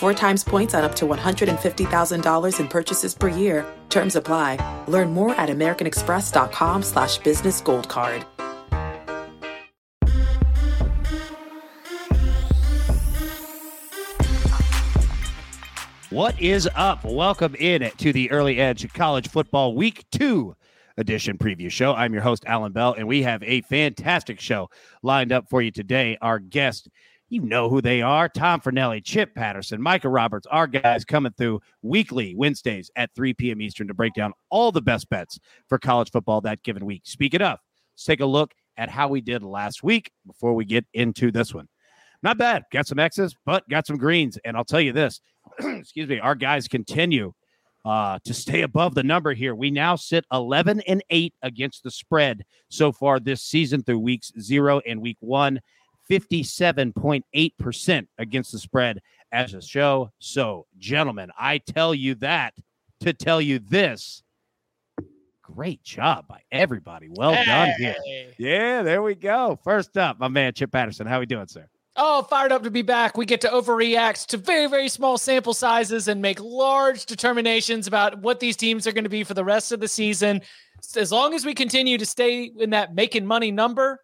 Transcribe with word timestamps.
Four 0.00 0.14
times 0.14 0.42
points 0.42 0.72
on 0.72 0.82
up 0.82 0.94
to 0.94 1.04
$150,000 1.04 2.58
in 2.58 2.68
purchases 2.68 3.14
per 3.14 3.28
year. 3.28 3.66
Terms 3.90 4.16
apply. 4.16 4.56
Learn 4.88 5.12
more 5.12 5.34
at 5.34 5.50
americanexpress.com 5.50 6.82
slash 6.82 7.18
business 7.18 7.60
gold 7.60 7.86
card. 7.90 8.24
What 16.08 16.40
is 16.40 16.66
up? 16.74 17.04
Welcome 17.04 17.54
in 17.56 17.90
to 17.98 18.14
the 18.14 18.30
Early 18.30 18.58
Edge 18.58 18.90
College 18.94 19.28
Football 19.28 19.74
Week 19.74 20.06
2 20.12 20.56
edition 20.96 21.36
preview 21.36 21.70
show. 21.70 21.94
I'm 21.94 22.14
your 22.14 22.22
host, 22.22 22.44
Allan 22.46 22.72
Bell, 22.72 22.94
and 22.96 23.06
we 23.06 23.22
have 23.22 23.42
a 23.42 23.60
fantastic 23.62 24.40
show 24.40 24.70
lined 25.02 25.30
up 25.30 25.48
for 25.50 25.60
you 25.60 25.70
today. 25.70 26.16
Our 26.22 26.38
guest, 26.38 26.88
you 27.30 27.40
know 27.40 27.70
who 27.70 27.80
they 27.80 28.02
are 28.02 28.28
Tom 28.28 28.60
Fornelli, 28.60 29.02
Chip 29.02 29.34
Patterson, 29.34 29.80
Micah 29.80 30.08
Roberts, 30.08 30.46
our 30.50 30.66
guys 30.66 31.04
coming 31.04 31.32
through 31.32 31.60
weekly 31.80 32.34
Wednesdays 32.34 32.90
at 32.96 33.14
3 33.14 33.34
p.m. 33.34 33.62
Eastern 33.62 33.88
to 33.88 33.94
break 33.94 34.14
down 34.14 34.32
all 34.50 34.72
the 34.72 34.82
best 34.82 35.08
bets 35.08 35.38
for 35.68 35.78
college 35.78 36.10
football 36.10 36.40
that 36.42 36.62
given 36.64 36.84
week. 36.84 37.02
Speaking 37.04 37.40
of, 37.40 37.58
let's 37.94 38.04
take 38.04 38.20
a 38.20 38.26
look 38.26 38.52
at 38.76 38.90
how 38.90 39.08
we 39.08 39.20
did 39.20 39.42
last 39.42 39.82
week 39.82 40.10
before 40.26 40.54
we 40.54 40.64
get 40.64 40.84
into 40.92 41.30
this 41.30 41.54
one. 41.54 41.68
Not 42.22 42.36
bad. 42.36 42.64
Got 42.72 42.86
some 42.86 42.98
X's, 42.98 43.34
but 43.46 43.66
got 43.68 43.86
some 43.86 43.96
greens. 43.96 44.36
And 44.44 44.56
I'll 44.56 44.64
tell 44.64 44.80
you 44.80 44.92
this 44.92 45.20
excuse 45.60 46.08
me, 46.08 46.18
our 46.18 46.34
guys 46.34 46.66
continue 46.68 47.32
uh, 47.84 48.18
to 48.24 48.34
stay 48.34 48.62
above 48.62 48.94
the 48.94 49.02
number 49.02 49.32
here. 49.32 49.54
We 49.54 49.70
now 49.70 49.96
sit 49.96 50.24
11 50.32 50.80
and 50.80 51.02
8 51.08 51.32
against 51.42 51.82
the 51.82 51.90
spread 51.90 52.42
so 52.68 52.92
far 52.92 53.20
this 53.20 53.42
season 53.42 53.82
through 53.82 54.00
weeks 54.00 54.32
zero 54.38 54.80
and 54.86 55.00
week 55.00 55.16
one. 55.20 55.60
57.8% 56.10 58.06
against 58.18 58.52
the 58.52 58.58
spread 58.58 59.00
as 59.32 59.54
a 59.54 59.62
show. 59.62 60.10
So, 60.18 60.66
gentlemen, 60.78 61.30
I 61.38 61.58
tell 61.58 61.94
you 61.94 62.16
that 62.16 62.54
to 63.00 63.12
tell 63.12 63.40
you 63.40 63.60
this. 63.60 64.22
Great 65.42 65.82
job 65.82 66.26
by 66.28 66.42
everybody. 66.52 67.08
Well 67.10 67.32
hey. 67.34 67.44
done 67.44 67.72
here. 67.76 67.96
Yeah, 68.38 68.82
there 68.82 69.02
we 69.02 69.14
go. 69.14 69.58
First 69.64 69.96
up, 69.96 70.18
my 70.20 70.28
man 70.28 70.52
Chip 70.52 70.70
Patterson. 70.70 71.06
How 71.06 71.16
are 71.16 71.20
we 71.20 71.26
doing, 71.26 71.48
sir? 71.48 71.68
Oh, 71.96 72.22
fired 72.22 72.52
up 72.52 72.62
to 72.62 72.70
be 72.70 72.82
back. 72.82 73.16
We 73.16 73.26
get 73.26 73.40
to 73.40 73.48
overreact 73.48 74.26
to 74.26 74.36
very, 74.36 74.68
very 74.68 74.88
small 74.88 75.18
sample 75.18 75.54
sizes 75.54 76.06
and 76.06 76.22
make 76.22 76.40
large 76.40 77.04
determinations 77.04 77.88
about 77.88 78.20
what 78.20 78.38
these 78.38 78.56
teams 78.56 78.86
are 78.86 78.92
going 78.92 79.04
to 79.04 79.10
be 79.10 79.24
for 79.24 79.34
the 79.34 79.44
rest 79.44 79.72
of 79.72 79.80
the 79.80 79.88
season. 79.88 80.40
As 80.96 81.10
long 81.10 81.34
as 81.34 81.44
we 81.44 81.52
continue 81.52 81.98
to 81.98 82.06
stay 82.06 82.44
in 82.44 82.70
that 82.70 82.94
making 82.94 83.26
money 83.26 83.50
number, 83.50 84.00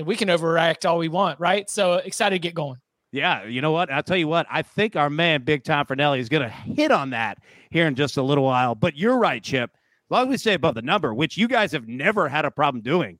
then 0.00 0.06
we 0.06 0.16
can 0.16 0.28
overreact 0.28 0.88
all 0.88 0.96
we 0.98 1.08
want, 1.08 1.38
right? 1.38 1.68
So 1.68 1.94
excited 1.94 2.36
to 2.36 2.38
get 2.38 2.54
going. 2.54 2.78
Yeah, 3.12 3.44
you 3.44 3.60
know 3.60 3.72
what? 3.72 3.92
I'll 3.92 4.02
tell 4.02 4.16
you 4.16 4.28
what. 4.28 4.46
I 4.50 4.62
think 4.62 4.96
our 4.96 5.10
man 5.10 5.42
Big 5.42 5.62
Tom 5.64 5.84
Fornelli 5.84 6.20
is 6.20 6.28
going 6.28 6.42
to 6.42 6.48
hit 6.48 6.90
on 6.90 7.10
that 7.10 7.38
here 7.70 7.86
in 7.86 7.94
just 7.94 8.16
a 8.16 8.22
little 8.22 8.44
while. 8.44 8.74
But 8.74 8.96
you're 8.96 9.18
right, 9.18 9.42
Chip. 9.42 9.70
As 9.72 10.10
long 10.10 10.22
as 10.22 10.28
we 10.28 10.36
stay 10.38 10.54
above 10.54 10.74
the 10.74 10.82
number, 10.82 11.12
which 11.12 11.36
you 11.36 11.48
guys 11.48 11.72
have 11.72 11.86
never 11.86 12.28
had 12.28 12.44
a 12.44 12.50
problem 12.50 12.82
doing, 12.82 13.18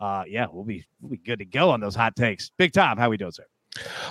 uh, 0.00 0.24
yeah, 0.26 0.46
we'll 0.50 0.64
be 0.64 0.84
we'll 1.00 1.10
be 1.10 1.16
good 1.18 1.40
to 1.40 1.44
go 1.44 1.70
on 1.70 1.80
those 1.80 1.94
hot 1.94 2.16
takes. 2.16 2.50
Big 2.56 2.72
Tom, 2.72 2.98
how 2.98 3.10
we 3.10 3.16
doing, 3.16 3.32
sir? 3.32 3.44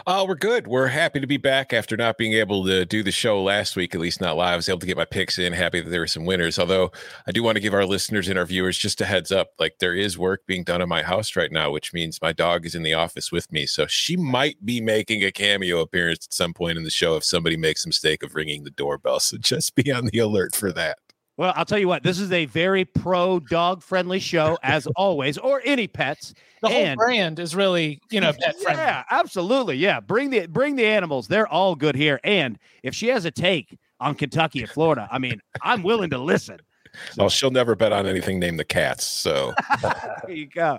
Uh, 0.08 0.26
we're 0.28 0.36
good. 0.36 0.68
We're 0.68 0.88
happy 0.88 1.20
to 1.20 1.28
be 1.28 1.38
back 1.38 1.72
after 1.72 1.96
not 1.96 2.18
being 2.18 2.34
able 2.34 2.66
to 2.66 2.86
do 2.86 3.04
the 3.04 3.12
show 3.12 3.42
last 3.42 3.76
week, 3.76 3.94
at 3.94 4.02
least 4.02 4.20
not 4.20 4.36
live. 4.36 4.54
I 4.54 4.56
was 4.56 4.68
able 4.68 4.80
to 4.80 4.88
get 4.88 4.98
my 4.98 5.06
picks 5.06 5.38
in. 5.38 5.54
Happy 5.54 5.80
that 5.82 5.90
there 5.90 6.00
were 6.00 6.08
some 6.08 6.26
winners. 6.26 6.58
Although 6.58 6.92
I 7.28 7.32
do 7.32 7.44
want 7.44 7.58
to 7.58 7.62
give 7.62 7.74
our 7.74 7.86
listeners 7.86 8.28
and 8.28 8.40
our 8.40 8.46
viewers 8.46 8.78
just 8.78 9.02
a 9.02 9.06
heads 9.06 9.32
up. 9.32 9.50
Like 9.60 9.76
there 9.80 9.94
is 9.94 10.18
work 10.18 10.42
being 10.48 10.64
done 10.64 10.82
in 10.82 10.90
my 10.90 11.04
house 11.04 11.36
right 11.36 11.52
now, 11.52 11.70
which 11.70 11.94
means 11.94 12.22
my 12.22 12.34
dog 12.34 12.66
is 12.66 12.74
in 12.74 12.84
the 12.84 12.94
office 12.94 13.32
with 13.32 13.52
me. 13.52 13.68
So 13.68 13.86
she 13.86 14.18
might 14.18 14.66
be 14.66 14.82
making 14.82 15.24
a 15.24 15.32
cameo 15.32 15.82
appearance 15.82 16.26
at 16.26 16.34
some 16.34 16.54
point 16.54 16.78
in 16.78 16.84
the 16.84 16.90
show 16.90 17.16
if 17.16 17.24
somebody 17.24 17.58
makes 17.58 17.86
a 17.86 17.90
mistake 17.90 18.24
of 18.24 18.34
ringing 18.34 18.64
the 18.64 18.72
doorbell. 18.72 19.20
So 19.20 19.38
just 19.38 19.76
be 19.76 19.92
on 19.92 20.08
the 20.08 20.20
alert 20.20 20.56
for 20.56 20.72
that. 20.72 20.98
Well, 21.42 21.54
I'll 21.56 21.66
tell 21.66 21.80
you 21.80 21.88
what, 21.88 22.04
this 22.04 22.20
is 22.20 22.32
a 22.32 22.46
very 22.46 22.86
pro 22.86 23.40
dog 23.40 23.82
friendly 23.82 24.20
show, 24.20 24.60
as 24.62 24.86
always, 24.96 25.40
or 25.40 25.60
any 25.66 25.88
pets. 25.88 26.36
The 26.62 26.68
whole 26.70 26.78
and, 26.78 26.96
brand 27.00 27.40
is 27.40 27.56
really, 27.56 28.00
you 28.12 28.22
know, 28.22 28.32
pet 28.32 28.56
friendly. 28.62 28.84
Yeah, 28.84 29.04
absolutely. 29.10 29.78
Yeah. 29.78 30.02
Bring 30.02 30.30
the 30.30 30.46
bring 30.46 30.76
the 30.76 30.86
animals. 30.86 31.28
They're 31.28 31.48
all 31.48 31.74
good 31.74 31.96
here. 31.96 32.20
And 32.24 32.60
if 32.84 32.94
she 32.94 33.08
has 33.08 33.26
a 33.26 33.32
take 33.32 33.76
on 34.00 34.14
Kentucky 34.14 34.62
and 34.62 34.70
Florida, 34.70 35.10
I 35.12 35.18
mean, 35.18 35.42
I'm 35.64 35.82
willing 35.82 36.12
to 36.12 36.20
listen. 36.20 36.60
So. 37.14 37.24
Well, 37.24 37.30
she'll 37.30 37.50
never 37.50 37.76
bet 37.76 37.92
on 37.92 38.06
anything 38.06 38.38
named 38.38 38.60
the 38.60 38.64
cats. 38.64 39.04
So 39.08 39.56
there 39.82 40.36
you 40.36 40.46
go. 40.46 40.78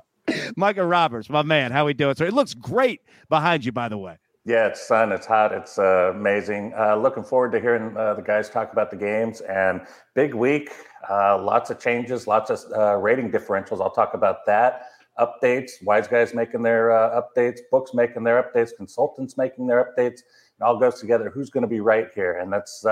Micah 0.56 0.86
Roberts, 0.86 1.28
my 1.28 1.42
man. 1.42 1.72
How 1.72 1.86
we 1.86 1.92
doing? 1.92 2.14
So 2.14 2.24
it 2.24 2.34
looks 2.34 2.54
great 2.54 3.00
behind 3.28 3.64
you, 3.64 3.72
by 3.72 3.88
the 3.88 3.98
way. 3.98 4.16
Yeah, 4.44 4.66
it's 4.66 4.84
sun. 4.84 5.12
It's 5.12 5.26
hot. 5.26 5.52
It's 5.52 5.78
uh, 5.78 6.10
amazing. 6.12 6.74
Uh, 6.76 6.96
looking 6.96 7.22
forward 7.22 7.52
to 7.52 7.60
hearing 7.60 7.96
uh, 7.96 8.14
the 8.14 8.22
guys 8.22 8.50
talk 8.50 8.72
about 8.72 8.90
the 8.90 8.96
games 8.96 9.40
and 9.42 9.82
big 10.14 10.34
week. 10.34 10.70
Uh, 11.08 11.40
lots 11.40 11.70
of 11.70 11.78
changes, 11.78 12.26
lots 12.26 12.50
of 12.50 12.60
uh, 12.76 12.96
rating 12.96 13.30
differentials. 13.30 13.80
I'll 13.80 13.92
talk 13.92 14.14
about 14.14 14.44
that. 14.46 14.86
Updates. 15.20 15.70
Wise 15.84 16.08
guys 16.08 16.34
making 16.34 16.62
their 16.62 16.90
uh, 16.90 17.22
updates. 17.22 17.60
Books 17.70 17.94
making 17.94 18.24
their 18.24 18.42
updates. 18.42 18.70
Consultants 18.76 19.36
making 19.36 19.68
their 19.68 19.84
updates. 19.84 20.18
It 20.18 20.62
all 20.62 20.76
goes 20.76 20.98
together. 20.98 21.30
Who's 21.30 21.50
going 21.50 21.62
to 21.62 21.68
be 21.68 21.80
right 21.80 22.08
here? 22.12 22.38
And 22.38 22.52
that's 22.52 22.84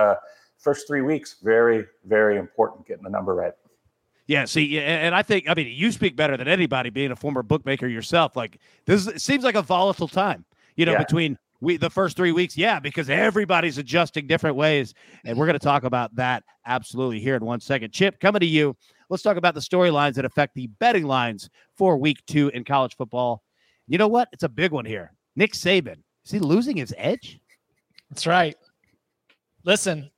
first 0.56 0.86
three 0.86 1.02
weeks. 1.02 1.36
Very, 1.42 1.84
very 2.04 2.36
important 2.36 2.86
getting 2.86 3.02
the 3.02 3.10
number 3.10 3.34
right. 3.34 3.54
Yeah, 4.28 4.44
see, 4.44 4.78
and 4.78 5.12
I 5.12 5.22
think 5.22 5.48
I 5.48 5.54
mean 5.54 5.66
you 5.66 5.90
speak 5.90 6.14
better 6.14 6.36
than 6.36 6.46
anybody, 6.46 6.90
being 6.90 7.10
a 7.10 7.16
former 7.16 7.42
bookmaker 7.42 7.88
yourself. 7.88 8.36
Like 8.36 8.60
this 8.86 9.08
is, 9.08 9.20
seems 9.20 9.42
like 9.42 9.56
a 9.56 9.62
volatile 9.62 10.06
time 10.06 10.44
you 10.80 10.86
know, 10.86 10.92
yeah. 10.92 10.98
between 10.98 11.38
we 11.60 11.76
the 11.76 11.90
first 11.90 12.16
three 12.16 12.32
weeks. 12.32 12.56
Yeah, 12.56 12.80
because 12.80 13.10
everybody's 13.10 13.76
adjusting 13.76 14.26
different 14.26 14.56
ways. 14.56 14.94
And 15.26 15.36
we're 15.36 15.44
going 15.44 15.58
to 15.58 15.64
talk 15.64 15.84
about 15.84 16.16
that 16.16 16.42
absolutely 16.64 17.20
here 17.20 17.36
in 17.36 17.44
one 17.44 17.60
second. 17.60 17.92
Chip, 17.92 18.18
coming 18.18 18.40
to 18.40 18.46
you. 18.46 18.74
Let's 19.10 19.22
talk 19.22 19.36
about 19.36 19.54
the 19.54 19.60
storylines 19.60 20.14
that 20.14 20.24
affect 20.24 20.54
the 20.54 20.68
betting 20.78 21.04
lines 21.04 21.50
for 21.76 21.98
week 21.98 22.24
two 22.26 22.48
in 22.54 22.64
college 22.64 22.96
football. 22.96 23.42
You 23.88 23.98
know 23.98 24.08
what? 24.08 24.28
It's 24.32 24.42
a 24.42 24.48
big 24.48 24.72
one 24.72 24.86
here. 24.86 25.12
Nick 25.36 25.52
Saban. 25.52 25.96
Is 26.24 26.30
he 26.30 26.38
losing 26.38 26.78
his 26.78 26.94
edge? 26.96 27.38
That's 28.08 28.26
right. 28.26 28.56
Listen, 29.64 30.10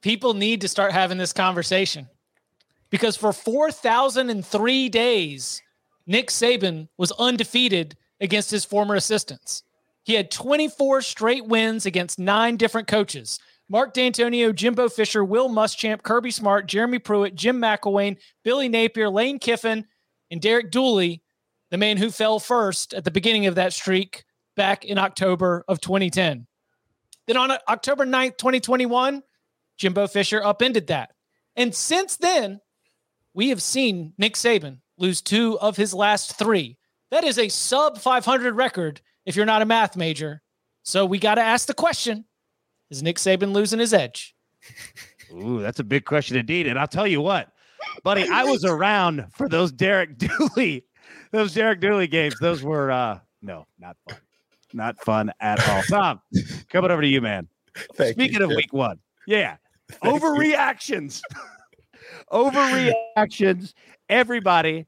people 0.00 0.32
need 0.32 0.62
to 0.62 0.68
start 0.68 0.92
having 0.92 1.18
this 1.18 1.32
conversation 1.34 2.08
because 2.88 3.16
for 3.18 3.34
4,003 3.34 4.88
days, 4.88 5.62
Nick 6.06 6.28
Saban 6.28 6.88
was 6.96 7.12
undefeated 7.12 7.98
against 8.20 8.50
his 8.50 8.64
former 8.64 8.94
assistants. 8.94 9.62
He 10.06 10.14
had 10.14 10.30
24 10.30 11.02
straight 11.02 11.46
wins 11.46 11.84
against 11.84 12.20
nine 12.20 12.56
different 12.56 12.86
coaches. 12.86 13.40
Mark 13.68 13.92
Dantonio, 13.92 14.54
Jimbo 14.54 14.88
Fisher, 14.88 15.24
Will 15.24 15.48
Muschamp, 15.48 16.04
Kirby 16.04 16.30
Smart, 16.30 16.66
Jeremy 16.68 17.00
Pruitt, 17.00 17.34
Jim 17.34 17.60
McElwain, 17.60 18.16
Billy 18.44 18.68
Napier, 18.68 19.08
Lane 19.08 19.40
Kiffin, 19.40 19.84
and 20.30 20.40
Derek 20.40 20.70
Dooley, 20.70 21.22
the 21.72 21.76
man 21.76 21.96
who 21.96 22.12
fell 22.12 22.38
first 22.38 22.94
at 22.94 23.02
the 23.02 23.10
beginning 23.10 23.46
of 23.46 23.56
that 23.56 23.72
streak 23.72 24.24
back 24.54 24.84
in 24.84 24.96
October 24.96 25.64
of 25.66 25.80
2010. 25.80 26.46
Then 27.26 27.36
on 27.36 27.50
October 27.68 28.06
9th, 28.06 28.38
2021, 28.38 29.24
Jimbo 29.76 30.06
Fisher 30.06 30.40
upended 30.40 30.86
that. 30.86 31.10
And 31.56 31.74
since 31.74 32.16
then, 32.16 32.60
we 33.34 33.48
have 33.48 33.60
seen 33.60 34.12
Nick 34.18 34.34
Saban 34.34 34.78
lose 34.98 35.20
two 35.20 35.58
of 35.58 35.76
his 35.76 35.92
last 35.92 36.38
three. 36.38 36.78
That 37.10 37.24
is 37.24 37.40
a 37.40 37.48
sub 37.48 37.98
500 37.98 38.54
record 38.54 39.00
if 39.26 39.36
you're 39.36 39.44
not 39.44 39.60
a 39.60 39.66
math 39.66 39.96
major. 39.96 40.40
So 40.84 41.04
we 41.04 41.18
got 41.18 41.34
to 41.34 41.42
ask 41.42 41.66
the 41.66 41.74
question 41.74 42.24
Is 42.90 43.02
Nick 43.02 43.16
Saban 43.16 43.52
losing 43.52 43.80
his 43.80 43.92
edge? 43.92 44.34
Ooh, 45.32 45.60
that's 45.60 45.80
a 45.80 45.84
big 45.84 46.04
question 46.04 46.36
indeed. 46.36 46.66
And 46.66 46.78
I'll 46.78 46.86
tell 46.86 47.06
you 47.06 47.20
what, 47.20 47.52
buddy, 48.04 48.28
I 48.28 48.44
was 48.44 48.64
around 48.64 49.26
for 49.32 49.48
those 49.48 49.72
Derek 49.72 50.16
Dooley, 50.18 50.84
those 51.32 51.52
Derek 51.52 51.80
Dooley 51.80 52.06
games. 52.06 52.36
Those 52.40 52.62
were 52.62 52.90
uh 52.90 53.18
no, 53.42 53.66
not 53.78 53.96
fun. 54.08 54.18
Not 54.72 54.98
fun 55.04 55.32
at 55.40 55.68
all. 55.68 55.82
Tom, 55.82 56.20
coming 56.68 56.90
over 56.90 57.02
to 57.02 57.08
you, 57.08 57.20
man. 57.20 57.48
Thank 57.94 58.14
Speaking 58.14 58.38
you, 58.38 58.44
of 58.44 58.50
Jeff. 58.50 58.56
week 58.56 58.72
one, 58.72 58.98
yeah. 59.26 59.56
Thank. 60.02 60.22
Overreactions. 60.22 61.20
Overreactions. 62.32 63.74
Everybody 64.08 64.86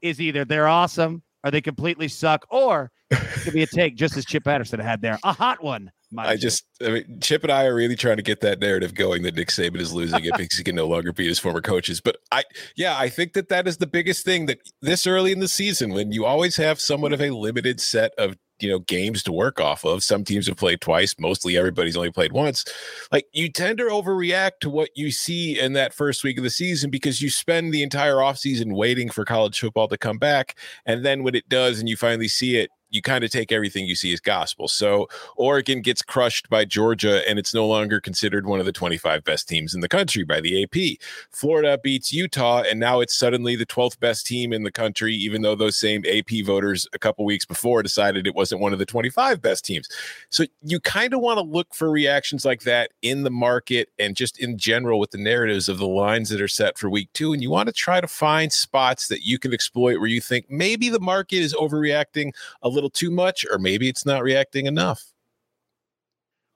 is 0.00 0.20
either 0.20 0.44
they're 0.44 0.66
awesome 0.66 1.22
or 1.44 1.50
they 1.50 1.60
completely 1.60 2.08
suck, 2.08 2.46
or 2.50 2.90
it 3.12 3.42
could 3.42 3.52
be 3.52 3.62
a 3.62 3.66
take, 3.66 3.96
just 3.96 4.16
as 4.16 4.24
Chip 4.24 4.44
Patterson 4.44 4.80
had 4.80 5.00
there. 5.00 5.18
A 5.22 5.32
hot 5.32 5.62
one. 5.62 5.90
I 6.18 6.36
just, 6.36 6.64
I 6.84 6.90
mean, 6.90 7.20
Chip 7.20 7.42
and 7.42 7.50
I 7.50 7.64
are 7.64 7.74
really 7.74 7.96
trying 7.96 8.18
to 8.18 8.22
get 8.22 8.40
that 8.40 8.60
narrative 8.60 8.94
going 8.94 9.22
that 9.22 9.34
Nick 9.34 9.48
Saban 9.48 9.80
is 9.80 9.94
losing 9.94 10.24
it 10.24 10.32
because 10.36 10.58
he 10.58 10.64
can 10.64 10.76
no 10.76 10.86
longer 10.86 11.12
beat 11.12 11.28
his 11.28 11.38
former 11.38 11.62
coaches. 11.62 12.00
But 12.02 12.16
I, 12.30 12.42
yeah, 12.76 12.98
I 12.98 13.08
think 13.08 13.32
that 13.32 13.48
that 13.48 13.66
is 13.66 13.78
the 13.78 13.86
biggest 13.86 14.24
thing 14.24 14.46
that 14.46 14.58
this 14.82 15.06
early 15.06 15.32
in 15.32 15.40
the 15.40 15.48
season, 15.48 15.92
when 15.94 16.12
you 16.12 16.26
always 16.26 16.56
have 16.56 16.80
somewhat 16.80 17.12
of 17.12 17.22
a 17.22 17.30
limited 17.30 17.80
set 17.80 18.12
of 18.18 18.36
you 18.62 18.70
know 18.70 18.78
games 18.78 19.22
to 19.24 19.32
work 19.32 19.60
off 19.60 19.84
of. 19.84 20.02
Some 20.02 20.24
teams 20.24 20.46
have 20.46 20.56
played 20.56 20.80
twice. 20.80 21.14
Mostly 21.18 21.56
everybody's 21.56 21.96
only 21.96 22.12
played 22.12 22.32
once. 22.32 22.64
Like 23.10 23.26
you 23.32 23.50
tend 23.50 23.78
to 23.78 23.84
overreact 23.84 24.60
to 24.60 24.70
what 24.70 24.90
you 24.94 25.10
see 25.10 25.58
in 25.58 25.72
that 25.74 25.92
first 25.92 26.24
week 26.24 26.38
of 26.38 26.44
the 26.44 26.50
season 26.50 26.90
because 26.90 27.20
you 27.20 27.28
spend 27.28 27.74
the 27.74 27.82
entire 27.82 28.16
offseason 28.16 28.74
waiting 28.74 29.10
for 29.10 29.24
college 29.24 29.58
football 29.58 29.88
to 29.88 29.98
come 29.98 30.18
back. 30.18 30.56
And 30.86 31.04
then 31.04 31.24
when 31.24 31.34
it 31.34 31.48
does 31.48 31.80
and 31.80 31.88
you 31.88 31.96
finally 31.96 32.28
see 32.28 32.56
it, 32.56 32.70
you 32.92 33.02
kind 33.02 33.24
of 33.24 33.30
take 33.30 33.50
everything 33.50 33.86
you 33.86 33.96
see 33.96 34.12
as 34.12 34.20
gospel. 34.20 34.68
So 34.68 35.08
Oregon 35.36 35.80
gets 35.80 36.02
crushed 36.02 36.48
by 36.48 36.64
Georgia, 36.64 37.28
and 37.28 37.38
it's 37.38 37.54
no 37.54 37.66
longer 37.66 38.00
considered 38.00 38.46
one 38.46 38.60
of 38.60 38.66
the 38.66 38.72
25 38.72 39.24
best 39.24 39.48
teams 39.48 39.74
in 39.74 39.80
the 39.80 39.88
country 39.88 40.22
by 40.22 40.40
the 40.40 40.62
AP. 40.62 40.98
Florida 41.30 41.78
beats 41.82 42.12
Utah, 42.12 42.62
and 42.62 42.78
now 42.78 43.00
it's 43.00 43.16
suddenly 43.16 43.56
the 43.56 43.66
12th 43.66 43.98
best 43.98 44.26
team 44.26 44.52
in 44.52 44.62
the 44.62 44.70
country, 44.70 45.14
even 45.14 45.42
though 45.42 45.54
those 45.54 45.76
same 45.76 46.04
AP 46.06 46.44
voters 46.44 46.86
a 46.92 46.98
couple 46.98 47.24
weeks 47.24 47.46
before 47.46 47.82
decided 47.82 48.26
it 48.26 48.34
wasn't 48.34 48.60
one 48.60 48.72
of 48.72 48.78
the 48.78 48.86
25 48.86 49.40
best 49.40 49.64
teams. 49.64 49.88
So 50.28 50.44
you 50.62 50.78
kind 50.78 51.14
of 51.14 51.20
want 51.20 51.38
to 51.38 51.42
look 51.42 51.74
for 51.74 51.90
reactions 51.90 52.44
like 52.44 52.62
that 52.62 52.90
in 53.00 53.22
the 53.22 53.30
market 53.30 53.88
and 53.98 54.14
just 54.14 54.38
in 54.38 54.58
general 54.58 55.00
with 55.00 55.12
the 55.12 55.18
narratives 55.18 55.68
of 55.68 55.78
the 55.78 55.86
lines 55.86 56.28
that 56.28 56.40
are 56.42 56.48
set 56.48 56.76
for 56.76 56.90
week 56.90 57.08
two. 57.14 57.32
And 57.32 57.42
you 57.42 57.50
want 57.50 57.68
to 57.68 57.72
try 57.72 58.00
to 58.00 58.08
find 58.08 58.52
spots 58.52 59.08
that 59.08 59.22
you 59.22 59.38
can 59.38 59.54
exploit 59.54 59.98
where 59.98 60.08
you 60.08 60.20
think 60.20 60.50
maybe 60.50 60.90
the 60.90 61.00
market 61.00 61.36
is 61.36 61.54
overreacting 61.54 62.32
a 62.62 62.68
little 62.68 62.81
too 62.90 63.10
much, 63.10 63.44
or 63.50 63.58
maybe 63.58 63.88
it's 63.88 64.06
not 64.06 64.22
reacting 64.22 64.66
enough. 64.66 65.02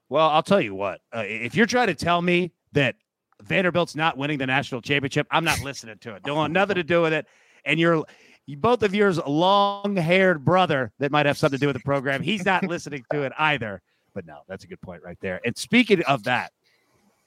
Well, 0.09 0.29
I'll 0.29 0.43
tell 0.43 0.61
you 0.61 0.75
what. 0.75 1.01
Uh, 1.15 1.25
if 1.27 1.55
you're 1.55 1.67
trying 1.67 1.89
to 1.89 1.95
tell 1.95 2.23
me 2.23 2.53
that 2.73 2.95
Vanderbilt's 3.43 3.97
not 3.97 4.17
winning 4.17 4.39
the 4.39 4.47
national 4.47 4.81
championship, 4.81 5.27
I'm 5.31 5.45
not 5.45 5.61
listening 5.63 5.99
to 5.99 6.15
it. 6.15 6.23
Don't 6.23 6.37
want 6.37 6.53
nothing 6.53 6.77
to 6.77 6.85
do 6.85 7.03
with 7.03 7.13
it. 7.13 7.27
And 7.65 7.81
you're 7.81 8.05
you, 8.47 8.57
both 8.57 8.85
of 8.85 8.95
yours 8.95 9.19
long-haired 9.27 10.45
brother 10.45 10.93
that 11.01 11.11
might 11.11 11.27
have 11.27 11.37
something 11.37 11.59
to 11.59 11.61
do 11.61 11.67
with 11.67 11.77
the 11.77 11.83
program. 11.83 12.23
He's 12.23 12.45
not 12.45 12.63
listening 12.65 13.05
to 13.13 13.23
it 13.23 13.33
either. 13.39 13.83
But 14.15 14.25
no, 14.25 14.43
that's 14.49 14.65
a 14.65 14.67
good 14.69 14.81
point 14.81 15.03
right 15.03 15.19
there. 15.21 15.41
And 15.45 15.57
speaking 15.57 16.03
of 16.05 16.23
that, 16.25 16.53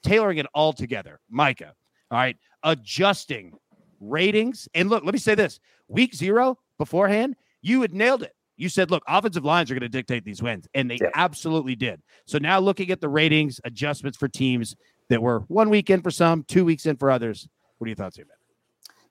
tailoring 0.02 0.38
it 0.38 0.48
all 0.54 0.74
together, 0.74 1.20
Micah. 1.30 1.74
All 2.10 2.18
right, 2.18 2.38
adjusting 2.64 3.54
ratings. 4.00 4.68
And 4.74 4.90
look, 4.90 5.04
let 5.04 5.14
me 5.14 5.20
say 5.20 5.36
this: 5.36 5.60
week 5.88 6.16
zero 6.16 6.58
beforehand, 6.78 7.36
you 7.62 7.82
had 7.82 7.94
nailed 7.94 8.24
it. 8.24 8.34
You 8.60 8.68
said, 8.68 8.92
look, 8.92 9.04
offensive 9.08 9.46
lines 9.46 9.72
are 9.72 9.74
going 9.74 9.82
to 9.82 9.90
dictate 9.90 10.26
these 10.26 10.44
wins, 10.44 10.68
and 10.74 10.92
they 10.92 10.98
Yeah. 11.02 11.12
absolutely 11.16 11.76
did. 11.76 12.02
So 12.26 12.38
now 12.38 12.60
looking 12.60 12.92
at 12.92 13.00
the 13.00 13.08
ratings 13.08 13.62
adjustments 13.64 14.18
for 14.18 14.28
teams 14.28 14.76
that 15.08 15.22
were 15.22 15.40
one 15.48 15.70
week 15.70 15.90
in 15.90 16.02
for 16.02 16.12
some, 16.12 16.44
two 16.44 16.66
weeks 16.66 16.86
in 16.86 16.98
for 16.98 17.10
others. 17.10 17.48
What 17.78 17.86
are 17.86 17.90
your 17.90 17.96
thoughts 17.96 18.18
here, 18.18 18.26
man? 18.26 18.36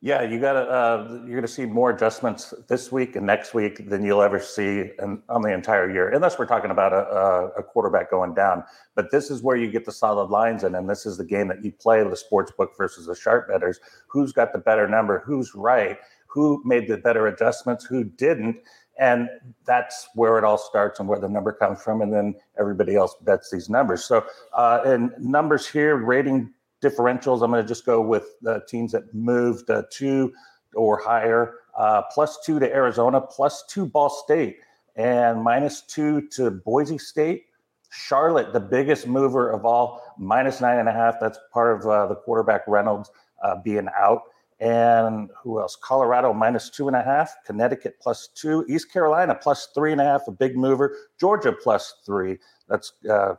Yeah, 0.00 0.22
you 0.22 0.38
got 0.38 0.52
to. 0.52 0.60
Uh, 0.60 1.08
you're 1.24 1.30
going 1.34 1.42
to 1.42 1.48
see 1.48 1.66
more 1.66 1.90
adjustments 1.90 2.54
this 2.68 2.92
week 2.92 3.16
and 3.16 3.26
next 3.26 3.52
week 3.52 3.88
than 3.88 4.04
you'll 4.04 4.22
ever 4.22 4.38
see 4.38 4.90
in, 5.02 5.22
on 5.28 5.42
the 5.42 5.52
entire 5.52 5.90
year, 5.90 6.10
unless 6.10 6.38
we're 6.38 6.46
talking 6.46 6.70
about 6.70 6.92
a, 6.92 7.08
a, 7.08 7.46
a 7.60 7.62
quarterback 7.64 8.08
going 8.10 8.32
down. 8.34 8.62
But 8.94 9.10
this 9.10 9.28
is 9.28 9.42
where 9.42 9.56
you 9.56 9.68
get 9.68 9.84
the 9.84 9.90
solid 9.90 10.30
lines 10.30 10.62
in, 10.62 10.76
and 10.76 10.88
this 10.88 11.04
is 11.04 11.16
the 11.16 11.24
game 11.24 11.48
that 11.48 11.64
you 11.64 11.72
play 11.72 12.04
the 12.04 12.14
sports 12.14 12.52
book 12.52 12.76
versus 12.76 13.06
the 13.06 13.16
sharp 13.16 13.48
betters. 13.48 13.80
Who's 14.06 14.30
got 14.30 14.52
the 14.52 14.58
better 14.60 14.86
number? 14.86 15.22
Who's 15.26 15.52
right? 15.54 15.98
Who 16.28 16.62
made 16.64 16.86
the 16.86 16.98
better 16.98 17.26
adjustments? 17.26 17.84
Who 17.84 18.04
didn't? 18.04 18.58
And 18.98 19.28
that's 19.64 20.08
where 20.14 20.38
it 20.38 20.44
all 20.44 20.58
starts 20.58 20.98
and 20.98 21.08
where 21.08 21.20
the 21.20 21.28
number 21.28 21.52
comes 21.52 21.80
from, 21.80 22.02
and 22.02 22.12
then 22.12 22.34
everybody 22.58 22.96
else 22.96 23.14
bets 23.22 23.50
these 23.50 23.70
numbers. 23.70 24.04
So, 24.04 24.24
uh, 24.52 24.80
in 24.84 25.12
numbers 25.18 25.68
here, 25.68 25.96
rating 25.96 26.52
differentials, 26.82 27.42
I'm 27.42 27.50
going 27.50 27.62
to 27.62 27.68
just 27.68 27.86
go 27.86 28.00
with 28.00 28.26
the 28.42 28.62
teams 28.68 28.92
that 28.92 29.14
moved 29.14 29.70
uh, 29.70 29.84
two 29.90 30.32
or 30.74 30.98
higher. 30.98 31.54
Uh, 31.76 32.02
plus 32.12 32.38
two 32.44 32.58
to 32.58 32.66
Arizona, 32.74 33.20
plus 33.20 33.64
two 33.68 33.86
Ball 33.86 34.10
State, 34.10 34.58
and 34.96 35.40
minus 35.42 35.82
two 35.82 36.22
to 36.32 36.50
Boise 36.50 36.98
State. 36.98 37.44
Charlotte, 37.90 38.52
the 38.52 38.60
biggest 38.60 39.06
mover 39.06 39.48
of 39.50 39.64
all, 39.64 40.02
minus 40.18 40.60
nine 40.60 40.78
and 40.78 40.88
a 40.88 40.92
half. 40.92 41.14
That's 41.20 41.38
part 41.52 41.78
of 41.78 41.86
uh, 41.86 42.06
the 42.08 42.16
quarterback 42.16 42.62
Reynolds 42.66 43.10
uh, 43.42 43.56
being 43.62 43.86
out. 43.96 44.22
And 44.60 45.30
who 45.42 45.60
else? 45.60 45.76
Colorado 45.80 46.32
minus 46.32 46.68
two 46.70 46.88
and 46.88 46.96
a 46.96 47.02
half. 47.02 47.34
Connecticut 47.46 47.94
plus 48.00 48.28
two. 48.34 48.64
East 48.68 48.92
Carolina 48.92 49.34
plus 49.34 49.68
three 49.74 49.92
and 49.92 50.00
a 50.00 50.04
half, 50.04 50.22
a 50.26 50.32
big 50.32 50.56
mover. 50.56 50.96
Georgia 51.20 51.52
plus 51.52 51.94
three. 52.04 52.38
That's 52.68 52.92
uh, 53.08 53.34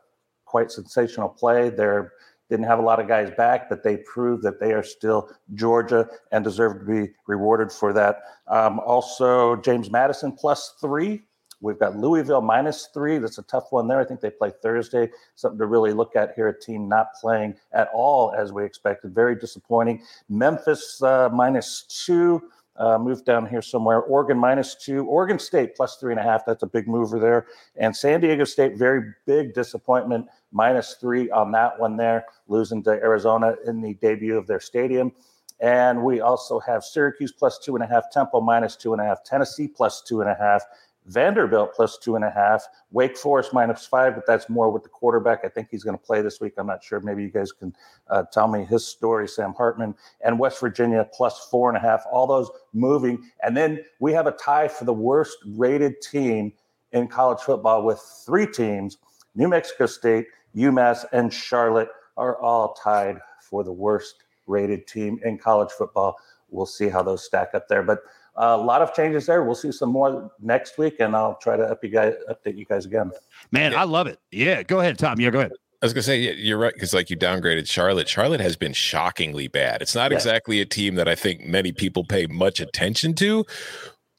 quite 0.45 0.71
sensational 0.71 1.29
play. 1.29 1.69
They're 1.69 2.13
didn't 2.49 2.65
have 2.65 2.79
a 2.79 2.81
lot 2.83 2.99
of 2.99 3.07
guys 3.07 3.29
back, 3.37 3.69
but 3.69 3.83
they 3.83 3.97
proved 3.97 4.43
that 4.43 4.59
they 4.59 4.73
are 4.73 4.83
still 4.83 5.29
Georgia 5.53 6.07
and 6.31 6.43
deserve 6.43 6.79
to 6.79 6.85
be 6.85 7.13
rewarded 7.27 7.71
for 7.71 7.93
that. 7.93 8.21
Um, 8.47 8.79
also, 8.79 9.55
James 9.57 9.91
Madison 9.91 10.31
plus 10.31 10.75
three. 10.81 11.21
We've 11.61 11.79
got 11.79 11.97
Louisville 11.97 12.41
minus 12.41 12.87
three. 12.93 13.17
That's 13.17 13.37
a 13.37 13.43
tough 13.43 13.71
one 13.71 13.87
there. 13.87 13.99
I 13.99 14.05
think 14.05 14.21
they 14.21 14.29
play 14.29 14.51
Thursday. 14.61 15.09
Something 15.35 15.59
to 15.59 15.65
really 15.65 15.93
look 15.93 16.15
at 16.15 16.33
here. 16.35 16.47
A 16.47 16.59
team 16.59 16.87
not 16.87 17.13
playing 17.19 17.55
at 17.73 17.89
all 17.93 18.33
as 18.33 18.53
we 18.53 18.63
expected. 18.63 19.13
Very 19.13 19.35
disappointing. 19.35 20.03
Memphis 20.29 21.01
uh, 21.03 21.29
minus 21.33 21.83
two. 22.05 22.41
Uh, 22.77 22.97
moved 22.97 23.25
down 23.25 23.45
here 23.45 23.61
somewhere. 23.61 23.99
Oregon 23.99 24.37
minus 24.37 24.73
two. 24.73 25.05
Oregon 25.05 25.37
State 25.37 25.75
plus 25.75 25.97
three 25.97 26.13
and 26.13 26.19
a 26.19 26.23
half. 26.23 26.45
That's 26.45 26.63
a 26.63 26.67
big 26.67 26.87
mover 26.87 27.19
there. 27.19 27.47
And 27.75 27.93
San 27.93 28.21
Diego 28.21 28.45
State, 28.45 28.77
very 28.77 29.13
big 29.25 29.53
disappointment. 29.53 30.27
Minus 30.53 30.93
three 30.93 31.29
on 31.29 31.51
that 31.51 31.77
one 31.77 31.97
there, 31.97 32.23
losing 32.47 32.81
to 32.83 32.91
Arizona 32.91 33.55
in 33.67 33.81
the 33.81 33.95
debut 33.95 34.37
of 34.37 34.47
their 34.47 34.61
stadium. 34.61 35.11
And 35.59 36.03
we 36.03 36.21
also 36.21 36.57
have 36.61 36.85
Syracuse 36.85 37.33
plus 37.33 37.59
two 37.59 37.75
and 37.75 37.83
a 37.83 37.87
half, 37.87 38.09
Temple 38.11 38.39
minus 38.39 38.77
two 38.77 38.93
and 38.93 39.01
a 39.01 39.05
half, 39.05 39.25
Tennessee 39.25 39.67
plus 39.67 40.01
two 40.01 40.21
and 40.21 40.29
a 40.29 40.35
half, 40.35 40.63
Vanderbilt 41.09 41.73
plus 41.73 41.97
two 41.97 42.15
and 42.15 42.23
a 42.23 42.29
half, 42.29 42.63
Wake 42.91 43.17
Forest 43.17 43.53
minus 43.53 43.85
five, 43.85 44.15
but 44.15 44.25
that's 44.27 44.47
more 44.49 44.69
with 44.69 44.83
the 44.83 44.89
quarterback. 44.89 45.39
I 45.43 45.49
think 45.49 45.69
he's 45.71 45.83
going 45.83 45.97
to 45.97 46.03
play 46.03 46.21
this 46.21 46.39
week. 46.39 46.53
I'm 46.57 46.67
not 46.67 46.83
sure. 46.83 46.99
Maybe 46.99 47.23
you 47.23 47.29
guys 47.29 47.51
can 47.51 47.73
uh, 48.09 48.23
tell 48.31 48.47
me 48.47 48.63
his 48.63 48.85
story, 48.85 49.27
Sam 49.27 49.53
Hartman, 49.53 49.95
and 50.23 50.37
West 50.37 50.59
Virginia 50.59 51.07
plus 51.11 51.47
four 51.49 51.69
and 51.69 51.77
a 51.77 51.81
half, 51.81 52.03
all 52.11 52.27
those 52.27 52.49
moving. 52.73 53.23
And 53.43 53.57
then 53.57 53.83
we 53.99 54.13
have 54.13 54.27
a 54.27 54.31
tie 54.33 54.67
for 54.67 54.85
the 54.85 54.93
worst 54.93 55.37
rated 55.45 56.01
team 56.01 56.53
in 56.91 57.07
college 57.07 57.39
football 57.39 57.83
with 57.83 57.99
three 58.25 58.47
teams 58.47 58.97
New 59.35 59.47
Mexico 59.47 59.85
State, 59.85 60.27
UMass, 60.55 61.05
and 61.11 61.33
Charlotte 61.33 61.89
are 62.17 62.39
all 62.41 62.73
tied 62.73 63.19
for 63.41 63.63
the 63.63 63.71
worst 63.71 64.15
rated 64.47 64.85
team 64.87 65.19
in 65.23 65.37
college 65.37 65.71
football. 65.71 66.17
We'll 66.49 66.65
see 66.65 66.89
how 66.89 67.03
those 67.03 67.23
stack 67.23 67.53
up 67.53 67.67
there. 67.67 67.83
But 67.83 67.99
a 68.39 68.57
lot 68.57 68.81
of 68.81 68.93
changes 68.93 69.25
there. 69.25 69.43
We'll 69.43 69.53
see 69.55 69.71
some 69.71 69.89
more 69.89 70.31
next 70.41 70.77
week, 70.77 70.95
and 70.99 71.15
I'll 71.15 71.35
try 71.35 71.57
to 71.57 71.63
up 71.63 71.83
you 71.83 71.89
guys, 71.89 72.15
update 72.29 72.57
you 72.57 72.65
guys 72.65 72.85
again. 72.85 73.11
Man, 73.51 73.75
I 73.75 73.83
love 73.83 74.07
it. 74.07 74.17
Yeah, 74.31 74.63
go 74.63 74.79
ahead, 74.79 74.97
Tom. 74.97 75.19
Yeah, 75.19 75.29
go 75.29 75.39
ahead. 75.39 75.51
I 75.81 75.85
was 75.85 75.93
gonna 75.93 76.03
say 76.03 76.19
yeah, 76.19 76.31
you're 76.31 76.57
right 76.57 76.73
because 76.73 76.93
like 76.93 77.09
you 77.09 77.15
downgraded 77.17 77.67
Charlotte. 77.67 78.09
Charlotte 78.09 78.41
has 78.41 78.55
been 78.57 78.73
shockingly 78.73 79.47
bad. 79.47 79.81
It's 79.81 79.95
not 79.95 80.11
Yeah. 80.11 80.17
exactly 80.17 80.59
a 80.61 80.65
team 80.65 80.95
that 80.95 81.07
I 81.07 81.15
think 81.15 81.45
many 81.45 81.71
people 81.71 82.03
pay 82.03 82.25
much 82.27 82.59
attention 82.59 83.13
to, 83.15 83.45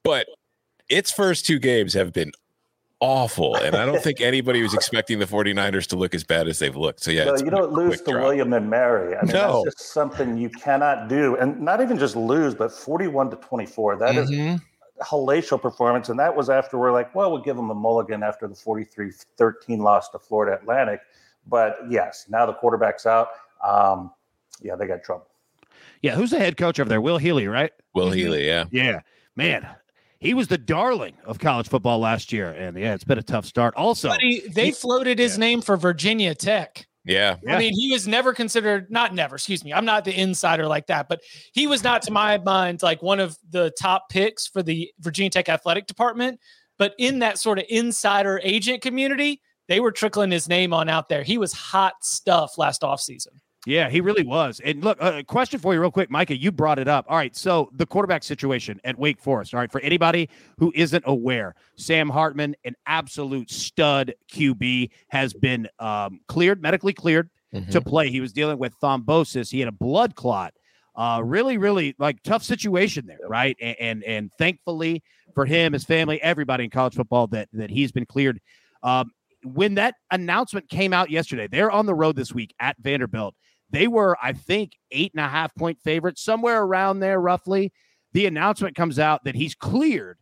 but 0.04 0.26
its 0.88 1.10
first 1.10 1.44
two 1.46 1.58
games 1.58 1.92
have 1.94 2.12
been 2.12 2.32
awful. 3.00 3.56
And 3.56 3.74
I 3.74 3.84
don't 3.86 4.02
think 4.02 4.20
anybody 4.20 4.62
was 4.62 4.74
expecting 4.74 5.18
the 5.18 5.26
49ers 5.26 5.86
to 5.88 5.96
look 5.96 6.14
as 6.14 6.24
bad 6.24 6.48
as 6.48 6.58
they've 6.58 6.76
looked. 6.76 7.00
So 7.02 7.10
yeah, 7.10 7.24
No, 7.24 7.36
you 7.36 7.50
don't 7.50 7.72
lose 7.72 8.00
to 8.02 8.12
drop. 8.12 8.24
William 8.24 8.52
and 8.52 8.68
Mary. 8.70 9.16
I 9.16 9.22
mean, 9.24 9.32
No. 9.32 9.62
that's 9.64 9.76
just 9.76 9.92
something 9.92 10.36
you 10.36 10.50
cannot 10.50 11.08
do, 11.08 11.36
and 11.36 11.60
not 11.60 11.80
even 11.80 11.98
just 11.98 12.16
lose, 12.16 12.54
but 12.54 12.72
forty-one 12.72 13.30
to 13.30 13.36
twenty-four. 13.36 13.96
That 13.96 14.16
is 14.16 14.30
Mhm. 14.30 14.60
hellacious 15.02 15.60
performance. 15.60 16.08
And 16.10 16.18
that 16.20 16.36
was 16.36 16.50
after 16.50 16.76
we're 16.78 16.92
like, 16.92 17.14
well, 17.14 17.32
we'll 17.32 17.40
give 17.42 17.56
them 17.56 17.70
a 17.70 17.74
mulligan 17.74 18.22
after 18.22 18.46
the 18.46 18.54
43 18.54 19.10
13 19.38 19.80
loss 19.80 20.10
to 20.10 20.18
Florida 20.18 20.58
Atlantic. 20.60 21.00
But 21.46 21.78
yes, 21.88 22.26
now 22.28 22.44
the 22.44 22.52
quarterback's 22.52 23.06
out. 23.06 23.28
Um, 23.66 24.12
yeah, 24.60 24.76
they 24.76 24.86
got 24.86 25.02
trouble. 25.02 25.26
Yeah, 26.02 26.14
who's 26.14 26.30
the 26.32 26.38
head 26.38 26.58
coach 26.58 26.78
over 26.78 26.88
there? 26.88 27.00
Will 27.00 27.16
Healy, 27.16 27.46
right? 27.46 27.72
Will 27.94 28.10
Healy, 28.10 28.46
yeah. 28.46 28.64
Yeah, 28.70 29.00
man, 29.36 29.66
he 30.20 30.34
was 30.34 30.48
the 30.48 30.58
darling 30.58 31.14
of 31.24 31.38
college 31.38 31.68
football 31.68 31.98
last 31.98 32.32
year, 32.32 32.50
and 32.50 32.78
yeah, 32.78 32.94
it's 32.94 33.04
been 33.04 33.18
a 33.18 33.22
tough 33.22 33.46
start. 33.46 33.74
Also, 33.74 34.08
Buddy, 34.08 34.46
they 34.48 34.66
he- 34.66 34.72
floated 34.72 35.18
his 35.18 35.34
yeah. 35.34 35.40
name 35.40 35.60
for 35.62 35.76
Virginia 35.76 36.34
Tech. 36.34 36.86
Yeah. 37.04 37.36
Yeah. 37.42 37.56
I 37.56 37.58
mean, 37.58 37.72
he 37.74 37.90
was 37.90 38.06
never 38.06 38.34
considered, 38.34 38.90
not 38.90 39.14
never, 39.14 39.36
excuse 39.36 39.64
me. 39.64 39.72
I'm 39.72 39.86
not 39.86 40.04
the 40.04 40.14
insider 40.14 40.66
like 40.66 40.86
that, 40.88 41.08
but 41.08 41.22
he 41.52 41.66
was 41.66 41.82
not, 41.82 42.02
to 42.02 42.12
my 42.12 42.36
mind, 42.36 42.82
like 42.82 43.02
one 43.02 43.20
of 43.20 43.38
the 43.48 43.70
top 43.80 44.10
picks 44.10 44.46
for 44.46 44.62
the 44.62 44.92
Virginia 45.00 45.30
Tech 45.30 45.48
athletic 45.48 45.86
department. 45.86 46.38
But 46.78 46.94
in 46.98 47.20
that 47.20 47.38
sort 47.38 47.58
of 47.58 47.64
insider 47.70 48.40
agent 48.44 48.82
community, 48.82 49.40
they 49.68 49.80
were 49.80 49.92
trickling 49.92 50.30
his 50.30 50.48
name 50.48 50.74
on 50.74 50.88
out 50.90 51.08
there. 51.08 51.22
He 51.22 51.38
was 51.38 51.52
hot 51.52 51.94
stuff 52.02 52.58
last 52.58 52.82
offseason. 52.82 53.39
Yeah, 53.66 53.90
he 53.90 54.00
really 54.00 54.22
was. 54.24 54.60
And 54.64 54.82
look, 54.82 54.96
a 55.02 55.22
question 55.22 55.60
for 55.60 55.74
you, 55.74 55.80
real 55.80 55.90
quick, 55.90 56.10
Micah. 56.10 56.36
You 56.36 56.50
brought 56.50 56.78
it 56.78 56.88
up. 56.88 57.04
All 57.08 57.16
right, 57.16 57.36
so 57.36 57.68
the 57.74 57.84
quarterback 57.84 58.22
situation 58.22 58.80
at 58.84 58.98
Wake 58.98 59.20
Forest. 59.20 59.52
All 59.52 59.60
right, 59.60 59.70
for 59.70 59.80
anybody 59.82 60.30
who 60.58 60.72
isn't 60.74 61.04
aware, 61.06 61.54
Sam 61.76 62.08
Hartman, 62.08 62.56
an 62.64 62.74
absolute 62.86 63.50
stud 63.50 64.14
QB, 64.32 64.90
has 65.08 65.34
been 65.34 65.68
um, 65.78 66.20
cleared, 66.26 66.62
medically 66.62 66.92
cleared 66.94 67.28
Mhm. 67.54 67.68
to 67.72 67.80
play. 67.80 68.10
He 68.10 68.20
was 68.20 68.32
dealing 68.32 68.58
with 68.58 68.72
thrombosis. 68.80 69.50
He 69.50 69.58
had 69.60 69.68
a 69.68 69.72
blood 69.72 70.14
clot. 70.14 70.54
Uh, 70.96 71.20
really, 71.24 71.58
really 71.58 71.94
like 71.98 72.22
tough 72.22 72.42
situation 72.42 73.06
there, 73.06 73.18
right? 73.28 73.56
And, 73.60 73.76
and 73.80 74.04
and 74.04 74.30
thankfully 74.38 75.02
for 75.34 75.46
him, 75.46 75.72
his 75.72 75.84
family, 75.84 76.20
everybody 76.22 76.64
in 76.64 76.70
college 76.70 76.94
football 76.94 77.26
that 77.28 77.48
that 77.52 77.70
he's 77.70 77.92
been 77.92 78.06
cleared. 78.06 78.40
Um, 78.82 79.10
when 79.42 79.74
that 79.76 79.94
announcement 80.10 80.68
came 80.68 80.92
out 80.92 81.10
yesterday, 81.10 81.46
they're 81.50 81.70
on 81.70 81.86
the 81.86 81.94
road 81.94 82.16
this 82.16 82.32
week 82.34 82.54
at 82.60 82.76
Vanderbilt. 82.80 83.34
They 83.70 83.86
were, 83.88 84.16
I 84.22 84.32
think, 84.32 84.72
eight 84.90 85.12
and 85.14 85.24
a 85.24 85.28
half 85.28 85.54
point 85.54 85.78
favorites, 85.80 86.22
somewhere 86.22 86.62
around 86.62 87.00
there, 87.00 87.20
roughly. 87.20 87.72
The 88.12 88.26
announcement 88.26 88.74
comes 88.74 88.98
out 88.98 89.24
that 89.24 89.34
he's 89.34 89.54
cleared. 89.54 90.18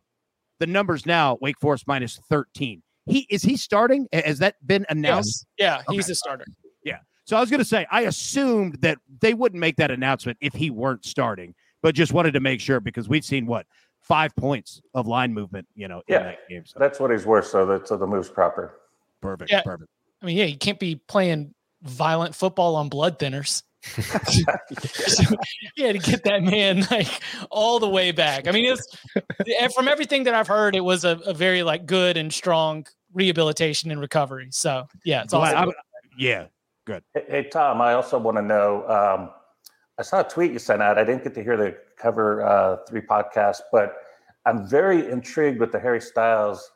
The 0.59 0.67
numbers 0.67 1.05
now, 1.05 1.37
Wake 1.41 1.59
Forest 1.59 1.87
minus 1.87 2.19
13. 2.29 2.83
He 3.05 3.25
is 3.29 3.41
he 3.41 3.57
starting? 3.57 4.07
Has 4.13 4.39
that 4.39 4.55
been 4.67 4.85
announced? 4.89 5.47
Yes. 5.57 5.81
Yeah, 5.87 5.93
he's 5.93 6.05
Okay. 6.05 6.11
a 6.11 6.15
starter. 6.15 6.45
Yeah. 6.83 6.97
So 7.25 7.37
I 7.37 7.39
was 7.39 7.49
going 7.49 7.59
to 7.59 7.65
say, 7.65 7.87
I 7.89 8.01
assumed 8.01 8.75
that 8.81 8.99
they 9.21 9.33
wouldn't 9.33 9.59
make 9.59 9.77
that 9.77 9.89
announcement 9.89 10.37
if 10.41 10.53
he 10.53 10.69
weren't 10.69 11.05
starting, 11.05 11.55
but 11.81 11.95
just 11.95 12.13
wanted 12.13 12.33
to 12.33 12.39
make 12.39 12.59
sure 12.61 12.79
because 12.79 13.09
we've 13.09 13.25
seen 13.25 13.47
what 13.47 13.65
five 14.01 14.35
points 14.35 14.81
of 14.93 15.07
line 15.07 15.33
movement, 15.33 15.67
you 15.75 15.87
know, 15.87 16.03
in 16.07 16.13
Yeah. 16.15 16.23
that 16.23 16.47
game. 16.49 16.65
So 16.65 16.77
That's 16.77 16.99
what 16.99 17.09
he's 17.11 17.25
worth. 17.25 17.47
So 17.47 17.65
that 17.65 17.87
so 17.87 17.97
the 17.97 18.05
move's 18.07 18.29
proper. 18.29 18.75
perfect, 19.21 19.49
Yeah. 19.49 19.61
perfect. 19.63 19.89
I 20.21 20.25
mean, 20.25 20.37
yeah, 20.37 20.45
you 20.45 20.57
can't 20.57 20.79
be 20.79 20.95
playing 21.07 21.55
violent 21.83 22.35
football 22.35 22.75
on 22.75 22.89
blood 22.89 23.19
thinners. 23.19 23.63
yeah, 25.77 25.93
to 25.93 25.99
get 25.99 26.23
that 26.25 26.43
man 26.43 26.85
like 26.91 27.07
all 27.49 27.79
the 27.79 27.87
way 27.87 28.11
back. 28.11 28.47
I 28.47 28.51
mean, 28.51 28.65
it's 28.65 28.85
and 29.61 29.73
from 29.73 29.87
everything 29.87 30.23
that 30.25 30.33
I've 30.33 30.47
heard, 30.47 30.75
it 30.75 30.83
was 30.83 31.05
a, 31.05 31.11
a 31.25 31.33
very 31.33 31.63
like 31.63 31.85
good 31.85 32.17
and 32.17 32.33
strong 32.33 32.85
rehabilitation 33.13 33.89
and 33.89 34.01
recovery. 34.01 34.49
So 34.51 34.87
yeah, 35.05 35.23
it's 35.23 35.33
awesome. 35.33 35.57
I'm- 35.57 35.71
yeah, 36.17 36.47
Hey, 37.13 37.23
hey, 37.27 37.43
Tom, 37.43 37.81
I 37.81 37.93
also 37.93 38.17
want 38.17 38.37
to 38.37 38.41
know. 38.41 38.87
Um, 38.87 39.29
I 39.97 40.01
saw 40.01 40.21
a 40.21 40.23
tweet 40.23 40.51
you 40.51 40.59
sent 40.59 40.81
out. 40.81 40.97
I 40.97 41.03
didn't 41.03 41.23
get 41.23 41.33
to 41.35 41.43
hear 41.43 41.55
the 41.55 41.77
cover 41.97 42.41
uh, 42.43 42.77
three 42.87 43.01
podcast, 43.01 43.59
but 43.71 43.97
I'm 44.49 44.67
very 44.67 45.07
intrigued 45.11 45.59
with 45.59 45.71
the 45.71 45.79
Harry 45.79 46.01
Styles, 46.01 46.71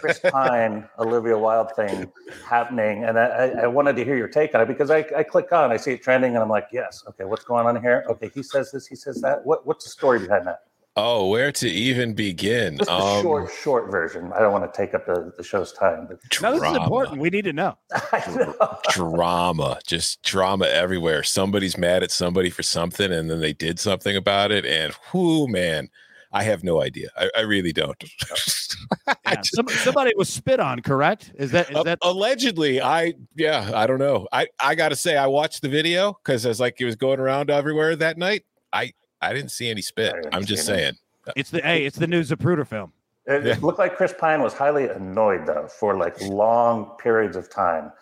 Chris 0.00 0.20
Pine, 0.30 0.86
Olivia 0.98 1.38
Wilde 1.38 1.74
thing 1.74 2.12
happening, 2.46 3.04
and 3.04 3.18
I, 3.18 3.24
I, 3.24 3.46
I 3.62 3.66
wanted 3.68 3.96
to 3.96 4.04
hear 4.04 4.18
your 4.18 4.28
take 4.28 4.54
on 4.54 4.60
it 4.60 4.68
because 4.68 4.90
I, 4.90 5.06
I 5.16 5.22
click 5.22 5.50
on, 5.50 5.72
I 5.72 5.78
see 5.78 5.92
it 5.92 6.02
trending, 6.02 6.34
and 6.34 6.42
I'm 6.42 6.50
like, 6.50 6.68
yes, 6.70 7.02
okay, 7.08 7.24
what's 7.24 7.44
going 7.44 7.66
on 7.66 7.80
here? 7.80 8.04
Okay, 8.10 8.30
he 8.34 8.42
says 8.42 8.70
this, 8.70 8.86
he 8.86 8.96
says 8.96 9.22
that. 9.22 9.46
What 9.46 9.66
what's 9.66 9.84
the 9.84 9.90
story 9.90 10.18
behind 10.18 10.46
that? 10.46 10.60
Oh, 10.94 11.28
where 11.28 11.50
to 11.52 11.70
even 11.70 12.12
begin? 12.12 12.76
Just 12.76 12.90
the 12.90 12.96
Um, 12.96 13.22
short, 13.22 13.50
short 13.62 13.90
version. 13.90 14.30
I 14.34 14.40
don't 14.40 14.52
want 14.52 14.70
to 14.70 14.76
take 14.76 14.92
up 14.92 15.06
the, 15.06 15.32
the 15.38 15.42
show's 15.42 15.72
time, 15.72 16.06
but 16.06 16.18
no, 16.42 16.52
this 16.52 16.70
is 16.70 16.76
important. 16.76 17.18
We 17.18 17.30
need 17.30 17.44
to 17.44 17.54
know. 17.54 17.78
I 18.12 18.34
know. 18.34 18.78
drama, 18.90 19.78
just 19.86 20.22
drama 20.22 20.66
everywhere. 20.66 21.22
Somebody's 21.22 21.78
mad 21.78 22.02
at 22.02 22.10
somebody 22.10 22.50
for 22.50 22.62
something, 22.62 23.10
and 23.10 23.30
then 23.30 23.40
they 23.40 23.54
did 23.54 23.78
something 23.78 24.14
about 24.16 24.50
it. 24.50 24.66
And 24.66 24.92
whoo, 25.14 25.48
man, 25.48 25.88
I 26.32 26.44
have 26.44 26.62
no 26.62 26.80
idea. 26.80 27.08
I, 27.16 27.28
I 27.38 27.40
really 27.40 27.72
don't. 27.72 28.02
I 29.08 29.16
Yeah, 29.26 29.34
just- 29.36 29.54
some- 29.56 29.68
somebody 29.68 30.12
was 30.16 30.28
spit 30.28 30.60
on, 30.60 30.80
correct? 30.80 31.32
Is 31.34 31.50
that 31.52 31.70
is 31.70 31.76
Uh, 31.76 31.82
that 31.84 31.98
allegedly, 32.02 32.80
I 32.80 33.14
yeah, 33.36 33.70
I 33.74 33.86
don't 33.86 33.98
know. 33.98 34.28
I 34.32 34.46
I 34.60 34.74
got 34.74 34.90
to 34.90 34.96
say, 34.96 35.16
I 35.16 35.26
watched 35.26 35.62
the 35.62 35.68
video 35.68 36.12
because 36.24 36.46
as 36.46 36.60
like 36.60 36.80
it 36.80 36.84
was 36.84 36.96
going 36.96 37.18
around 37.20 37.50
everywhere 37.50 37.96
that 37.96 38.16
night. 38.18 38.44
I 38.72 38.92
I 39.20 39.32
didn't 39.34 39.50
see 39.50 39.68
any 39.68 39.82
spit. 39.82 40.12
I 40.12 40.20
didn't 40.20 40.34
I'm 40.34 40.44
just 40.44 40.66
see 40.66 40.72
any. 40.72 40.82
saying. 40.82 40.94
it's 41.36 41.50
the 41.50 41.60
hey, 41.62 41.84
it's 41.84 41.98
the 41.98 42.06
new 42.06 42.22
Zapruder 42.22 42.66
film. 42.66 42.92
It 43.26 43.44
Yeah. 43.44 43.56
looked 43.60 43.78
like 43.78 43.96
Chris 43.96 44.14
Pine 44.18 44.40
was 44.42 44.54
highly 44.54 44.88
annoyed 44.88 45.46
though 45.46 45.66
for 45.68 45.96
like 45.96 46.20
long 46.22 46.92
periods 46.98 47.36
of 47.36 47.50
time. 47.50 47.92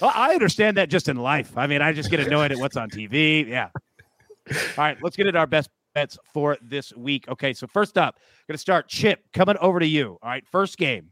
Well, 0.00 0.12
I 0.14 0.34
understand 0.34 0.76
that 0.76 0.88
just 0.88 1.08
in 1.08 1.16
life. 1.16 1.56
I 1.56 1.66
mean, 1.66 1.80
I 1.82 1.92
just 1.92 2.10
get 2.10 2.20
annoyed 2.20 2.50
at 2.52 2.58
what's 2.58 2.76
on 2.76 2.90
TV. 2.90 3.46
Yeah. 3.46 3.68
All 4.52 4.56
right, 4.76 4.96
let's 5.02 5.16
get 5.16 5.26
into 5.26 5.38
our 5.38 5.46
best 5.46 5.70
bets 5.94 6.18
for 6.32 6.58
this 6.60 6.92
week. 6.94 7.26
Okay, 7.28 7.52
so 7.52 7.66
first 7.66 7.96
up, 7.96 8.16
going 8.48 8.54
to 8.54 8.58
start 8.58 8.88
Chip 8.88 9.20
coming 9.32 9.56
over 9.60 9.80
to 9.80 9.86
you. 9.86 10.18
All 10.22 10.28
right, 10.28 10.44
first 10.50 10.76
game, 10.76 11.10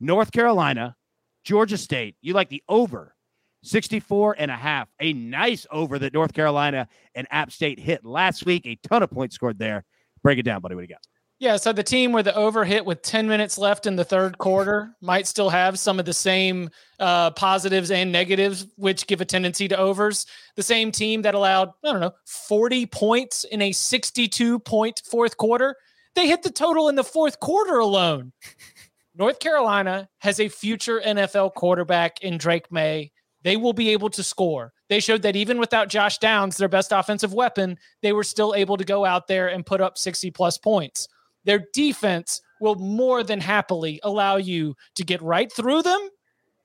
North 0.00 0.32
Carolina, 0.32 0.96
Georgia 1.44 1.78
State. 1.78 2.16
You 2.20 2.34
like 2.34 2.48
the 2.48 2.62
over 2.68 3.14
64 3.62 4.36
and 4.38 4.50
a 4.50 4.56
half. 4.56 4.88
A 5.00 5.12
nice 5.12 5.66
over 5.70 5.98
that 5.98 6.12
North 6.12 6.34
Carolina 6.34 6.88
and 7.14 7.26
App 7.30 7.50
State 7.50 7.78
hit 7.78 8.04
last 8.04 8.44
week. 8.44 8.66
A 8.66 8.76
ton 8.86 9.02
of 9.02 9.10
points 9.10 9.34
scored 9.34 9.58
there. 9.58 9.84
Break 10.22 10.38
it 10.38 10.42
down, 10.42 10.60
buddy. 10.60 10.74
What 10.74 10.82
do 10.82 10.88
you 10.88 10.94
got? 10.94 11.06
Yeah, 11.40 11.56
so 11.56 11.72
the 11.72 11.82
team 11.82 12.12
where 12.12 12.22
the 12.22 12.34
over 12.34 12.64
hit 12.64 12.86
with 12.86 13.02
10 13.02 13.26
minutes 13.26 13.58
left 13.58 13.86
in 13.86 13.96
the 13.96 14.04
third 14.04 14.38
quarter 14.38 14.94
might 15.00 15.26
still 15.26 15.50
have 15.50 15.80
some 15.80 15.98
of 15.98 16.04
the 16.04 16.14
same 16.14 16.70
uh, 17.00 17.32
positives 17.32 17.90
and 17.90 18.12
negatives, 18.12 18.66
which 18.76 19.08
give 19.08 19.20
a 19.20 19.24
tendency 19.24 19.66
to 19.68 19.76
overs. 19.76 20.26
The 20.54 20.62
same 20.62 20.92
team 20.92 21.22
that 21.22 21.34
allowed, 21.34 21.70
I 21.84 21.92
don't 21.92 22.00
know, 22.00 22.14
40 22.26 22.86
points 22.86 23.44
in 23.44 23.62
a 23.62 23.72
62 23.72 24.60
point 24.60 25.02
fourth 25.04 25.36
quarter, 25.36 25.76
they 26.14 26.28
hit 26.28 26.44
the 26.44 26.52
total 26.52 26.88
in 26.88 26.94
the 26.94 27.02
fourth 27.02 27.40
quarter 27.40 27.78
alone. 27.78 28.32
North 29.16 29.40
Carolina 29.40 30.08
has 30.18 30.38
a 30.38 30.48
future 30.48 31.02
NFL 31.04 31.54
quarterback 31.54 32.22
in 32.22 32.38
Drake 32.38 32.70
Maye. 32.70 33.10
They 33.42 33.56
will 33.56 33.72
be 33.72 33.90
able 33.90 34.10
to 34.10 34.22
score. 34.22 34.72
They 34.88 35.00
showed 35.00 35.22
that 35.22 35.36
even 35.36 35.58
without 35.58 35.88
Josh 35.88 36.18
Downs, 36.18 36.56
their 36.56 36.68
best 36.68 36.92
offensive 36.92 37.34
weapon, 37.34 37.76
they 38.02 38.12
were 38.12 38.24
still 38.24 38.54
able 38.54 38.76
to 38.76 38.84
go 38.84 39.04
out 39.04 39.26
there 39.26 39.48
and 39.48 39.66
put 39.66 39.80
up 39.80 39.98
60 39.98 40.30
plus 40.30 40.56
points 40.56 41.08
their 41.44 41.64
defense 41.72 42.40
will 42.60 42.76
more 42.76 43.22
than 43.22 43.40
happily 43.40 44.00
allow 44.02 44.36
you 44.36 44.74
to 44.96 45.04
get 45.04 45.22
right 45.22 45.52
through 45.52 45.82
them, 45.82 46.08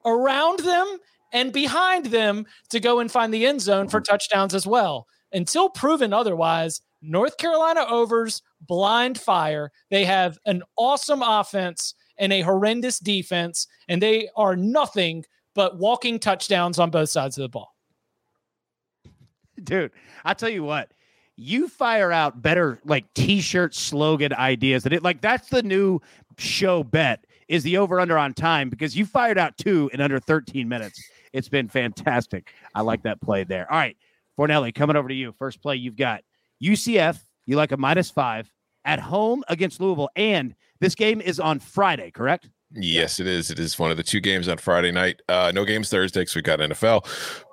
around 0.06 0.60
them, 0.60 0.98
and 1.34 1.54
behind 1.54 2.08
them 2.08 2.46
to 2.70 2.80
go 2.80 3.00
and 3.00 3.12
find 3.12 3.34
the 3.34 3.46
end 3.46 3.62
zone 3.62 3.88
for 3.88 4.02
touchdowns 4.02 4.56
as 4.56 4.66
well. 4.66 5.08
Until 5.32 5.70
proven 5.70 6.14
otherwise, 6.14 6.82
North 7.02 7.38
Carolina 7.38 7.86
overs 7.88 8.42
blind 8.62 9.20
fire. 9.20 9.72
They 9.90 10.06
have 10.06 10.38
an 10.46 10.64
awesome 10.78 11.22
offense 11.22 11.94
and 12.18 12.34
a 12.34 12.42
horrendous 12.42 13.00
defense, 13.00 13.68
and 13.88 14.02
they 14.02 14.30
are 14.36 14.56
nothing 14.56 15.24
but 15.56 15.78
walking 15.78 16.20
touchdowns 16.20 16.80
on 16.80 16.90
both 16.90 17.10
sides 17.10 17.38
of 17.38 17.44
the 17.44 17.50
ball. 17.50 17.76
dude 19.64 19.92
i 20.26 20.34
tell 20.34 20.50
you 20.50 20.64
what 20.64 20.92
you 21.40 21.70
fire 21.70 22.12
out 22.12 22.42
better 22.42 22.80
like 22.84 23.12
t-shirt 23.14 23.74
slogan 23.74 24.34
ideas 24.34 24.84
and 24.86 24.94
it 24.94 25.02
like 25.02 25.22
that's 25.22 25.48
the 25.50 25.64
new 25.64 26.00
show 26.38 26.84
bet 26.84 27.26
is 27.48 27.64
the 27.64 27.78
over 27.78 28.00
under 28.00 28.18
on 28.18 28.34
time 28.34 28.70
because 28.70 28.96
you 28.96 29.06
fired 29.06 29.38
out 29.38 29.58
two 29.58 29.90
in 29.94 30.02
under 30.02 30.20
13 30.20 30.68
minutes 30.68 31.02
it's 31.32 31.48
been 31.48 31.70
fantastic 31.70 32.52
i 32.76 32.82
like 32.82 33.02
that 33.04 33.22
play 33.22 33.44
there 33.46 33.72
all 33.72 33.78
right 33.78 33.96
fornelli 34.38 34.74
coming 34.74 34.98
over 34.98 35.08
to 35.08 35.16
you 35.16 35.34
first 35.40 35.62
play 35.62 35.76
you've 35.76 35.96
got 35.96 36.22
ucf 36.62 37.18
you 37.46 37.56
like 37.56 37.72
a 37.72 37.78
minus 37.78 38.12
five 38.12 38.52
at 38.84 39.00
home 39.00 39.44
against 39.48 39.80
louisville 39.80 40.10
and 40.18 40.54
this 40.82 40.94
game 40.94 41.22
is 41.22 41.40
on 41.40 41.58
friday 41.58 42.12
correct 42.12 42.50
Yes, 42.72 43.20
it 43.20 43.26
is. 43.26 43.50
It 43.50 43.58
is 43.58 43.80
one 43.80 43.90
of 43.90 43.98
the 43.98 44.04
two 44.04 44.20
games 44.20 44.48
on 44.48 44.58
Friday 44.60 44.92
night. 44.92 45.22
Uh, 45.28 45.52
no 45.54 45.66
games 45.66 45.90
Thursday 45.90 46.22
because 46.22 46.36
we 46.36 46.44
got 46.44 46.60
NFL. 46.60 47.04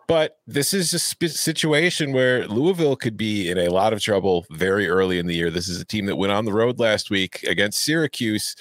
But 0.09 0.39
this 0.47 0.73
is 0.73 0.95
a 0.95 0.99
sp- 1.03 1.35
situation 1.35 2.13
where 2.13 2.47
Louisville 2.47 2.97
could 2.97 3.17
be 3.17 3.51
in 3.51 3.59
a 3.59 3.69
lot 3.69 3.93
of 3.93 4.01
trouble 4.01 4.47
very 4.51 4.89
early 4.89 5.19
in 5.19 5.27
the 5.27 5.35
year. 5.35 5.51
This 5.51 5.69
is 5.69 5.81
a 5.81 5.85
team 5.85 6.07
that 6.07 6.17
went 6.17 6.33
on 6.33 6.45
the 6.45 6.53
road 6.53 6.79
last 6.79 7.11
week 7.11 7.43
against 7.43 7.85
Syracuse 7.85 8.55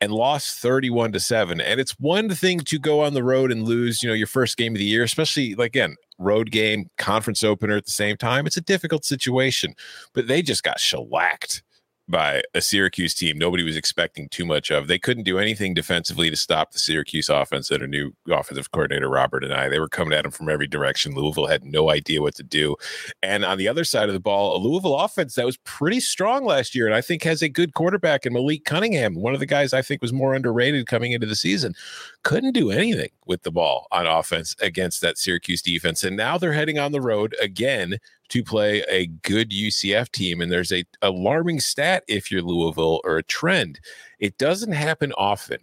and 0.00 0.12
lost 0.12 0.58
31 0.58 1.12
to 1.12 1.20
7. 1.20 1.60
And 1.60 1.80
it's 1.80 1.92
one 1.98 2.28
thing 2.28 2.60
to 2.60 2.78
go 2.78 3.00
on 3.00 3.14
the 3.14 3.24
road 3.24 3.50
and 3.50 3.64
lose, 3.64 4.02
you 4.02 4.08
know, 4.08 4.14
your 4.14 4.26
first 4.26 4.56
game 4.56 4.74
of 4.74 4.78
the 4.78 4.84
year, 4.84 5.02
especially 5.02 5.54
like 5.54 5.68
again, 5.68 5.96
road 6.18 6.50
game, 6.50 6.90
conference 6.98 7.42
opener 7.42 7.76
at 7.76 7.86
the 7.86 7.90
same 7.90 8.16
time. 8.16 8.46
It's 8.46 8.56
a 8.56 8.62
difficult 8.62 9.04
situation, 9.04 9.74
but 10.12 10.28
they 10.28 10.42
just 10.42 10.62
got 10.62 10.78
shellacked 10.78 11.62
by 12.08 12.42
a 12.54 12.60
Syracuse 12.60 13.14
team 13.14 13.38
nobody 13.38 13.62
was 13.62 13.76
expecting 13.76 14.28
too 14.28 14.44
much 14.44 14.70
of. 14.70 14.88
They 14.88 14.98
couldn't 14.98 15.24
do 15.24 15.38
anything 15.38 15.74
defensively 15.74 16.30
to 16.30 16.36
stop 16.36 16.72
the 16.72 16.78
Syracuse 16.78 17.28
offense 17.28 17.70
a 17.70 17.86
new 17.86 18.14
offensive 18.30 18.70
coordinator, 18.70 19.08
Robert 19.08 19.42
Anae. 19.42 19.70
They 19.70 19.78
were 19.78 19.88
coming 19.88 20.16
at 20.16 20.22
them 20.22 20.30
from 20.30 20.48
every 20.48 20.66
direction. 20.66 21.14
Louisville 21.14 21.46
had 21.46 21.64
no 21.64 21.90
idea 21.90 22.22
what 22.22 22.34
to 22.36 22.42
do. 22.42 22.76
And 23.22 23.44
on 23.44 23.58
the 23.58 23.68
other 23.68 23.84
side 23.84 24.08
of 24.08 24.12
the 24.12 24.20
ball, 24.20 24.56
a 24.56 24.58
Louisville 24.58 24.98
offense 24.98 25.34
that 25.34 25.46
was 25.46 25.56
pretty 25.58 26.00
strong 26.00 26.44
last 26.44 26.74
year 26.74 26.86
and 26.86 26.94
I 26.94 27.00
think 27.00 27.22
has 27.22 27.42
a 27.42 27.48
good 27.48 27.74
quarterback 27.74 28.26
in 28.26 28.32
Malik 28.32 28.64
Cunningham, 28.64 29.14
one 29.14 29.34
of 29.34 29.40
the 29.40 29.46
guys 29.46 29.72
I 29.72 29.82
think 29.82 30.02
was 30.02 30.12
more 30.12 30.34
underrated 30.34 30.86
coming 30.86 31.12
into 31.12 31.26
the 31.26 31.36
season, 31.36 31.74
couldn't 32.22 32.52
do 32.52 32.70
anything 32.70 33.10
with 33.26 33.42
the 33.42 33.50
ball 33.50 33.86
on 33.90 34.06
offense 34.06 34.54
against 34.60 35.00
that 35.00 35.18
Syracuse 35.18 35.62
defense. 35.62 36.04
And 36.04 36.16
now 36.16 36.38
they're 36.38 36.52
heading 36.52 36.78
on 36.78 36.92
the 36.92 37.00
road 37.00 37.34
again 37.40 37.98
to 38.30 38.42
play 38.42 38.82
a 38.88 39.06
good 39.06 39.50
UCF 39.50 40.10
team. 40.10 40.40
And 40.40 40.50
there's 40.50 40.72
a 40.72 40.84
alarming 41.02 41.60
stat 41.60 42.04
if 42.08 42.30
you're 42.30 42.42
Louisville 42.42 43.00
or 43.04 43.18
a 43.18 43.22
trend. 43.22 43.80
It 44.18 44.38
doesn't 44.38 44.72
happen 44.72 45.12
often. 45.16 45.58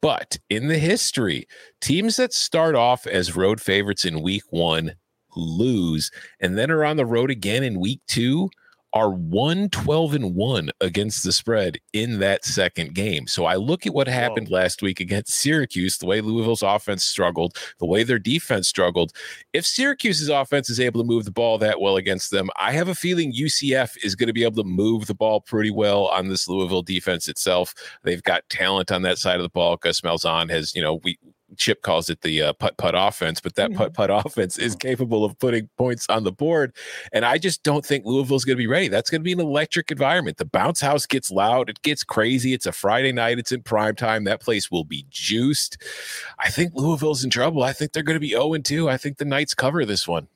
But 0.00 0.38
in 0.50 0.66
the 0.66 0.78
history, 0.78 1.46
teams 1.80 2.16
that 2.16 2.32
start 2.32 2.74
off 2.74 3.06
as 3.06 3.36
road 3.36 3.60
favorites 3.60 4.04
in 4.04 4.20
week 4.20 4.42
one 4.50 4.96
lose 5.36 6.10
and 6.40 6.58
then 6.58 6.70
are 6.70 6.84
on 6.84 6.96
the 6.96 7.06
road 7.06 7.30
again 7.30 7.62
in 7.62 7.80
week 7.80 8.00
two 8.06 8.50
are 8.94 9.10
1 9.10 9.70
12 9.70 10.14
and 10.14 10.34
1 10.34 10.70
against 10.80 11.24
the 11.24 11.32
spread 11.32 11.78
in 11.92 12.18
that 12.18 12.44
second 12.44 12.94
game. 12.94 13.26
So 13.26 13.44
I 13.44 13.56
look 13.56 13.86
at 13.86 13.94
what 13.94 14.06
happened 14.06 14.48
Whoa. 14.48 14.56
last 14.56 14.82
week 14.82 15.00
against 15.00 15.34
Syracuse, 15.34 15.98
the 15.98 16.06
way 16.06 16.20
Louisville's 16.20 16.62
offense 16.62 17.04
struggled, 17.04 17.56
the 17.78 17.86
way 17.86 18.02
their 18.02 18.18
defense 18.18 18.68
struggled. 18.68 19.12
If 19.52 19.64
Syracuse's 19.66 20.28
offense 20.28 20.68
is 20.70 20.80
able 20.80 21.02
to 21.02 21.06
move 21.06 21.24
the 21.24 21.30
ball 21.30 21.58
that 21.58 21.80
well 21.80 21.96
against 21.96 22.30
them, 22.30 22.50
I 22.56 22.72
have 22.72 22.88
a 22.88 22.94
feeling 22.94 23.32
UCF 23.32 23.96
is 24.04 24.14
going 24.14 24.28
to 24.28 24.32
be 24.32 24.44
able 24.44 24.62
to 24.62 24.68
move 24.68 25.06
the 25.06 25.14
ball 25.14 25.40
pretty 25.40 25.70
well 25.70 26.06
on 26.08 26.28
this 26.28 26.48
Louisville 26.48 26.82
defense 26.82 27.28
itself. 27.28 27.74
They've 28.02 28.22
got 28.22 28.48
talent 28.48 28.92
on 28.92 29.02
that 29.02 29.18
side 29.18 29.36
of 29.36 29.42
the 29.42 29.48
ball. 29.48 29.76
Gus 29.76 30.00
Malzahn 30.02 30.50
has, 30.50 30.74
you 30.74 30.82
know, 30.82 31.00
we 31.02 31.18
Chip 31.56 31.82
calls 31.82 32.10
it 32.10 32.20
the 32.22 32.42
uh, 32.42 32.52
putt 32.54 32.76
putt 32.76 32.94
offense, 32.96 33.40
but 33.40 33.54
that 33.56 33.72
putt 33.74 33.92
mm-hmm. 33.92 34.12
putt 34.12 34.26
offense 34.26 34.58
is 34.58 34.74
capable 34.74 35.24
of 35.24 35.38
putting 35.38 35.68
points 35.76 36.06
on 36.08 36.24
the 36.24 36.32
board. 36.32 36.74
And 37.12 37.24
I 37.24 37.38
just 37.38 37.62
don't 37.62 37.84
think 37.84 38.04
Louisville's 38.04 38.44
going 38.44 38.56
to 38.56 38.62
be 38.62 38.66
ready. 38.66 38.88
That's 38.88 39.10
going 39.10 39.20
to 39.20 39.24
be 39.24 39.32
an 39.32 39.40
electric 39.40 39.90
environment. 39.90 40.36
The 40.36 40.44
bounce 40.44 40.80
house 40.80 41.06
gets 41.06 41.30
loud, 41.30 41.70
it 41.70 41.82
gets 41.82 42.04
crazy. 42.04 42.52
It's 42.52 42.66
a 42.66 42.72
Friday 42.72 43.12
night, 43.12 43.38
it's 43.38 43.52
in 43.52 43.62
prime 43.62 43.94
time. 43.94 44.24
That 44.24 44.40
place 44.40 44.70
will 44.70 44.84
be 44.84 45.06
juiced. 45.10 45.78
I 46.38 46.50
think 46.50 46.72
Louisville's 46.74 47.24
in 47.24 47.30
trouble. 47.30 47.62
I 47.62 47.72
think 47.72 47.92
they're 47.92 48.02
going 48.02 48.16
to 48.16 48.20
be 48.20 48.30
0 48.30 48.56
2. 48.58 48.88
I 48.88 48.96
think 48.96 49.18
the 49.18 49.24
Knights 49.24 49.54
cover 49.54 49.84
this 49.84 50.06
one. 50.06 50.28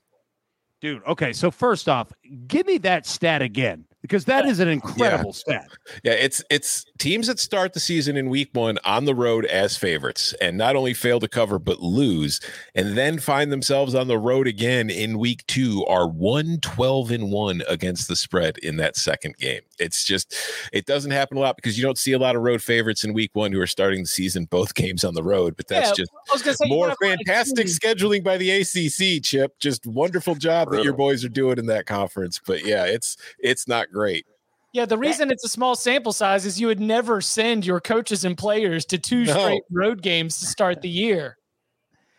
Dude, 0.80 1.02
okay. 1.06 1.32
So, 1.32 1.50
first 1.50 1.88
off, 1.88 2.12
give 2.46 2.66
me 2.66 2.78
that 2.78 3.06
stat 3.06 3.40
again 3.42 3.86
because 4.06 4.24
that 4.26 4.46
is 4.46 4.60
an 4.60 4.68
incredible 4.68 5.30
yeah. 5.30 5.60
stat. 5.62 5.68
Yeah, 6.04 6.12
it's 6.12 6.42
it's 6.48 6.86
teams 6.98 7.26
that 7.26 7.40
start 7.40 7.72
the 7.72 7.80
season 7.80 8.16
in 8.16 8.30
week 8.30 8.50
1 8.52 8.78
on 8.84 9.04
the 9.04 9.14
road 9.14 9.44
as 9.46 9.76
favorites 9.76 10.32
and 10.40 10.56
not 10.56 10.76
only 10.76 10.94
fail 10.94 11.18
to 11.18 11.28
cover 11.28 11.58
but 11.58 11.80
lose 11.80 12.40
and 12.76 12.96
then 12.96 13.18
find 13.18 13.50
themselves 13.50 13.94
on 13.96 14.06
the 14.06 14.16
road 14.16 14.46
again 14.46 14.90
in 14.90 15.18
week 15.18 15.44
2 15.48 15.84
are 15.86 16.06
112 16.06 17.10
and 17.10 17.32
1 17.32 17.62
against 17.68 18.06
the 18.06 18.14
spread 18.14 18.58
in 18.58 18.76
that 18.76 18.96
second 18.96 19.36
game. 19.38 19.62
It's 19.78 20.04
just 20.04 20.34
it 20.72 20.86
doesn't 20.86 21.10
happen 21.10 21.36
a 21.36 21.40
lot 21.40 21.56
because 21.56 21.76
you 21.76 21.84
don't 21.84 21.98
see 21.98 22.12
a 22.12 22.18
lot 22.18 22.36
of 22.36 22.42
road 22.42 22.62
favorites 22.62 23.02
in 23.02 23.12
week 23.12 23.30
1 23.34 23.50
who 23.50 23.60
are 23.60 23.66
starting 23.66 24.02
the 24.02 24.08
season 24.08 24.44
both 24.44 24.74
games 24.74 25.02
on 25.04 25.14
the 25.14 25.22
road, 25.24 25.56
but 25.56 25.66
that's 25.66 25.98
yeah, 25.98 26.04
just 26.04 26.58
say, 26.58 26.68
more 26.68 26.94
fantastic 27.02 27.66
scheduling 27.66 28.22
by 28.22 28.36
the 28.36 28.50
ACC, 28.50 29.22
Chip. 29.22 29.58
Just 29.58 29.84
wonderful 29.86 30.36
job 30.36 30.70
that 30.70 30.84
your 30.84 30.92
boys 30.92 31.24
are 31.24 31.28
doing 31.28 31.58
in 31.58 31.66
that 31.66 31.86
conference. 31.86 32.40
But 32.46 32.64
yeah, 32.64 32.84
it's 32.84 33.16
it's 33.38 33.66
not 33.66 33.90
great. 33.96 34.26
Yeah, 34.72 34.84
the 34.84 34.98
reason 34.98 35.30
it's 35.30 35.44
a 35.44 35.48
small 35.48 35.74
sample 35.74 36.12
size 36.12 36.44
is 36.44 36.60
you 36.60 36.66
would 36.66 36.80
never 36.80 37.22
send 37.22 37.64
your 37.64 37.80
coaches 37.80 38.26
and 38.26 38.36
players 38.36 38.84
to 38.86 38.98
two 38.98 39.24
no. 39.24 39.32
straight 39.32 39.62
road 39.70 40.02
games 40.02 40.38
to 40.40 40.46
start 40.46 40.82
the 40.82 40.88
year. 40.88 41.38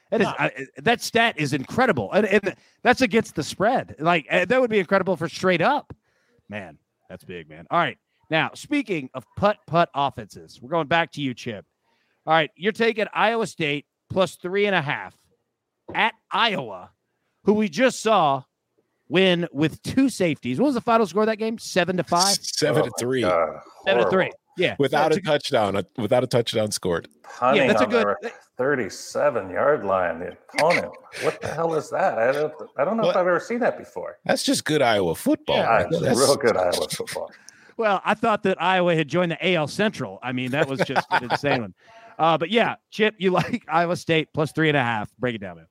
That 0.10 0.22
is 0.22 0.28
I, 0.28 0.52
that 0.78 1.02
stat 1.02 1.36
is 1.38 1.54
incredible, 1.54 2.12
and, 2.14 2.26
and, 2.26 2.56
that's 2.82 3.02
against 3.02 3.36
the 3.36 3.44
spread. 3.44 3.96
Like 4.00 4.26
eh, 4.30 4.46
that 4.46 4.60
would 4.60 4.72
be 4.72 4.80
incredible 4.80 5.16
for 5.18 5.30
straight 5.30 5.62
up. 5.62 5.94
Man, 6.50 6.80
that's 7.10 7.24
big, 7.26 7.48
man. 7.50 7.68
All 7.70 7.78
right, 7.78 7.98
now 8.32 8.52
speaking 8.56 9.10
of 9.14 9.26
putt 9.36 9.58
putt 9.68 9.90
offenses, 9.94 10.60
we're 10.62 10.70
going 10.70 10.88
back 10.88 11.12
to 11.12 11.22
you, 11.22 11.34
Chip. 11.34 11.66
All 12.26 12.34
right, 12.34 12.50
you're 12.56 12.72
taking 12.72 13.06
Iowa 13.14 13.46
State 13.46 13.86
plus 14.10 14.36
three 14.36 14.66
and 14.66 14.76
a 14.76 14.82
half 14.82 15.14
at 15.94 16.14
Iowa, 16.32 16.90
who 17.44 17.54
we 17.54 17.70
just 17.70 18.02
saw 18.02 18.44
win 19.10 19.48
with 19.52 19.82
two 19.84 20.10
safeties. 20.10 20.60
What 20.60 20.68
was 20.68 20.76
the 20.76 20.82
final 20.82 21.06
score 21.06 21.24
of 21.24 21.28
that 21.28 21.38
game? 21.38 21.58
Seven 21.58 21.98
to 21.98 22.04
five. 22.04 22.38
Seven 22.42 22.84
oh 22.84 22.86
to 22.86 22.92
three. 23.00 23.22
Seven 23.22 24.04
to 24.04 24.10
three. 24.10 24.32
Yeah, 24.58 24.76
without 24.80 25.14
a, 25.16 25.22
touchdown, 25.22 25.84
without 25.98 26.24
a 26.24 26.28
touchdown 26.28 26.72
scored. 26.72 27.08
Punting 27.38 27.62
yeah, 27.62 27.68
that's 27.68 27.82
a 27.82 27.86
good 27.86 28.16
thirty-seven 28.58 29.52
yard 29.52 29.86
line. 29.86 30.20
The 30.20 30.36
opponent. 30.56 30.92
what 31.22 31.40
the 31.42 31.48
hell 31.48 31.76
is 31.76 31.92
that? 31.92 32.18
I 32.18 32.32
don't. 32.32 32.54
I 32.76 32.84
don't 32.84 32.98
know 32.98 33.08
if 33.10 33.16
I've 33.16 33.28
ever 33.28 33.40
seen 33.40 33.60
that 33.60 33.78
before. 33.78 34.18
That's 34.26 34.42
just 34.42 34.66
good 34.66 34.82
Iowa 34.82 35.14
football. 35.14 35.58
Yeah, 35.58 35.86
that's 35.92 36.18
real 36.18 36.36
good 36.36 36.58
Iowa 36.58 36.88
football. 36.90 37.32
Well, 37.78 38.02
I 38.04 38.16
thought 38.16 38.42
that 38.42 38.60
Iowa 38.60 38.96
had 38.96 39.08
joined 39.08 39.34
the 39.34 39.54
AL 39.54 39.68
Central. 39.68 40.18
I 40.24 40.32
mean, 40.32 40.50
that 40.50 40.68
was 40.68 40.80
just 40.80 41.06
an 41.12 41.30
insane 41.30 41.62
one. 41.62 41.74
Uh, 42.18 42.36
but 42.36 42.50
yeah, 42.50 42.78
Chip, 42.90 43.14
you 43.20 43.30
like 43.32 43.64
Iowa 43.68 43.96
State 43.96 44.30
plus 44.34 44.52
three 44.52 44.68
and 44.68 44.76
a 44.76 44.82
half. 44.82 45.16
Break 45.20 45.36
it 45.36 45.42
down, 45.42 45.58
man. 45.58 45.68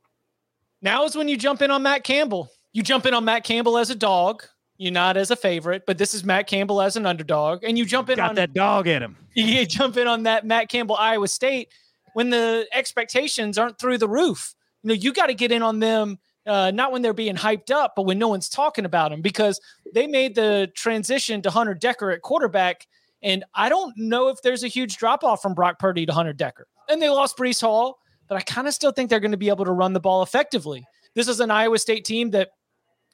Now 0.80 1.04
is 1.04 1.16
when 1.16 1.26
you 1.26 1.36
jump 1.36 1.62
in 1.62 1.72
on 1.72 1.82
Matt 1.82 2.04
Campbell 2.04 2.48
you 2.76 2.82
jump 2.82 3.06
in 3.06 3.14
on 3.14 3.24
Matt 3.24 3.42
Campbell 3.42 3.78
as 3.78 3.88
a 3.88 3.94
dog. 3.94 4.44
You're 4.76 4.92
not 4.92 5.16
as 5.16 5.30
a 5.30 5.36
favorite, 5.36 5.84
but 5.86 5.96
this 5.96 6.12
is 6.12 6.24
Matt 6.24 6.46
Campbell 6.46 6.82
as 6.82 6.96
an 6.96 7.06
underdog, 7.06 7.64
and 7.64 7.78
you 7.78 7.86
jump 7.86 8.10
in 8.10 8.16
Got 8.16 8.28
on 8.28 8.34
that 8.34 8.52
dog 8.52 8.86
in 8.86 9.02
him. 9.02 9.16
You 9.34 9.64
jump 9.64 9.96
in 9.96 10.06
on 10.06 10.24
that 10.24 10.44
Matt 10.44 10.68
Campbell 10.68 10.96
Iowa 10.96 11.28
State 11.28 11.70
when 12.12 12.30
the 12.30 12.66
expectations 12.72 13.56
aren't 13.56 13.78
through 13.78 13.98
the 13.98 14.08
roof. 14.08 14.54
You 14.82 14.88
know, 14.88 14.94
you 14.94 15.14
got 15.14 15.26
to 15.26 15.34
get 15.34 15.52
in 15.52 15.62
on 15.62 15.78
them 15.78 16.18
uh, 16.46 16.70
not 16.70 16.92
when 16.92 17.02
they're 17.02 17.14
being 17.14 17.34
hyped 17.34 17.70
up, 17.70 17.94
but 17.96 18.02
when 18.02 18.18
no 18.18 18.28
one's 18.28 18.48
talking 18.48 18.84
about 18.84 19.10
them 19.10 19.20
because 19.20 19.58
they 19.94 20.06
made 20.06 20.34
the 20.34 20.70
transition 20.74 21.42
to 21.42 21.50
Hunter 21.50 21.74
Decker 21.74 22.10
at 22.10 22.22
quarterback. 22.22 22.86
And 23.22 23.44
I 23.54 23.68
don't 23.68 23.96
know 23.96 24.28
if 24.28 24.40
there's 24.42 24.62
a 24.62 24.68
huge 24.68 24.96
drop 24.96 25.24
off 25.24 25.42
from 25.42 25.54
Brock 25.54 25.78
Purdy 25.78 26.06
to 26.06 26.12
Hunter 26.12 26.32
Decker. 26.32 26.66
And 26.88 27.00
they 27.00 27.08
lost 27.08 27.36
Breece 27.36 27.60
Hall, 27.60 27.98
but 28.28 28.36
I 28.36 28.42
kind 28.42 28.68
of 28.68 28.74
still 28.74 28.92
think 28.92 29.10
they're 29.10 29.20
going 29.20 29.32
to 29.32 29.36
be 29.36 29.48
able 29.48 29.64
to 29.64 29.72
run 29.72 29.92
the 29.92 30.00
ball 30.00 30.22
effectively. 30.22 30.86
This 31.14 31.28
is 31.28 31.40
an 31.40 31.50
Iowa 31.50 31.78
State 31.78 32.04
team 32.04 32.30
that 32.30 32.50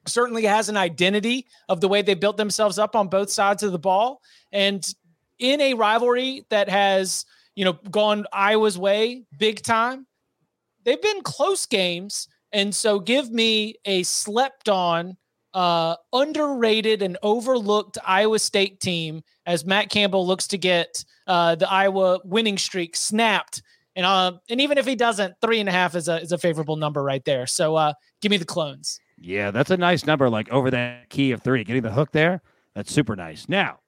certainly 0.07 0.45
has 0.45 0.69
an 0.69 0.77
identity 0.77 1.47
of 1.69 1.81
the 1.81 1.89
way 1.89 2.03
they 2.03 2.15
built 2.15 2.37
themselves 2.37 2.79
up 2.79 2.97
on 2.97 3.09
both 3.09 3.31
sides 3.31 3.63
of 3.63 3.73
the 3.73 3.79
ball. 3.79 4.21
And 4.53 4.85
in 5.39 5.61
a 5.61 5.75
rivalry 5.75 6.45
that 6.51 6.69
has, 6.69 7.25
you 7.55 7.65
know, 7.65 7.75
gone 7.91 8.27
Iowa's 8.33 8.79
way 8.79 9.25
big 9.39 9.63
time, 9.63 10.07
they've 10.85 11.03
been 11.03 11.23
close 11.23 11.67
games. 11.67 12.29
And 12.53 12.75
so 12.75 12.99
give 12.99 13.31
me 13.31 13.77
a 13.85 14.03
slept 14.03 14.69
on, 14.69 15.17
uh, 15.55 15.97
underrated 16.13 17.03
and 17.03 17.19
overlooked 17.23 17.99
Iowa 18.07 18.39
State 18.39 18.81
team 18.81 19.23
as 19.45 19.65
Matt 19.65 19.91
Campbell 19.91 20.27
looks 20.27 20.47
to 20.49 20.59
get 20.59 21.05
uh, 21.27 21.55
the 21.55 21.71
Iowa 21.71 22.21
winning 22.25 22.59
streak 22.59 22.97
snapped. 22.97 23.63
And 23.95 24.07
uh, 24.07 24.33
and 24.49 24.61
even 24.61 24.79
if 24.79 24.87
he 24.87 24.95
doesn't, 24.95 25.35
three 25.43 25.61
and 25.61 25.69
a 25.69 25.73
half 25.73 25.95
is 25.95 26.09
a 26.09 26.21
is 26.23 26.33
a 26.33 26.39
favorable 26.39 26.77
number 26.77 27.03
right 27.03 27.25
there. 27.27 27.47
So 27.47 27.77
uh, 27.77 27.93
give 28.23 28.31
me 28.31 28.39
the 28.39 28.47
clones. 28.47 28.99
Yeah, 29.23 29.53
that's 29.53 29.71
a 29.71 29.77
nice 29.77 30.05
number, 30.05 30.29
like 30.29 30.51
over 30.51 30.71
that 30.73 31.09
key 31.09 31.31
of 31.31 31.43
three. 31.43 31.63
Getting 31.63 31.83
the 31.83 31.93
hook 31.93 32.11
there, 32.13 32.43
that's 32.75 32.93
super 32.93 33.15
nice. 33.15 33.49
Now, 33.49 33.79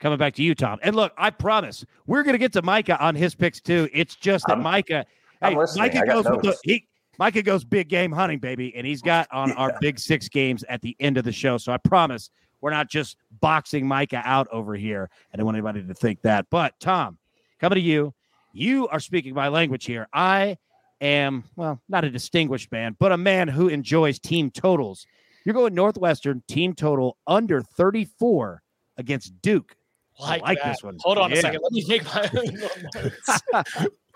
coming 0.00 0.18
back 0.18 0.34
to 0.34 0.42
you, 0.42 0.54
Tom. 0.54 0.78
And 0.82 0.96
look, 0.96 1.12
I 1.16 1.30
promise 1.30 1.84
we're 2.06 2.24
going 2.24 2.34
to 2.34 2.38
get 2.38 2.52
to 2.54 2.62
Micah 2.62 3.00
on 3.02 3.14
his 3.14 3.34
picks 3.34 3.60
too. 3.60 3.88
It's 3.92 4.16
just 4.16 4.44
that 4.48 4.56
I'm, 4.56 4.62
Micah, 4.62 5.06
hey, 5.40 5.54
Micah 5.76 6.04
goes 6.04 6.24
with 6.28 6.42
the, 6.42 6.56
he, 6.64 6.86
Micah 7.18 7.42
goes 7.42 7.64
big 7.64 7.88
game 7.88 8.10
hunting, 8.10 8.40
baby, 8.40 8.74
and 8.74 8.84
he's 8.84 9.00
got 9.00 9.28
on 9.32 9.50
yeah. 9.50 9.54
our 9.54 9.78
big 9.80 9.98
six 9.98 10.28
games 10.28 10.64
at 10.68 10.82
the 10.82 10.96
end 10.98 11.18
of 11.18 11.24
the 11.24 11.32
show. 11.32 11.56
So 11.56 11.72
I 11.72 11.76
promise 11.76 12.30
we're 12.60 12.70
not 12.70 12.88
just 12.88 13.16
boxing 13.40 13.86
Micah 13.86 14.22
out 14.24 14.48
over 14.50 14.74
here. 14.74 15.08
I 15.32 15.36
don't 15.36 15.46
want 15.46 15.56
anybody 15.56 15.84
to 15.84 15.94
think 15.94 16.22
that. 16.22 16.46
But 16.50 16.74
Tom, 16.80 17.18
coming 17.60 17.76
to 17.76 17.80
you, 17.80 18.12
you 18.52 18.88
are 18.88 18.98
speaking 18.98 19.34
my 19.34 19.46
language 19.48 19.84
here. 19.84 20.08
I 20.12 20.58
am, 21.00 21.44
well, 21.56 21.80
not 21.88 22.04
a 22.04 22.10
distinguished 22.10 22.70
man, 22.72 22.96
but 22.98 23.12
a 23.12 23.16
man 23.16 23.48
who 23.48 23.68
enjoys 23.68 24.18
team 24.18 24.50
totals. 24.50 25.06
You're 25.44 25.54
going 25.54 25.74
Northwestern 25.74 26.42
team 26.48 26.74
total 26.74 27.16
under 27.26 27.62
34 27.62 28.62
against 28.96 29.40
Duke. 29.40 29.74
Like 30.20 30.42
like 30.42 30.58
this 30.64 30.82
one. 30.82 30.98
Hold 31.00 31.18
on 31.18 31.30
yeah. 31.30 31.36
a 31.36 31.40
second. 31.40 31.60
Let 31.62 31.72
me 31.72 31.84
make 31.86 32.04
my 32.04 33.86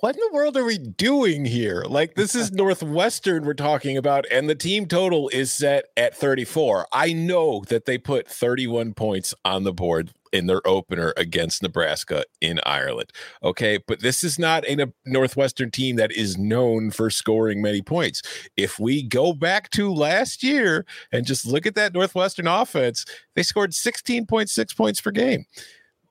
what 0.00 0.14
in 0.14 0.20
the 0.20 0.34
world 0.34 0.56
are 0.56 0.64
we 0.64 0.78
doing 0.78 1.44
here? 1.44 1.84
Like, 1.88 2.14
this 2.14 2.34
is 2.34 2.52
Northwestern 2.52 3.44
we're 3.44 3.54
talking 3.54 3.96
about, 3.96 4.26
and 4.30 4.48
the 4.48 4.54
team 4.54 4.86
total 4.86 5.28
is 5.30 5.52
set 5.52 5.86
at 5.96 6.16
34. 6.16 6.86
I 6.92 7.12
know 7.12 7.64
that 7.68 7.84
they 7.84 7.98
put 7.98 8.28
31 8.28 8.94
points 8.94 9.34
on 9.44 9.64
the 9.64 9.72
board 9.72 10.12
in 10.34 10.46
their 10.46 10.66
opener 10.66 11.14
against 11.16 11.62
Nebraska 11.62 12.24
in 12.40 12.58
Ireland. 12.66 13.12
Okay. 13.42 13.78
But 13.78 14.00
this 14.00 14.24
is 14.24 14.36
not 14.36 14.64
a 14.66 14.92
Northwestern 15.06 15.70
team 15.70 15.94
that 15.96 16.10
is 16.10 16.36
known 16.36 16.90
for 16.90 17.08
scoring 17.08 17.62
many 17.62 17.80
points. 17.80 18.20
If 18.56 18.80
we 18.80 19.04
go 19.04 19.32
back 19.32 19.70
to 19.70 19.94
last 19.94 20.42
year 20.42 20.84
and 21.12 21.24
just 21.24 21.46
look 21.46 21.66
at 21.66 21.76
that 21.76 21.94
Northwestern 21.94 22.48
offense, 22.48 23.06
they 23.36 23.44
scored 23.44 23.70
16.6 23.70 24.76
points 24.76 25.00
per 25.00 25.12
game 25.12 25.46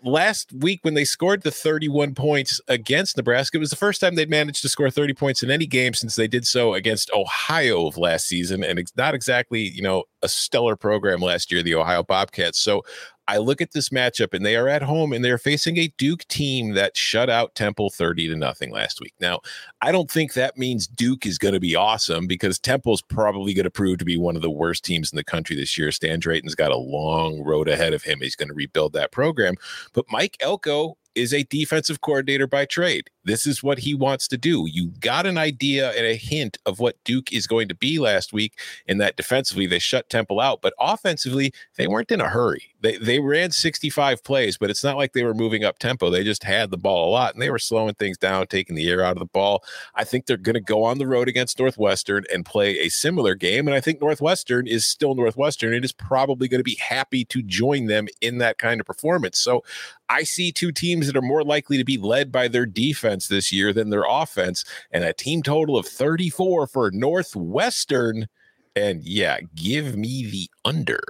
last 0.04 0.52
week 0.54 0.80
when 0.84 0.94
they 0.94 1.06
scored 1.06 1.44
the 1.44 1.52
31 1.52 2.14
points 2.14 2.60
against 2.68 3.18
Nebraska, 3.18 3.58
it 3.58 3.60
was 3.60 3.70
the 3.70 3.76
first 3.76 4.02
time 4.02 4.16
they'd 4.16 4.30
managed 4.30 4.62
to 4.62 4.70
score 4.70 4.90
30 4.90 5.14
points 5.14 5.44
in 5.44 5.52
any 5.52 5.66
game 5.66 5.94
since 5.94 6.16
they 6.16 6.28
did 6.28 6.46
so 6.46 6.74
against 6.74 7.12
Ohio 7.12 7.88
of 7.88 7.98
last 7.98 8.28
season. 8.28 8.64
And 8.64 8.78
it's 8.80 8.96
not 8.96 9.14
exactly, 9.14 9.62
you 9.62 9.82
know, 9.82 10.04
a 10.24 10.30
stellar 10.30 10.76
program 10.76 11.20
last 11.20 11.52
year, 11.52 11.62
the 11.62 11.76
Ohio 11.76 12.02
Bobcats. 12.02 12.60
So 12.60 12.84
I 13.28 13.38
look 13.38 13.62
at 13.62 13.72
this 13.72 13.90
matchup 13.90 14.34
and 14.34 14.46
they 14.46 14.56
are 14.56 14.68
at 14.68 14.82
home 14.82 15.14
and 15.14 15.24
they're 15.24 15.38
facing 15.38 15.78
a 15.78 15.94
Duke 15.98 16.28
team 16.28 16.74
that 16.74 16.98
shut 16.98 17.30
out 17.30 17.56
Temple 17.56 17.90
30 17.90 18.30
to 18.30 18.36
nothing 18.36 18.72
last 18.72 19.00
week. 19.00 19.14
Now, 19.20 19.40
I 19.82 19.92
don't 19.92 20.12
think 20.12 20.34
that 20.34 20.58
means 20.58 20.88
Duke 20.88 21.26
is 21.26 21.38
going 21.38 21.54
to 21.54 21.60
be 21.60 21.76
awesome 21.76 22.28
because 22.28 22.60
Temple's 22.60 23.02
probably 23.02 23.54
going 23.54 23.64
to 23.64 23.72
prove 23.72 24.00
to 24.00 24.06
be 24.06 24.18
one 24.18 24.36
of 24.36 24.42
the 24.42 24.50
worst 24.50 24.84
teams 24.84 25.12
in 25.12 25.16
the 25.16 25.24
country 25.24 25.56
this 25.56 25.78
year. 25.78 25.92
Stan 25.92 26.20
Drayton's 26.20 26.56
got 26.56 26.72
a 26.72 26.78
long 26.78 27.42
road 27.44 27.70
ahead 27.70 27.94
of 27.94 28.04
him. 28.04 28.20
He's 28.20 28.36
going 28.36 28.50
to 28.50 28.54
rebuild 28.56 28.94
that 28.94 29.12
program. 29.12 29.56
But 29.94 30.06
Mike 30.10 30.36
Elko 30.42 30.98
is 31.16 31.34
a 31.34 31.44
defensive 31.44 32.02
coordinator 32.02 32.48
by 32.48 32.66
trade. 32.66 33.10
This 33.26 33.48
is 33.48 33.64
what 33.64 33.80
he 33.80 33.94
wants 33.94 34.28
to 34.30 34.38
do. 34.38 34.68
You 34.70 34.88
got 35.00 35.26
an 35.26 35.38
idea 35.38 35.92
and 35.92 36.06
a 36.06 36.16
hint 36.16 36.58
of 36.66 36.80
what 36.80 37.02
Duke 37.04 37.32
is 37.32 37.48
going 37.48 37.68
to 37.70 37.76
be 37.76 38.00
last 38.00 38.34
week 38.34 38.60
in 38.88 38.98
that 38.98 39.16
defensively 39.16 39.66
they 39.66 39.80
shut 39.80 40.10
Temple 40.10 40.40
out, 40.40 40.62
but 40.62 40.74
offensively 40.80 41.54
they 41.78 41.88
weren't 41.88 42.12
in 42.12 42.22
a 42.22 42.30
hurry. 42.30 42.74
They 42.82 42.98
they 42.98 43.20
ran 43.20 43.52
65 43.52 44.24
plays, 44.24 44.58
but 44.58 44.70
it's 44.70 44.84
not 44.84 44.98
like 44.98 45.14
they 45.14 45.24
were 45.24 45.34
moving 45.34 45.64
up 45.64 45.80
tempo. 45.80 46.10
They 46.10 46.24
just 46.24 46.44
had 46.44 46.70
the 46.70 46.78
ball 46.78 47.10
a 47.10 47.12
lot 47.12 47.34
and 47.34 47.42
they 47.42 47.50
were 47.50 47.60
slowing 47.60 47.94
things 47.96 48.18
down, 48.18 48.48
taking 48.48 48.76
the 48.76 48.90
air 48.90 49.02
out 49.02 49.16
of 49.16 49.20
the 49.20 49.26
ball. 49.26 49.64
I 49.96 50.04
think 50.04 50.26
they're 50.26 50.38
going 50.38 50.56
to 50.56 50.60
go 50.60 50.84
on 50.84 50.98
the 50.98 51.08
road 51.08 51.30
against 51.30 51.60
Northwestern 51.60 52.26
and 52.32 52.46
play 52.46 52.80
a 52.80 52.90
similar 52.90 53.36
game 53.36 53.68
and 53.68 53.76
I 53.76 53.80
think 53.80 54.02
Northwestern 54.02 54.68
is 54.68 54.86
still 54.86 55.16
Northwestern 55.16 55.74
and 55.74 55.86
is 55.86 55.94
probably 55.94 56.48
going 56.48 56.60
to 56.60 56.64
be 56.64 56.76
happy 56.76 57.24
to 57.26 57.42
join 57.42 57.86
them 57.86 58.08
in 58.20 58.40
that 58.40 58.58
kind 58.58 58.82
of 58.82 58.86
performance. 58.86 59.40
So 59.40 59.64
I 60.10 60.24
see 60.24 60.52
two 60.52 60.72
teams 60.72 61.08
that 61.08 61.16
are 61.16 61.22
more 61.22 61.44
likely 61.44 61.78
to 61.78 61.86
be 61.86 61.98
led 61.98 62.32
by 62.32 62.48
their 62.48 62.66
defense 62.66 63.13
this 63.22 63.52
year 63.52 63.74
than 63.74 63.90
their 63.90 64.06
offense, 64.08 64.66
and 64.92 65.04
a 65.04 65.14
team 65.14 65.42
total 65.42 65.78
of 65.78 65.86
34 65.88 66.68
for 66.68 66.92
Northwestern. 66.92 68.28
And 68.76 69.04
yeah, 69.04 69.40
give 69.56 69.96
me 69.96 70.26
the 70.30 70.50
under. 70.66 71.02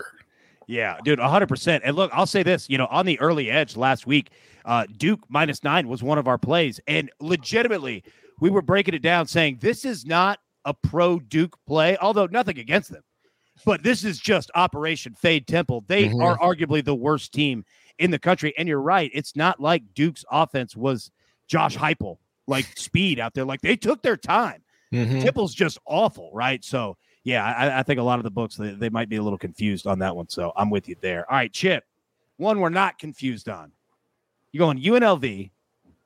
Yeah, 0.68 0.98
dude, 1.04 1.20
100%. 1.20 1.82
And 1.84 1.96
look, 1.96 2.12
I'll 2.14 2.26
say 2.26 2.44
this, 2.44 2.70
you 2.70 2.78
know, 2.78 2.88
on 2.90 3.06
the 3.06 3.20
early 3.20 3.50
edge 3.50 3.76
last 3.76 4.08
week, 4.08 4.32
uh, 4.66 4.86
Duke 4.98 5.22
minus 5.30 5.64
nine 5.64 5.88
was 5.88 6.04
one 6.04 6.18
of 6.18 6.28
our 6.28 6.38
plays. 6.38 6.80
And 6.88 7.12
legitimately, 7.20 8.04
we 8.40 8.50
were 8.50 8.62
breaking 8.62 8.94
it 8.94 9.02
down 9.02 9.28
saying 9.28 9.58
this 9.60 9.86
is 9.86 10.06
not 10.06 10.40
a 10.66 10.74
pro 10.74 11.20
Duke 11.20 11.58
play, 11.68 11.98
although 11.98 12.28
nothing 12.28 12.60
against 12.60 12.92
them. 12.92 13.04
But 13.66 13.84
this 13.84 14.04
is 14.04 14.20
just 14.20 14.52
Operation 14.56 15.14
Fade 15.14 15.48
Temple. 15.48 15.84
They 15.88 16.06
mm-hmm. 16.06 16.22
are 16.22 16.38
arguably 16.38 16.84
the 16.84 16.96
worst 16.96 17.34
team 17.34 17.66
in 18.00 18.12
the 18.12 18.20
country. 18.20 18.54
And 18.58 18.68
you're 18.68 18.82
right. 18.82 19.12
It's 19.14 19.36
not 19.36 19.60
like 19.60 19.94
Duke's 19.94 20.26
offense 20.32 20.76
was 20.76 21.12
Josh 21.48 21.78
Heupel, 21.78 22.18
like 22.48 22.66
speed 22.76 23.20
out 23.20 23.34
there. 23.34 23.46
Like 23.46 23.62
they 23.62 23.76
took 23.76 24.02
their 24.02 24.18
time. 24.18 24.62
Mm-hmm. 24.94 25.22
Temple's 25.22 25.54
just 25.54 25.80
awful, 25.86 26.30
right? 26.34 26.64
So, 26.64 26.98
yeah, 27.24 27.44
I, 27.44 27.80
I, 27.80 27.84
think 27.84 28.00
a 28.00 28.04
lot 28.04 28.20
of 28.20 28.24
the 28.24 28.30
books, 28.30 28.58
they, 28.58 28.72
they 28.72 28.90
might 28.90 29.10
be 29.10 29.16
a 29.16 29.24
little 29.24 29.40
confused 29.40 29.88
on 29.88 29.98
that 30.00 30.16
one. 30.16 30.30
So 30.30 30.52
I'm 30.56 30.70
with 30.70 30.88
you 30.88 30.96
there. 31.02 31.30
All 31.32 31.38
right, 31.38 31.52
Chip, 31.52 31.84
one 32.38 32.60
we're 32.60 32.70
not 32.70 33.00
confused 33.00 33.50
on. 33.50 33.72
You're 34.52 34.60
going 34.60 34.80
UNLV 34.80 35.50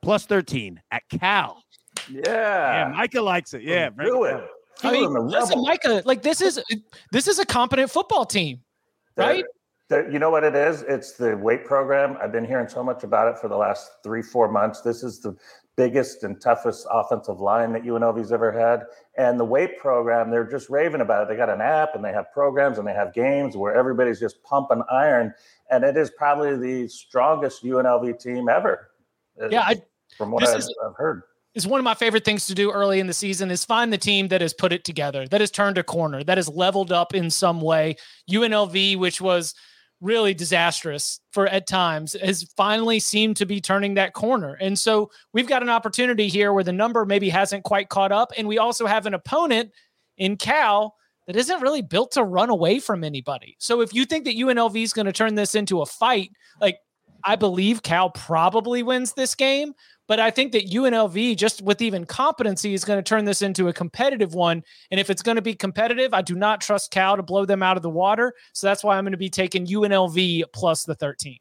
plus 0.00 0.24
13 0.24 0.80
at 0.90 1.02
Cal. 1.10 1.62
Yeah. 2.10 2.22
Yeah, 2.24 2.92
Micah 2.96 3.20
likes 3.20 3.52
it. 3.52 3.62
Yeah. 3.62 3.90
Do 3.90 4.24
it. 4.24 4.42
I 4.82 4.92
mean, 4.92 5.12
listen, 5.12 5.60
Micah, 5.60 6.02
like 6.04 6.22
this 6.22 6.40
is 6.40 6.62
this 7.10 7.26
is 7.26 7.38
a 7.38 7.44
competent 7.44 7.90
football 7.90 8.24
team, 8.24 8.60
right? 9.16 9.44
You 9.90 10.18
know 10.18 10.30
what 10.30 10.44
it 10.44 10.54
is? 10.54 10.82
It's 10.82 11.12
the 11.12 11.36
weight 11.36 11.64
program. 11.64 12.16
I've 12.20 12.32
been 12.32 12.44
hearing 12.44 12.68
so 12.68 12.82
much 12.82 13.04
about 13.04 13.34
it 13.34 13.40
for 13.40 13.48
the 13.48 13.56
last 13.56 13.90
three, 14.02 14.22
four 14.22 14.50
months. 14.50 14.82
This 14.82 15.02
is 15.02 15.20
the 15.20 15.36
biggest 15.76 16.24
and 16.24 16.40
toughest 16.40 16.86
offensive 16.90 17.40
line 17.40 17.72
that 17.72 17.84
UNLV's 17.84 18.32
ever 18.32 18.52
had. 18.52 18.84
And 19.16 19.38
the 19.38 19.44
weight 19.44 19.78
program, 19.78 20.30
they're 20.30 20.44
just 20.44 20.68
raving 20.68 21.00
about 21.00 21.22
it. 21.22 21.28
They 21.28 21.36
got 21.36 21.48
an 21.48 21.60
app 21.60 21.94
and 21.94 22.04
they 22.04 22.12
have 22.12 22.30
programs 22.32 22.78
and 22.78 22.86
they 22.86 22.92
have 22.92 23.14
games 23.14 23.56
where 23.56 23.74
everybody's 23.74 24.20
just 24.20 24.42
pumping 24.42 24.82
iron. 24.90 25.32
And 25.70 25.84
it 25.84 25.96
is 25.96 26.10
probably 26.10 26.56
the 26.56 26.88
strongest 26.88 27.64
UNLV 27.64 28.20
team 28.20 28.48
ever. 28.48 28.90
Yeah, 29.50 29.62
I, 29.62 29.82
from 30.16 30.32
what 30.32 30.46
I've, 30.46 30.58
is, 30.58 30.74
I've 30.84 30.96
heard 30.96 31.22
is 31.54 31.66
one 31.66 31.80
of 31.80 31.84
my 31.84 31.94
favorite 31.94 32.24
things 32.24 32.46
to 32.46 32.54
do 32.54 32.70
early 32.70 33.00
in 33.00 33.06
the 33.06 33.12
season 33.12 33.50
is 33.50 33.64
find 33.64 33.92
the 33.92 33.98
team 33.98 34.28
that 34.28 34.40
has 34.40 34.52
put 34.52 34.72
it 34.72 34.84
together, 34.84 35.26
that 35.28 35.40
has 35.40 35.50
turned 35.50 35.78
a 35.78 35.82
corner, 35.82 36.22
that 36.22 36.38
has 36.38 36.48
leveled 36.48 36.92
up 36.92 37.14
in 37.14 37.30
some 37.30 37.60
way. 37.60 37.96
UNLV, 38.30 38.98
which 38.98 39.20
was 39.20 39.54
really 40.00 40.34
disastrous 40.34 41.20
for 41.32 41.46
at 41.46 41.66
times 41.66 42.14
has 42.22 42.44
finally 42.56 43.00
seemed 43.00 43.36
to 43.36 43.46
be 43.46 43.60
turning 43.60 43.94
that 43.94 44.12
corner. 44.12 44.54
And 44.54 44.78
so 44.78 45.10
we've 45.32 45.48
got 45.48 45.62
an 45.62 45.68
opportunity 45.68 46.28
here 46.28 46.52
where 46.52 46.64
the 46.64 46.72
number 46.72 47.04
maybe 47.04 47.28
hasn't 47.28 47.64
quite 47.64 47.88
caught 47.88 48.12
up. 48.12 48.32
And 48.38 48.46
we 48.46 48.58
also 48.58 48.86
have 48.86 49.06
an 49.06 49.14
opponent 49.14 49.72
in 50.16 50.36
Cal 50.36 50.94
that 51.26 51.36
isn't 51.36 51.60
really 51.60 51.82
built 51.82 52.12
to 52.12 52.22
run 52.22 52.48
away 52.48 52.78
from 52.78 53.04
anybody. 53.04 53.56
So 53.58 53.80
if 53.80 53.92
you 53.92 54.04
think 54.04 54.24
that 54.24 54.36
UNLV 54.36 54.82
is 54.82 54.92
going 54.92 55.06
to 55.06 55.12
turn 55.12 55.34
this 55.34 55.54
into 55.54 55.82
a 55.82 55.86
fight, 55.86 56.30
like 56.60 56.78
I 57.24 57.36
believe 57.36 57.82
Cal 57.82 58.10
probably 58.10 58.82
wins 58.82 59.12
this 59.12 59.34
game, 59.34 59.74
but 60.08 60.18
I 60.18 60.30
think 60.30 60.52
that 60.52 60.70
UNLV, 60.70 61.36
just 61.36 61.60
with 61.60 61.82
even 61.82 62.06
competency, 62.06 62.72
is 62.72 62.84
going 62.84 62.98
to 62.98 63.02
turn 63.02 63.26
this 63.26 63.42
into 63.42 63.68
a 63.68 63.72
competitive 63.74 64.34
one. 64.34 64.64
And 64.90 64.98
if 64.98 65.10
it's 65.10 65.22
going 65.22 65.36
to 65.36 65.42
be 65.42 65.54
competitive, 65.54 66.14
I 66.14 66.22
do 66.22 66.34
not 66.34 66.62
trust 66.62 66.90
Cal 66.90 67.16
to 67.16 67.22
blow 67.22 67.44
them 67.44 67.62
out 67.62 67.76
of 67.76 67.82
the 67.82 67.90
water. 67.90 68.34
So 68.54 68.66
that's 68.66 68.82
why 68.82 68.96
I'm 68.96 69.04
going 69.04 69.12
to 69.12 69.18
be 69.18 69.28
taking 69.28 69.66
UNLV 69.66 70.44
plus 70.54 70.84
the 70.84 70.94
13. 70.94 71.38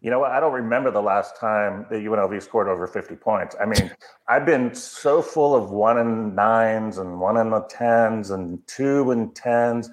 You 0.00 0.10
know 0.10 0.20
what? 0.20 0.30
I 0.30 0.40
don't 0.40 0.54
remember 0.54 0.90
the 0.90 1.02
last 1.02 1.36
time 1.36 1.84
that 1.90 1.96
UNLV 1.96 2.42
scored 2.42 2.68
over 2.68 2.86
50 2.86 3.16
points. 3.16 3.56
I 3.60 3.66
mean, 3.66 3.90
I've 4.26 4.46
been 4.46 4.72
so 4.74 5.20
full 5.20 5.54
of 5.54 5.70
one 5.70 5.98
and 5.98 6.34
nines 6.34 6.98
and 6.98 7.20
one 7.20 7.36
and 7.36 7.52
the 7.52 7.62
tens 7.68 8.30
and 8.30 8.64
two 8.66 9.10
and 9.10 9.34
tens. 9.34 9.90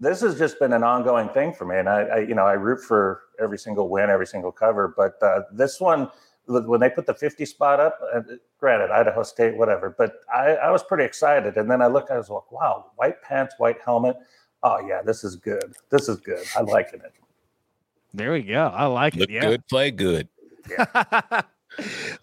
This 0.00 0.20
has 0.22 0.36
just 0.36 0.58
been 0.58 0.72
an 0.72 0.82
ongoing 0.82 1.28
thing 1.28 1.52
for 1.52 1.64
me, 1.64 1.76
and 1.76 1.88
I, 1.88 2.02
I 2.02 2.18
you 2.20 2.34
know, 2.34 2.44
I 2.44 2.54
root 2.54 2.82
for 2.82 3.20
every 3.38 3.58
single 3.58 3.88
win, 3.88 4.10
every 4.10 4.26
single 4.26 4.50
cover. 4.50 4.94
But 4.96 5.22
uh, 5.22 5.42
this 5.52 5.80
one, 5.80 6.10
when 6.46 6.80
they 6.80 6.90
put 6.90 7.06
the 7.06 7.14
50 7.14 7.44
spot 7.46 7.80
up, 7.80 7.98
uh, 8.14 8.20
granted, 8.58 8.90
Idaho 8.90 9.22
State, 9.22 9.56
whatever, 9.56 9.94
but 9.96 10.20
I, 10.32 10.54
I 10.54 10.70
was 10.70 10.82
pretty 10.82 11.04
excited. 11.04 11.56
And 11.56 11.70
then 11.70 11.80
I 11.80 11.86
looked, 11.86 12.10
I 12.10 12.18
was 12.18 12.28
like, 12.28 12.50
wow, 12.50 12.86
white 12.96 13.22
pants, 13.22 13.54
white 13.58 13.78
helmet. 13.84 14.16
Oh, 14.62 14.80
yeah, 14.86 15.02
this 15.02 15.24
is 15.24 15.36
good. 15.36 15.74
This 15.90 16.08
is 16.08 16.18
good. 16.18 16.44
I'm 16.56 16.66
liking 16.66 17.00
it. 17.00 17.12
There 18.14 18.32
we 18.32 18.42
go. 18.42 18.66
I 18.66 18.86
like 18.86 19.14
Look 19.14 19.30
it. 19.30 19.32
Yeah. 19.32 19.40
good, 19.42 19.66
play 19.68 19.90
good. 19.90 20.28
Yeah. 20.68 20.86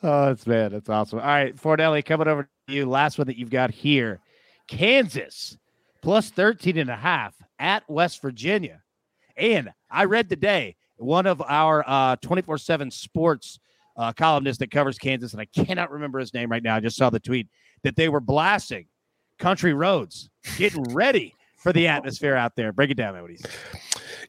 oh, 0.03 0.25
that's 0.27 0.45
man. 0.45 0.71
That's 0.71 0.89
awesome. 0.89 1.19
All 1.19 1.25
right, 1.25 1.55
Fornelli, 1.55 2.05
coming 2.05 2.27
over 2.27 2.43
to 2.67 2.73
you. 2.73 2.86
Last 2.86 3.17
one 3.17 3.27
that 3.27 3.38
you've 3.38 3.49
got 3.49 3.71
here 3.71 4.19
Kansas 4.67 5.58
plus 6.01 6.29
13 6.29 6.77
and 6.77 6.89
a 6.89 6.95
half 6.95 7.36
at 7.58 7.89
West 7.89 8.21
Virginia. 8.21 8.82
And 9.36 9.69
I 9.89 10.05
read 10.05 10.29
today 10.29 10.75
one 10.97 11.25
of 11.25 11.41
our 11.41 12.17
24 12.17 12.55
uh, 12.55 12.58
7 12.58 12.91
sports 12.91 13.60
uh, 13.99 14.13
columnist 14.13 14.59
that 14.62 14.71
covers 14.71 14.97
Kansas, 14.97 15.33
and 15.33 15.41
I 15.41 15.45
cannot 15.45 15.91
remember 15.91 16.19
his 16.19 16.33
name 16.33 16.49
right 16.49 16.63
now. 16.63 16.75
I 16.75 16.79
just 16.79 16.95
saw 16.95 17.09
the 17.09 17.19
tweet 17.19 17.47
that 17.83 17.97
they 17.97 18.07
were 18.07 18.21
blasting 18.21 18.85
country 19.38 19.73
roads, 19.73 20.29
getting 20.57 20.83
ready 20.93 21.35
for 21.59 21.73
the 21.73 21.87
atmosphere 21.87 22.35
out 22.35 22.55
there. 22.55 22.71
Break 22.71 22.89
it 22.89 22.95
down, 22.95 23.15
you 23.15 23.37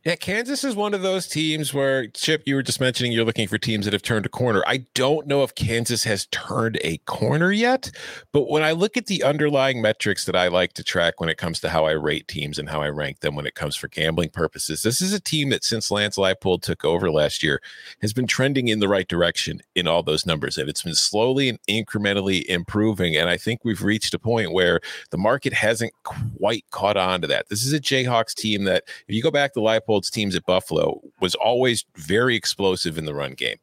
yeah, 0.05 0.17
Kansas 0.17 0.65
is 0.65 0.75
one 0.75 0.95
of 0.95 1.03
those 1.03 1.27
teams 1.27 1.75
where 1.75 2.07
Chip, 2.09 2.45
you 2.47 2.55
were 2.55 2.63
just 2.63 2.81
mentioning 2.81 3.13
you're 3.13 3.25
looking 3.25 3.47
for 3.47 3.59
teams 3.59 3.85
that 3.85 3.93
have 3.93 4.01
turned 4.01 4.25
a 4.25 4.31
corner. 4.31 4.63
I 4.67 4.87
don't 4.95 5.27
know 5.27 5.43
if 5.43 5.55
Kansas 5.55 6.05
has 6.05 6.25
turned 6.31 6.79
a 6.83 6.97
corner 6.99 7.53
yet, 7.53 7.91
but 8.33 8.49
when 8.49 8.63
I 8.63 8.73
look 8.73 8.97
at 8.97 9.07
the 9.07 9.23
underlying 9.23 9.83
metrics 9.83 10.25
that 10.25 10.35
I 10.35 10.49
like 10.49 10.73
to 10.75 10.83
track 10.83 11.21
when 11.21 11.29
it 11.29 11.37
comes 11.37 11.61
to 11.61 11.69
how 11.69 11.85
I 11.85 11.91
rate 11.91 12.29
teams 12.29 12.59
and 12.59 12.71
how 12.71 12.81
I 12.81 12.89
rank 12.89 13.21
them 13.21 13.35
when 13.35 13.45
it 13.45 13.55
comes 13.55 13.77
for 13.77 13.89
gambling 13.89 14.31
purposes, 14.31 14.81
this 14.81 15.03
is 15.03 15.13
a 15.13 15.21
team 15.21 15.51
that 15.51 15.65
since 15.65 15.91
Lance 15.91 16.17
Leipold 16.17 16.63
took 16.63 16.83
over 16.83 17.11
last 17.11 17.43
year 17.43 17.61
has 18.01 18.15
been 18.15 18.27
trending 18.27 18.69
in 18.69 18.81
the 18.81 18.89
right 18.89 19.07
direction 19.07 19.61
in 19.75 19.87
all 19.87 20.03
those 20.03 20.25
numbers, 20.25 20.57
and 20.57 20.71
it's 20.71 20.83
been 20.83 20.95
slowly 20.95 21.51
and 21.51 21.59
incrementally 21.69 22.43
improving. 22.47 23.17
And 23.17 23.29
I 23.29 23.37
think 23.37 23.67
we've 23.67 23.83
reached 23.83 24.15
a 24.15 24.19
point 24.19 24.53
where 24.53 24.81
the 25.11 25.19
market 25.19 25.53
hasn't 25.53 25.93
quite 26.05 26.65
caught 26.71 26.97
on 26.97 27.20
to 27.21 27.27
that. 27.29 27.49
This 27.49 27.65
is 27.65 27.73
a 27.73 27.81
Jayhawks 27.81 28.35
team 28.35 28.65
that, 28.65 28.85
if 29.09 29.15
you 29.15 29.23
go 29.23 29.31
back 29.31 29.53
to 29.55 29.61
Leipold's 29.61 30.11
teams 30.11 30.35
at 30.35 30.47
Buffalo 30.47 31.01
was 31.21 31.35
always 31.35 31.85
very 31.97 32.37
explosive 32.37 32.99
in 32.99 33.05
the 33.05 33.15
run 33.15 33.35
game. 33.35 33.57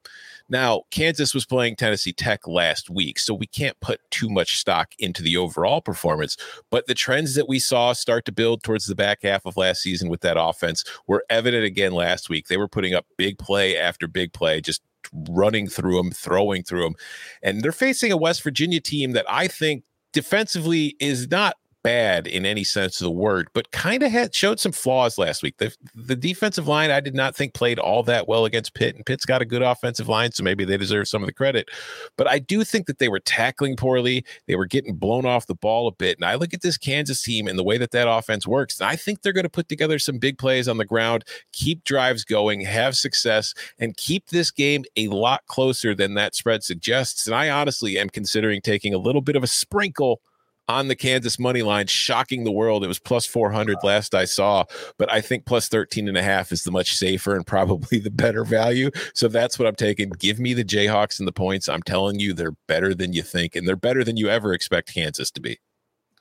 Now, 0.49 0.83
Kansas 0.91 1.33
was 1.33 1.45
playing 1.45 1.75
Tennessee 1.75 2.13
Tech 2.13 2.47
last 2.47 2.89
week, 2.89 3.19
so 3.19 3.33
we 3.33 3.47
can't 3.47 3.77
put 3.81 3.99
too 4.11 4.29
much 4.29 4.57
stock 4.57 4.93
into 4.97 5.21
the 5.21 5.35
overall 5.35 5.81
performance. 5.81 6.37
But 6.69 6.87
the 6.87 6.93
trends 6.93 7.35
that 7.35 7.49
we 7.49 7.59
saw 7.59 7.91
start 7.91 8.23
to 8.25 8.31
build 8.31 8.63
towards 8.63 8.85
the 8.85 8.95
back 8.95 9.23
half 9.23 9.45
of 9.45 9.57
last 9.57 9.81
season 9.81 10.07
with 10.07 10.21
that 10.21 10.39
offense 10.39 10.85
were 11.05 11.25
evident 11.29 11.65
again 11.65 11.91
last 11.91 12.29
week. 12.29 12.47
They 12.47 12.55
were 12.55 12.69
putting 12.69 12.93
up 12.93 13.05
big 13.17 13.37
play 13.37 13.77
after 13.77 14.07
big 14.07 14.31
play, 14.31 14.61
just 14.61 14.81
running 15.29 15.67
through 15.67 15.97
them, 15.97 16.11
throwing 16.11 16.63
through 16.63 16.83
them. 16.83 16.95
And 17.43 17.61
they're 17.61 17.73
facing 17.73 18.13
a 18.13 18.17
West 18.17 18.41
Virginia 18.41 18.79
team 18.79 19.11
that 19.11 19.25
I 19.29 19.47
think 19.47 19.83
defensively 20.13 20.95
is 21.01 21.29
not 21.29 21.55
bad 21.87 22.27
in 22.27 22.45
any 22.45 22.65
sense 22.65 22.99
of 22.99 23.05
the 23.05 23.11
word, 23.11 23.47
but 23.53 23.71
kind 23.71 24.03
of 24.03 24.11
had 24.11 24.35
showed 24.35 24.59
some 24.59 24.73
flaws 24.73 25.17
last 25.17 25.41
week. 25.41 25.55
The, 25.57 25.73
the 25.95 26.17
defensive 26.17 26.67
line, 26.67 26.91
I 26.91 26.99
did 26.99 27.15
not 27.15 27.33
think 27.33 27.53
played 27.53 27.79
all 27.79 28.03
that 28.03 28.27
well 28.27 28.43
against 28.43 28.73
Pitt, 28.73 28.97
and 28.97 29.05
Pitt's 29.05 29.23
got 29.23 29.41
a 29.41 29.45
good 29.45 29.61
offensive 29.61 30.09
line, 30.09 30.33
so 30.33 30.43
maybe 30.43 30.65
they 30.65 30.75
deserve 30.75 31.07
some 31.07 31.23
of 31.23 31.27
the 31.27 31.33
credit. 31.33 31.69
But 32.17 32.27
I 32.27 32.39
do 32.39 32.65
think 32.65 32.87
that 32.87 32.99
they 32.99 33.07
were 33.07 33.21
tackling 33.21 33.77
poorly. 33.77 34.25
They 34.47 34.57
were 34.57 34.65
getting 34.65 34.95
blown 34.95 35.25
off 35.25 35.47
the 35.47 35.55
ball 35.55 35.87
a 35.87 35.93
bit. 35.93 36.17
And 36.17 36.25
I 36.25 36.35
look 36.35 36.53
at 36.53 36.61
this 36.61 36.77
Kansas 36.77 37.21
team 37.21 37.47
and 37.47 37.57
the 37.57 37.63
way 37.63 37.77
that 37.77 37.91
that 37.91 38.09
offense 38.09 38.45
works, 38.45 38.81
and 38.81 38.89
I 38.89 38.97
think 38.97 39.21
they're 39.21 39.31
going 39.31 39.43
to 39.43 39.49
put 39.49 39.69
together 39.69 39.97
some 39.97 40.17
big 40.17 40.37
plays 40.37 40.67
on 40.67 40.75
the 40.75 40.83
ground, 40.83 41.23
keep 41.53 41.85
drives 41.85 42.25
going, 42.25 42.59
have 42.65 42.97
success, 42.97 43.53
and 43.79 43.95
keep 43.95 44.27
this 44.27 44.51
game 44.51 44.83
a 44.97 45.07
lot 45.07 45.45
closer 45.45 45.95
than 45.95 46.15
that 46.15 46.35
spread 46.35 46.65
suggests. 46.65 47.27
And 47.27 47.33
I 47.33 47.49
honestly 47.49 47.97
am 47.97 48.09
considering 48.09 48.59
taking 48.59 48.93
a 48.93 48.97
little 48.97 49.21
bit 49.21 49.37
of 49.37 49.43
a 49.43 49.47
sprinkle 49.47 50.19
on 50.67 50.87
the 50.87 50.95
Kansas 50.95 51.39
money 51.39 51.61
line, 51.61 51.87
shocking 51.87 52.43
the 52.43 52.51
world. 52.51 52.83
It 52.83 52.87
was 52.87 52.99
plus 52.99 53.25
400 53.25 53.77
last 53.83 54.13
I 54.13 54.25
saw, 54.25 54.65
but 54.97 55.11
I 55.11 55.21
think 55.21 55.45
plus 55.45 55.69
13 55.69 56.07
and 56.07 56.17
a 56.17 56.23
half 56.23 56.51
is 56.51 56.63
the 56.63 56.71
much 56.71 56.95
safer 56.95 57.35
and 57.35 57.45
probably 57.45 57.99
the 57.99 58.11
better 58.11 58.43
value. 58.43 58.91
So 59.13 59.27
that's 59.27 59.57
what 59.57 59.67
I'm 59.67 59.75
taking. 59.75 60.09
Give 60.09 60.39
me 60.39 60.53
the 60.53 60.65
Jayhawks 60.65 61.19
and 61.19 61.27
the 61.27 61.33
points. 61.33 61.69
I'm 61.69 61.83
telling 61.83 62.19
you, 62.19 62.33
they're 62.33 62.55
better 62.67 62.93
than 62.93 63.13
you 63.13 63.21
think, 63.21 63.55
and 63.55 63.67
they're 63.67 63.75
better 63.75 64.03
than 64.03 64.17
you 64.17 64.29
ever 64.29 64.53
expect 64.53 64.93
Kansas 64.93 65.31
to 65.31 65.41
be. 65.41 65.59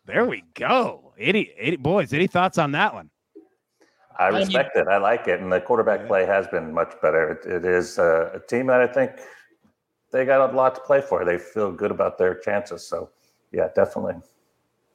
There 0.06 0.24
we 0.24 0.44
go. 0.54 1.12
Any, 1.18 1.50
any 1.58 1.76
boys, 1.76 2.12
any 2.12 2.28
thoughts 2.28 2.58
on 2.58 2.72
that 2.72 2.94
one? 2.94 3.10
I 4.18 4.28
respect 4.28 4.76
it. 4.76 4.88
I 4.88 4.96
like 4.98 5.28
it. 5.28 5.40
And 5.40 5.52
the 5.52 5.60
quarterback 5.60 6.06
play 6.06 6.24
has 6.24 6.46
been 6.46 6.72
much 6.72 6.94
better. 7.02 7.32
it, 7.32 7.46
it 7.46 7.64
is 7.64 7.98
a, 7.98 8.30
a 8.34 8.40
team 8.46 8.68
that 8.68 8.80
I 8.80 8.86
think 8.86 9.12
they 10.12 10.24
got 10.24 10.50
a 10.50 10.56
lot 10.56 10.74
to 10.76 10.80
play 10.80 11.00
for. 11.00 11.24
They 11.24 11.38
feel 11.38 11.72
good 11.72 11.90
about 11.90 12.16
their 12.16 12.34
chances. 12.36 12.86
So, 12.86 13.10
yeah, 13.52 13.68
definitely. 13.74 14.14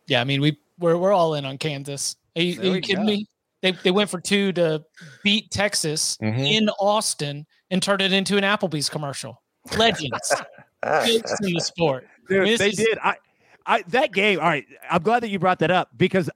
Yeah, 0.07 0.21
I 0.21 0.23
mean 0.23 0.41
we 0.41 0.57
we're 0.79 0.97
we're 0.97 1.13
all 1.13 1.35
in 1.35 1.45
on 1.45 1.57
Kansas. 1.57 2.15
Are 2.35 2.41
you, 2.41 2.61
are 2.61 2.75
you 2.75 2.81
kidding 2.81 3.05
go. 3.05 3.11
me? 3.11 3.27
They 3.61 3.71
they 3.71 3.91
went 3.91 4.09
for 4.09 4.19
two 4.19 4.51
to 4.53 4.83
beat 5.23 5.51
Texas 5.51 6.17
mm-hmm. 6.21 6.39
in 6.39 6.69
Austin 6.79 7.45
and 7.69 7.81
turned 7.81 8.01
it 8.01 8.11
into 8.11 8.37
an 8.37 8.43
Applebee's 8.43 8.89
commercial. 8.89 9.41
Legends, 9.77 10.33
in 10.83 11.53
the 11.53 11.61
sport. 11.63 12.07
Dude, 12.27 12.41
I 12.41 12.43
mean, 12.43 12.57
they 12.57 12.69
is, 12.69 12.75
did. 12.75 12.97
I 13.03 13.15
I 13.65 13.83
that 13.89 14.11
game. 14.11 14.39
All 14.39 14.45
right, 14.45 14.65
I'm 14.89 15.03
glad 15.03 15.21
that 15.21 15.29
you 15.29 15.39
brought 15.39 15.59
that 15.59 15.71
up 15.71 15.89
because 15.95 16.29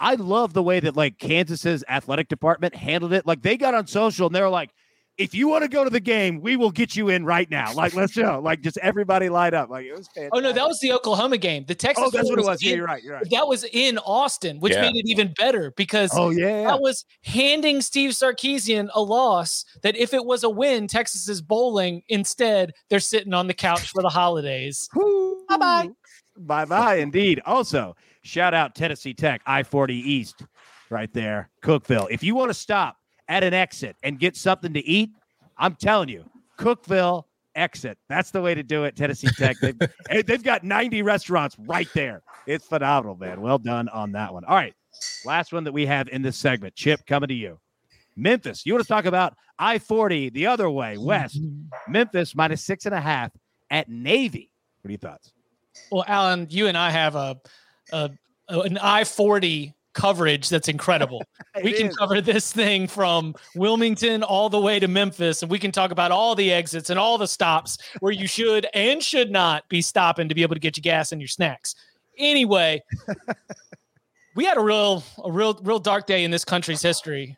I 0.00 0.14
love 0.14 0.52
the 0.52 0.62
way 0.62 0.80
that 0.80 0.96
like 0.96 1.18
Kansas's 1.18 1.84
athletic 1.88 2.28
department 2.28 2.74
handled 2.74 3.12
it. 3.12 3.26
Like 3.26 3.42
they 3.42 3.56
got 3.56 3.74
on 3.74 3.86
social 3.86 4.26
and 4.26 4.34
they 4.34 4.40
were 4.40 4.48
like, 4.48 4.70
if 5.18 5.34
you 5.34 5.46
want 5.46 5.62
to 5.62 5.68
go 5.68 5.84
to 5.84 5.90
the 5.90 6.00
game, 6.00 6.40
we 6.40 6.56
will 6.56 6.70
get 6.70 6.96
you 6.96 7.08
in 7.10 7.24
right 7.24 7.50
now. 7.50 7.72
Like, 7.74 7.94
let's 7.94 8.14
go. 8.16 8.40
Like, 8.42 8.62
just 8.62 8.78
everybody 8.78 9.28
light 9.28 9.52
up. 9.52 9.68
Like, 9.68 9.84
it 9.84 9.96
was 9.96 10.08
fantastic. 10.08 10.30
Oh, 10.32 10.40
no, 10.40 10.52
that 10.52 10.66
was 10.66 10.78
the 10.80 10.92
Oklahoma 10.92 11.38
game. 11.38 11.64
The 11.66 11.74
Texas. 11.74 12.04
Oh, 12.06 12.10
that's 12.10 12.30
what 12.30 12.38
it 12.38 12.44
was. 12.44 12.62
In, 12.62 12.68
yeah, 12.68 12.74
you're 12.76 12.86
right. 12.86 13.02
You're 13.02 13.14
right. 13.14 13.30
That 13.30 13.46
was 13.46 13.64
in 13.72 13.98
Austin, 13.98 14.58
which 14.60 14.72
yeah. 14.72 14.82
made 14.82 14.96
it 14.96 15.08
even 15.08 15.32
better 15.36 15.72
because 15.76 16.10
oh, 16.14 16.30
yeah. 16.30 16.64
that 16.64 16.80
was 16.80 17.04
handing 17.24 17.82
Steve 17.82 18.12
Sarkisian 18.12 18.88
a 18.94 19.02
loss 19.02 19.64
that 19.82 19.96
if 19.96 20.14
it 20.14 20.24
was 20.24 20.44
a 20.44 20.50
win, 20.50 20.86
Texas 20.86 21.28
is 21.28 21.42
bowling. 21.42 22.02
Instead, 22.08 22.72
they're 22.88 23.00
sitting 23.00 23.34
on 23.34 23.46
the 23.46 23.54
couch 23.54 23.90
for 23.90 24.02
the 24.02 24.08
holidays. 24.08 24.88
bye 25.48 25.56
bye. 25.58 25.90
Bye 26.36 26.64
bye, 26.64 26.96
indeed. 26.96 27.42
Also, 27.44 27.94
shout 28.22 28.54
out 28.54 28.74
Tennessee 28.74 29.12
Tech, 29.12 29.42
I 29.44 29.62
40 29.62 29.94
East, 29.94 30.42
right 30.90 31.12
there, 31.12 31.50
Cookeville. 31.62 32.08
If 32.10 32.22
you 32.22 32.34
want 32.34 32.48
to 32.48 32.54
stop, 32.54 32.96
at 33.32 33.42
an 33.42 33.54
exit 33.54 33.96
and 34.02 34.18
get 34.18 34.36
something 34.36 34.74
to 34.74 34.84
eat, 34.84 35.10
I'm 35.56 35.74
telling 35.74 36.10
you, 36.10 36.24
Cookeville 36.58 37.24
exit. 37.54 37.96
That's 38.06 38.30
the 38.30 38.42
way 38.42 38.54
to 38.54 38.62
do 38.62 38.84
it. 38.84 38.94
Tennessee 38.94 39.28
Tech. 39.38 39.56
They've, 39.58 39.78
they've 40.26 40.42
got 40.42 40.64
90 40.64 41.00
restaurants 41.00 41.56
right 41.58 41.88
there. 41.94 42.22
It's 42.46 42.66
phenomenal, 42.66 43.16
man. 43.16 43.40
Well 43.40 43.56
done 43.58 43.88
on 43.88 44.12
that 44.12 44.34
one. 44.34 44.44
All 44.44 44.54
right. 44.54 44.74
Last 45.24 45.50
one 45.50 45.64
that 45.64 45.72
we 45.72 45.86
have 45.86 46.08
in 46.08 46.20
this 46.20 46.36
segment. 46.36 46.74
Chip, 46.74 47.06
coming 47.06 47.28
to 47.28 47.34
you. 47.34 47.58
Memphis. 48.16 48.66
You 48.66 48.74
want 48.74 48.84
to 48.84 48.88
talk 48.88 49.06
about 49.06 49.34
I 49.58 49.78
40 49.78 50.28
the 50.30 50.46
other 50.46 50.68
way, 50.68 50.98
west. 50.98 51.40
Mm-hmm. 51.40 51.92
Memphis 51.92 52.34
minus 52.34 52.62
six 52.62 52.84
and 52.84 52.94
a 52.94 53.00
half 53.00 53.32
at 53.70 53.88
Navy. 53.88 54.52
What 54.82 54.90
are 54.90 54.92
your 54.92 54.98
thoughts? 54.98 55.32
Well, 55.90 56.04
Allan, 56.06 56.48
you 56.50 56.66
and 56.66 56.76
I 56.76 56.90
have 56.90 57.14
a, 57.14 57.40
a 57.92 58.10
an 58.48 58.76
I 58.76 59.04
40 59.04 59.72
coverage 59.94 60.48
that's 60.48 60.68
incredible. 60.68 61.22
we 61.62 61.72
can 61.72 61.88
is. 61.88 61.96
cover 61.96 62.20
this 62.20 62.52
thing 62.52 62.86
from 62.86 63.34
Wilmington 63.54 64.22
all 64.22 64.48
the 64.48 64.60
way 64.60 64.78
to 64.78 64.88
Memphis, 64.88 65.42
and 65.42 65.50
we 65.50 65.58
can 65.58 65.72
talk 65.72 65.90
about 65.90 66.10
all 66.10 66.34
the 66.34 66.52
exits 66.52 66.90
and 66.90 66.98
all 66.98 67.18
the 67.18 67.28
stops 67.28 67.78
where 68.00 68.12
you 68.12 68.26
should 68.26 68.66
and 68.74 69.02
should 69.02 69.30
not 69.30 69.68
be 69.68 69.82
stopping 69.82 70.28
to 70.28 70.34
be 70.34 70.42
able 70.42 70.54
to 70.54 70.60
get 70.60 70.76
your 70.76 70.82
gas 70.82 71.12
and 71.12 71.20
your 71.20 71.28
snacks. 71.28 71.74
Anyway, 72.18 72.82
we 74.34 74.44
had 74.44 74.56
a 74.56 74.62
real, 74.62 75.02
a 75.24 75.30
real, 75.30 75.58
real 75.62 75.78
dark 75.78 76.06
day 76.06 76.24
in 76.24 76.30
this 76.30 76.44
country's 76.44 76.82
history 76.82 77.36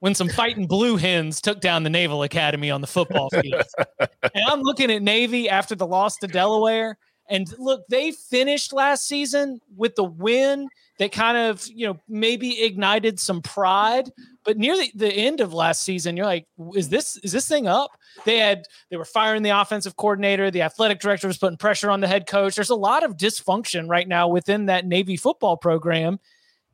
when 0.00 0.14
some 0.14 0.28
fighting 0.28 0.66
blue 0.66 0.96
hens 0.96 1.40
took 1.40 1.60
down 1.60 1.82
the 1.82 1.90
Naval 1.90 2.22
Academy 2.22 2.70
on 2.70 2.80
the 2.80 2.86
football 2.86 3.30
field. 3.30 3.64
and 4.00 4.44
I'm 4.46 4.60
looking 4.60 4.90
at 4.90 5.02
Navy 5.02 5.48
after 5.48 5.74
the 5.74 5.86
loss 5.86 6.16
to 6.18 6.26
Delaware. 6.26 6.98
And 7.28 7.46
look, 7.58 7.82
they 7.88 8.12
finished 8.12 8.72
last 8.72 9.06
season 9.06 9.60
with 9.76 9.96
the 9.96 10.04
win 10.04 10.68
that 10.98 11.12
kind 11.12 11.36
of, 11.36 11.66
you 11.68 11.86
know, 11.86 11.98
maybe 12.08 12.62
ignited 12.62 13.20
some 13.20 13.42
pride. 13.42 14.10
But 14.44 14.56
near 14.56 14.76
the, 14.76 14.90
the 14.94 15.12
end 15.12 15.40
of 15.40 15.52
last 15.52 15.82
season, 15.82 16.16
you're 16.16 16.26
like, 16.26 16.46
is 16.74 16.88
this 16.88 17.16
is 17.18 17.32
this 17.32 17.48
thing 17.48 17.66
up? 17.66 17.90
They 18.24 18.38
had 18.38 18.64
they 18.90 18.96
were 18.96 19.04
firing 19.04 19.42
the 19.42 19.50
offensive 19.50 19.96
coordinator, 19.96 20.50
the 20.50 20.62
athletic 20.62 21.00
director 21.00 21.26
was 21.26 21.38
putting 21.38 21.58
pressure 21.58 21.90
on 21.90 22.00
the 22.00 22.08
head 22.08 22.26
coach. 22.26 22.54
There's 22.54 22.70
a 22.70 22.76
lot 22.76 23.02
of 23.02 23.16
dysfunction 23.16 23.88
right 23.88 24.08
now 24.08 24.28
within 24.28 24.66
that 24.66 24.86
Navy 24.86 25.16
football 25.16 25.56
program. 25.56 26.18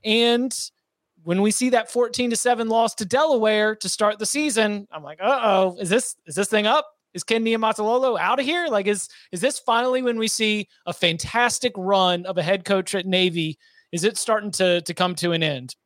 And 0.05 0.55
when 1.25 1.43
we 1.43 1.51
see 1.51 1.71
that 1.71 1.91
14 1.91 2.31
to 2.31 2.37
7 2.37 2.69
loss 2.69 2.95
to 2.97 3.05
Delaware 3.05 3.77
to 3.77 3.89
start 3.89 4.19
the 4.19 4.27
season, 4.27 4.89
I'm 4.93 5.03
like, 5.03 5.21
uh-oh, 5.21 5.77
is 5.81 5.89
this 5.89 6.17
is 6.27 6.35
this 6.35 6.49
thing 6.49 6.67
up? 6.67 6.87
Is 7.15 7.25
Ken 7.25 7.45
Niumatalolo 7.45 8.19
out 8.19 8.39
of 8.39 8.47
here? 8.47 8.69
Like, 8.69 8.87
is 8.87 9.09
is 9.33 9.41
this 9.41 9.59
finally 9.59 10.03
when 10.03 10.19
we 10.19 10.29
see 10.29 10.69
a 10.87 10.93
fantastic 10.93 11.73
run 11.77 12.25
of 12.27 12.39
a 12.39 12.43
head 12.43 12.65
coach 12.65 12.95
at 12.95 13.07
Navy 13.07 13.59
is 13.93 14.05
it 14.05 14.17
starting 14.17 14.51
to, 14.53 14.81
to 14.81 14.95
come 14.95 15.15
to 15.17 15.33
an 15.33 15.43
end? 15.43 15.77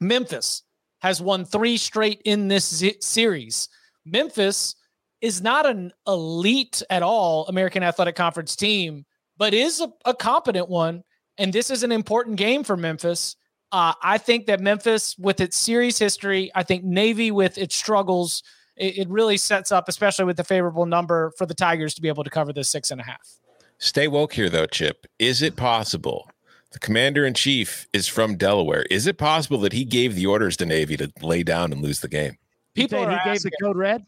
Memphis 0.00 0.62
has 1.00 1.20
won 1.20 1.44
three 1.44 1.76
straight 1.76 2.20
in 2.24 2.48
this 2.48 2.84
series. 3.00 3.68
Memphis 4.04 4.74
is 5.20 5.42
not 5.42 5.66
an 5.66 5.92
elite 6.06 6.82
at 6.90 7.02
all 7.02 7.46
American 7.46 7.82
Athletic 7.82 8.16
Conference 8.16 8.54
team, 8.54 9.04
but 9.36 9.54
is 9.54 9.80
a, 9.80 9.88
a 10.04 10.14
competent 10.14 10.68
one. 10.68 11.02
And 11.38 11.52
this 11.52 11.70
is 11.70 11.82
an 11.82 11.92
important 11.92 12.36
game 12.36 12.64
for 12.64 12.76
Memphis. 12.76 13.36
Uh, 13.70 13.92
I 14.02 14.18
think 14.18 14.46
that 14.46 14.60
Memphis, 14.60 15.16
with 15.18 15.40
its 15.40 15.56
series 15.56 15.98
history, 15.98 16.50
I 16.54 16.62
think 16.62 16.84
Navy 16.84 17.30
with 17.30 17.58
its 17.58 17.76
struggles, 17.76 18.42
it, 18.76 18.98
it 18.98 19.08
really 19.08 19.36
sets 19.36 19.70
up, 19.70 19.88
especially 19.88 20.24
with 20.24 20.36
the 20.36 20.44
favorable 20.44 20.86
number 20.86 21.32
for 21.36 21.46
the 21.46 21.54
Tigers 21.54 21.94
to 21.94 22.02
be 22.02 22.08
able 22.08 22.24
to 22.24 22.30
cover 22.30 22.52
this 22.52 22.70
six 22.70 22.90
and 22.90 23.00
a 23.00 23.04
half. 23.04 23.38
Stay 23.78 24.08
woke 24.08 24.32
here, 24.32 24.48
though, 24.48 24.66
Chip. 24.66 25.06
Is 25.18 25.42
it 25.42 25.54
possible 25.54 26.28
the 26.72 26.78
commander 26.78 27.24
in 27.24 27.34
chief 27.34 27.86
is 27.92 28.06
from 28.06 28.36
Delaware. 28.36 28.82
Is 28.90 29.06
it 29.06 29.18
possible 29.18 29.58
that 29.60 29.72
he 29.72 29.84
gave 29.84 30.14
the 30.14 30.26
orders 30.26 30.56
to 30.58 30.66
Navy 30.66 30.96
to 30.96 31.10
lay 31.22 31.42
down 31.42 31.72
and 31.72 31.82
lose 31.82 32.00
the 32.00 32.08
game? 32.08 32.36
People 32.74 33.08
he 33.08 33.16
gave 33.24 33.42
the 33.42 33.50
code 33.62 33.76
red. 33.76 34.02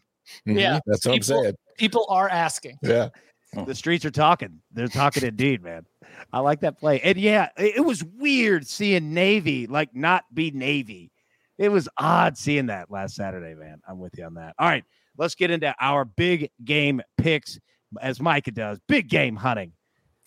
Mm-hmm. 0.47 0.59
Yeah, 0.59 0.79
that's 0.85 1.05
what 1.05 1.13
people, 1.13 1.37
I'm 1.37 1.43
saying. 1.43 1.55
People 1.77 2.05
are 2.09 2.29
asking. 2.29 2.77
Yeah, 2.81 3.09
the 3.65 3.75
streets 3.75 4.05
are 4.05 4.11
talking. 4.11 4.61
They're 4.71 4.87
talking 4.87 5.23
indeed, 5.23 5.63
man. 5.63 5.85
I 6.31 6.39
like 6.39 6.61
that 6.61 6.79
play. 6.79 7.01
And 7.01 7.17
yeah, 7.17 7.49
it 7.57 7.83
was 7.83 8.03
weird 8.03 8.67
seeing 8.67 9.13
Navy 9.13 9.67
like 9.67 9.95
not 9.95 10.23
be 10.33 10.51
Navy. 10.51 11.11
It 11.57 11.69
was 11.69 11.89
odd 11.97 12.37
seeing 12.37 12.67
that 12.67 12.89
last 12.89 13.15
Saturday, 13.15 13.55
man. 13.55 13.81
I'm 13.87 13.99
with 13.99 14.17
you 14.17 14.25
on 14.25 14.35
that. 14.35 14.55
All 14.57 14.67
right, 14.67 14.85
let's 15.17 15.35
get 15.35 15.51
into 15.51 15.73
our 15.79 16.05
big 16.05 16.49
game 16.63 17.01
picks 17.17 17.59
as 18.01 18.21
Micah 18.21 18.51
does. 18.51 18.79
Big 18.87 19.09
game 19.09 19.35
hunting. 19.35 19.73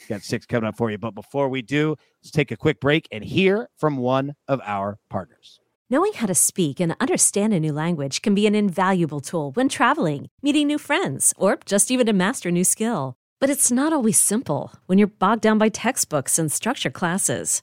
Got 0.08 0.22
six 0.22 0.46
coming 0.46 0.68
up 0.68 0.76
for 0.76 0.90
you. 0.90 0.98
But 0.98 1.14
before 1.14 1.48
we 1.48 1.62
do, 1.62 1.96
let's 2.22 2.30
take 2.30 2.50
a 2.50 2.56
quick 2.56 2.80
break 2.80 3.08
and 3.10 3.24
hear 3.24 3.68
from 3.76 3.96
one 3.96 4.34
of 4.48 4.60
our 4.64 4.98
partners. 5.08 5.60
Knowing 5.90 6.12
how 6.14 6.26
to 6.26 6.34
speak 6.34 6.80
and 6.80 6.96
understand 6.98 7.52
a 7.52 7.60
new 7.60 7.72
language 7.72 8.22
can 8.22 8.34
be 8.34 8.46
an 8.46 8.54
invaluable 8.54 9.20
tool 9.20 9.52
when 9.52 9.68
traveling, 9.68 10.28
meeting 10.42 10.66
new 10.66 10.78
friends, 10.78 11.34
or 11.36 11.58
just 11.66 11.90
even 11.90 12.06
to 12.06 12.12
master 12.12 12.48
a 12.48 12.52
new 12.52 12.64
skill. 12.64 13.14
But 13.38 13.50
it's 13.50 13.70
not 13.70 13.92
always 13.92 14.18
simple 14.18 14.72
when 14.86 14.96
you're 14.98 15.06
bogged 15.06 15.42
down 15.42 15.58
by 15.58 15.68
textbooks 15.68 16.38
and 16.38 16.50
structure 16.50 16.90
classes. 16.90 17.62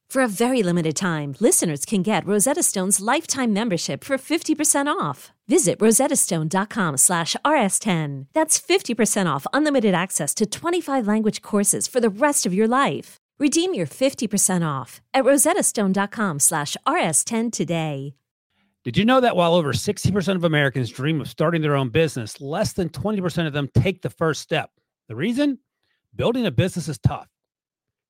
For 0.11 0.23
a 0.23 0.27
very 0.27 0.61
limited 0.61 0.97
time, 0.97 1.35
listeners 1.39 1.85
can 1.85 2.01
get 2.01 2.25
Rosetta 2.25 2.63
Stone's 2.63 2.99
lifetime 2.99 3.53
membership 3.53 4.03
for 4.03 4.17
50% 4.17 4.87
off. 4.87 5.31
Visit 5.47 5.79
rosettastone.com 5.79 6.97
slash 6.97 7.37
rs10. 7.45 8.25
That's 8.33 8.59
50% 8.59 9.33
off 9.33 9.47
unlimited 9.53 9.93
access 9.93 10.33
to 10.33 10.45
25 10.45 11.07
language 11.07 11.41
courses 11.41 11.87
for 11.87 12.01
the 12.01 12.09
rest 12.09 12.45
of 12.45 12.53
your 12.53 12.67
life. 12.67 13.15
Redeem 13.39 13.73
your 13.73 13.87
50% 13.87 14.67
off 14.67 14.99
at 15.13 15.23
rosettastone.com 15.23 16.39
slash 16.39 16.75
rs10 16.85 17.53
today. 17.53 18.13
Did 18.83 18.97
you 18.97 19.05
know 19.05 19.21
that 19.21 19.37
while 19.37 19.53
over 19.53 19.71
60% 19.71 20.35
of 20.35 20.43
Americans 20.43 20.89
dream 20.89 21.21
of 21.21 21.29
starting 21.29 21.61
their 21.61 21.77
own 21.77 21.87
business, 21.87 22.41
less 22.41 22.73
than 22.73 22.89
20% 22.89 23.47
of 23.47 23.53
them 23.53 23.69
take 23.73 24.01
the 24.01 24.09
first 24.09 24.41
step? 24.41 24.71
The 25.07 25.15
reason? 25.15 25.59
Building 26.13 26.45
a 26.45 26.51
business 26.51 26.89
is 26.89 26.97
tough. 26.97 27.30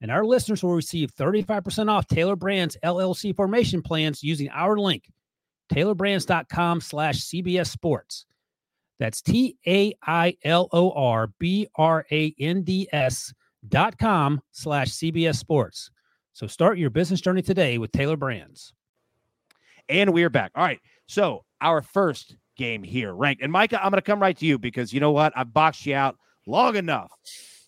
And 0.00 0.10
our 0.10 0.24
listeners 0.24 0.62
will 0.62 0.74
receive 0.74 1.14
35% 1.14 1.90
off 1.90 2.06
Tailor 2.06 2.36
Brands 2.36 2.76
LLC 2.84 3.34
formation 3.34 3.80
plans 3.80 4.22
using 4.22 4.48
our 4.50 4.76
link, 4.76 5.10
tailorbrands.com 5.72 6.80
slash 6.80 7.20
CBS 7.20 7.68
Sports. 7.68 8.26
That's 8.98 9.22
T 9.22 9.56
A 9.66 9.94
I 10.06 10.36
L 10.44 10.68
O 10.72 10.90
R 10.92 11.28
B 11.38 11.68
R 11.76 12.06
A 12.10 12.34
N 12.38 12.62
D 12.62 12.88
S 12.92 13.32
dot 13.68 13.98
com 13.98 14.40
slash 14.52 14.88
CBS 14.88 15.36
Sports. 15.36 15.90
So 16.32 16.46
start 16.46 16.78
your 16.78 16.90
business 16.90 17.20
journey 17.20 17.42
today 17.42 17.78
with 17.78 17.92
Tailor 17.92 18.16
Brands. 18.16 18.72
And 19.88 20.12
we're 20.12 20.30
back. 20.30 20.52
All 20.54 20.64
right. 20.64 20.80
So 21.06 21.44
our 21.60 21.82
first 21.82 22.36
game 22.56 22.82
here 22.82 23.14
ranked. 23.14 23.42
And 23.42 23.52
Micah, 23.52 23.82
I'm 23.82 23.90
going 23.90 23.98
to 23.98 24.02
come 24.02 24.20
right 24.20 24.36
to 24.36 24.46
you 24.46 24.58
because 24.58 24.92
you 24.92 25.00
know 25.00 25.12
what? 25.12 25.32
I've 25.36 25.52
boxed 25.52 25.86
you 25.86 25.94
out 25.94 26.16
long 26.46 26.76
enough. 26.76 27.10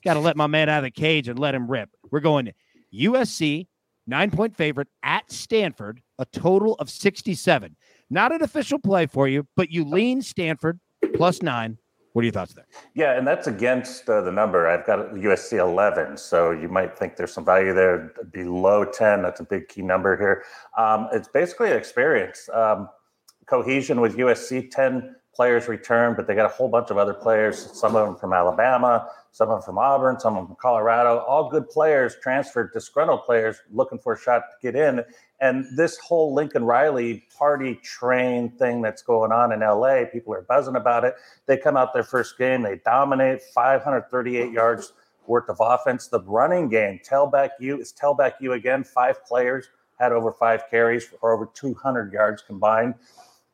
Got 0.05 0.15
to 0.15 0.21
let 0.21 0.37
my 0.37 0.47
man 0.47 0.69
out 0.69 0.79
of 0.79 0.85
the 0.85 0.91
cage 0.91 1.29
and 1.29 1.39
let 1.39 1.55
him 1.55 1.71
rip. 1.71 1.91
We're 2.11 2.21
going 2.21 2.53
USC, 2.95 3.67
nine 4.07 4.31
point 4.31 4.57
favorite 4.57 4.89
at 5.03 5.31
Stanford, 5.31 6.01
a 6.19 6.25
total 6.27 6.75
of 6.75 6.89
67. 6.89 7.77
Not 8.11 8.33
an 8.33 8.43
official 8.43 8.79
play 8.79 9.07
for 9.07 9.29
you, 9.29 9.47
but 9.57 9.71
you 9.71 9.85
lean 9.85 10.23
Stanford 10.23 10.81
plus 11.15 11.43
nine. 11.43 11.79
What 12.13 12.23
are 12.23 12.25
your 12.25 12.33
thoughts 12.33 12.55
there? 12.55 12.67
Yeah, 12.95 13.19
and 13.19 13.27
that's 13.27 13.47
against 13.47 14.09
uh, 14.09 14.23
the 14.23 14.33
number. 14.33 14.67
I've 14.67 14.87
got 14.87 15.15
USC 15.15 15.59
11, 15.59 16.17
so 16.17 16.51
you 16.51 16.69
might 16.69 16.99
think 16.99 17.17
there's 17.17 17.33
some 17.33 17.45
value 17.45 17.75
there 17.75 18.13
below 18.33 18.85
10. 18.85 19.23
That's 19.23 19.41
a 19.41 19.45
big 19.45 19.69
key 19.69 19.83
number 19.83 20.17
here. 20.17 20.43
Um, 20.77 21.09
it's 21.13 21.29
basically 21.29 21.71
an 21.71 21.77
experience. 21.77 22.49
Um, 22.53 22.89
cohesion 23.47 24.01
with 24.01 24.17
USC, 24.17 24.71
10 24.71 25.15
players 25.35 25.69
returned, 25.69 26.17
but 26.17 26.27
they 26.27 26.35
got 26.35 26.47
a 26.47 26.55
whole 26.55 26.69
bunch 26.69 26.91
of 26.91 26.99
other 26.99 27.15
players, 27.15 27.71
some 27.79 27.95
of 27.95 28.07
them 28.07 28.17
from 28.17 28.33
Alabama, 28.33 29.09
some 29.39 29.51
of 29.51 29.61
them 29.61 29.63
from 29.63 29.79
Auburn, 29.79 30.19
some 30.19 30.35
of 30.35 30.41
them 30.41 30.47
from 30.49 30.57
Colorado, 30.61 31.19
all 31.19 31.49
good 31.49 31.71
players 31.71 32.17
transferred, 32.21 32.73
disgruntled 32.73 33.23
players 33.23 33.63
looking 33.71 33.97
for 33.97 34.15
a 34.15 34.19
shot 34.19 34.43
to 34.51 34.57
get 34.61 34.75
in. 34.75 35.05
And 35.41 35.65
this 35.77 35.97
whole 35.99 36.35
Lincoln 36.35 36.65
Riley 36.65 37.23
party 37.39 37.77
train 37.77 38.51
thing 38.51 38.83
that's 38.83 39.01
going 39.01 39.31
on 39.31 39.53
in 39.53 39.61
LA, 39.61 40.07
people 40.13 40.35
are 40.35 40.43
buzzing 40.43 40.75
about 40.75 41.05
it. 41.05 41.15
They 41.47 41.57
come 41.57 41.77
out 41.77 41.95
their 41.95 42.03
first 42.03 42.37
game, 42.37 42.63
they 42.63 42.81
dominate 42.85 43.41
538 43.55 44.51
yards 44.51 44.93
worth 45.29 45.49
of 45.49 45.59
offense. 45.61 46.09
The 46.09 46.21
running 46.23 46.69
game, 46.69 46.99
Tailback 47.09 47.51
U 47.61 47.79
is 47.79 47.93
Tailback 47.93 48.33
U 48.41 48.55
again, 48.55 48.83
five 48.83 49.25
players 49.25 49.69
had 50.01 50.11
over 50.11 50.33
five 50.33 50.65
carries 50.69 51.05
for 51.05 51.33
over 51.33 51.49
200 51.55 52.13
yards 52.13 52.43
combined 52.43 52.95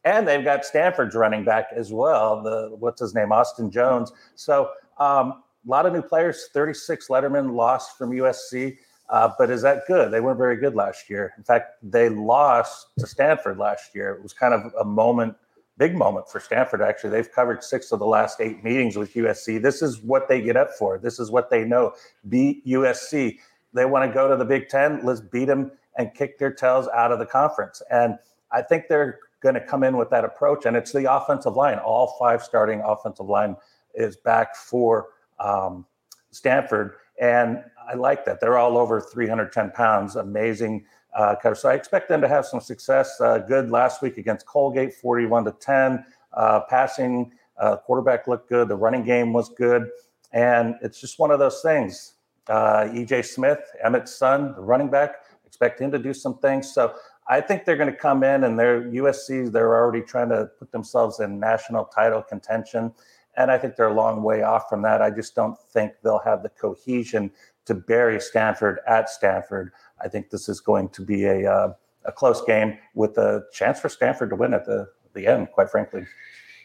and 0.06 0.28
they've 0.28 0.44
got 0.44 0.64
Stanford's 0.64 1.14
running 1.14 1.44
back 1.44 1.68
as 1.74 1.90
well. 1.90 2.42
The 2.42 2.76
what's 2.78 3.00
his 3.00 3.14
name, 3.14 3.32
Austin 3.32 3.70
Jones. 3.70 4.12
So 4.34 4.70
um, 4.98 5.43
a 5.64 5.70
lot 5.70 5.86
of 5.86 5.92
new 5.92 6.02
players. 6.02 6.48
Thirty 6.52 6.74
six 6.74 7.08
Letterman 7.08 7.54
lost 7.54 7.96
from 7.96 8.10
USC, 8.10 8.76
uh, 9.08 9.30
but 9.38 9.50
is 9.50 9.62
that 9.62 9.86
good? 9.86 10.10
They 10.10 10.20
weren't 10.20 10.38
very 10.38 10.56
good 10.56 10.74
last 10.74 11.10
year. 11.10 11.34
In 11.36 11.44
fact, 11.44 11.76
they 11.82 12.08
lost 12.08 12.88
to 12.98 13.06
Stanford 13.06 13.58
last 13.58 13.94
year. 13.94 14.12
It 14.14 14.22
was 14.22 14.32
kind 14.32 14.54
of 14.54 14.72
a 14.78 14.84
moment. 14.84 15.36
Big 15.76 15.96
moment 15.96 16.28
for 16.30 16.38
Stanford, 16.38 16.80
actually. 16.80 17.10
They've 17.10 17.32
covered 17.32 17.64
six 17.64 17.90
of 17.90 17.98
the 17.98 18.06
last 18.06 18.40
eight 18.40 18.62
meetings 18.62 18.96
with 18.96 19.12
USC. 19.14 19.60
This 19.60 19.82
is 19.82 20.00
what 20.02 20.28
they 20.28 20.40
get 20.40 20.56
up 20.56 20.70
for. 20.78 20.98
This 20.98 21.18
is 21.18 21.32
what 21.32 21.50
they 21.50 21.64
know. 21.64 21.94
Beat 22.28 22.64
USC. 22.64 23.38
They 23.72 23.84
want 23.84 24.08
to 24.08 24.14
go 24.14 24.28
to 24.28 24.36
the 24.36 24.44
Big 24.44 24.68
Ten. 24.68 25.04
Let's 25.04 25.20
beat 25.20 25.46
them 25.46 25.72
and 25.96 26.14
kick 26.14 26.38
their 26.38 26.52
tails 26.52 26.88
out 26.94 27.10
of 27.10 27.18
the 27.18 27.26
conference. 27.26 27.82
And 27.90 28.18
I 28.52 28.62
think 28.62 28.84
they're 28.88 29.18
going 29.42 29.56
to 29.56 29.60
come 29.60 29.82
in 29.82 29.96
with 29.96 30.10
that 30.10 30.24
approach. 30.24 30.64
And 30.64 30.76
it's 30.76 30.92
the 30.92 31.12
offensive 31.12 31.56
line. 31.56 31.78
All 31.78 32.16
five 32.18 32.42
starting 32.42 32.80
offensive 32.80 33.26
line 33.26 33.56
is 33.94 34.16
back 34.16 34.56
for 34.56 35.08
um, 35.38 35.86
Stanford. 36.30 36.96
And 37.20 37.62
I 37.88 37.94
like 37.94 38.24
that. 38.24 38.40
They're 38.40 38.58
all 38.58 38.76
over 38.76 39.00
310 39.00 39.70
pounds. 39.70 40.16
Amazing. 40.16 40.84
Uh, 41.14 41.36
so 41.54 41.68
I 41.68 41.74
expect 41.74 42.08
them 42.08 42.20
to 42.20 42.28
have 42.28 42.44
some 42.44 42.60
success. 42.60 43.20
Uh, 43.20 43.38
good 43.38 43.70
last 43.70 44.02
week 44.02 44.18
against 44.18 44.46
Colgate, 44.46 44.92
41 44.92 45.44
to 45.44 45.52
10. 45.52 46.04
Uh, 46.32 46.60
passing, 46.68 47.30
uh, 47.58 47.76
quarterback 47.76 48.26
looked 48.26 48.48
good. 48.48 48.68
The 48.68 48.76
running 48.76 49.04
game 49.04 49.32
was 49.32 49.48
good. 49.50 49.90
And 50.32 50.74
it's 50.82 51.00
just 51.00 51.18
one 51.20 51.30
of 51.30 51.38
those 51.38 51.60
things. 51.62 52.14
Uh, 52.48 52.88
EJ 52.88 53.24
Smith, 53.24 53.60
Emmitt's 53.82 54.14
son, 54.14 54.54
the 54.54 54.60
running 54.60 54.90
back, 54.90 55.14
expect 55.46 55.80
him 55.80 55.92
to 55.92 55.98
do 55.98 56.12
some 56.12 56.36
things. 56.38 56.74
So 56.74 56.94
I 57.28 57.40
think 57.40 57.64
they're 57.64 57.76
going 57.76 57.90
to 57.90 57.96
come 57.96 58.22
in 58.22 58.44
and 58.44 58.58
they're 58.58 58.82
USC, 58.82 59.50
they're 59.50 59.74
already 59.74 60.02
trying 60.02 60.28
to 60.30 60.50
put 60.58 60.72
themselves 60.72 61.20
in 61.20 61.38
national 61.38 61.86
title 61.86 62.22
contention. 62.22 62.92
And 63.36 63.50
I 63.50 63.58
think 63.58 63.76
they're 63.76 63.88
a 63.88 63.94
long 63.94 64.22
way 64.22 64.42
off 64.42 64.68
from 64.68 64.82
that. 64.82 65.02
I 65.02 65.10
just 65.10 65.34
don't 65.34 65.58
think 65.58 65.92
they'll 66.02 66.20
have 66.24 66.42
the 66.42 66.48
cohesion 66.50 67.30
to 67.66 67.74
bury 67.74 68.20
Stanford 68.20 68.80
at 68.86 69.08
Stanford. 69.08 69.72
I 70.00 70.08
think 70.08 70.30
this 70.30 70.48
is 70.48 70.60
going 70.60 70.90
to 70.90 71.02
be 71.02 71.24
a, 71.24 71.50
uh, 71.50 71.72
a 72.04 72.12
close 72.12 72.44
game 72.44 72.78
with 72.94 73.16
a 73.18 73.44
chance 73.52 73.80
for 73.80 73.88
Stanford 73.88 74.30
to 74.30 74.36
win 74.36 74.54
at 74.54 74.66
the, 74.66 74.88
the 75.14 75.26
end, 75.26 75.50
quite 75.52 75.70
frankly. 75.70 76.06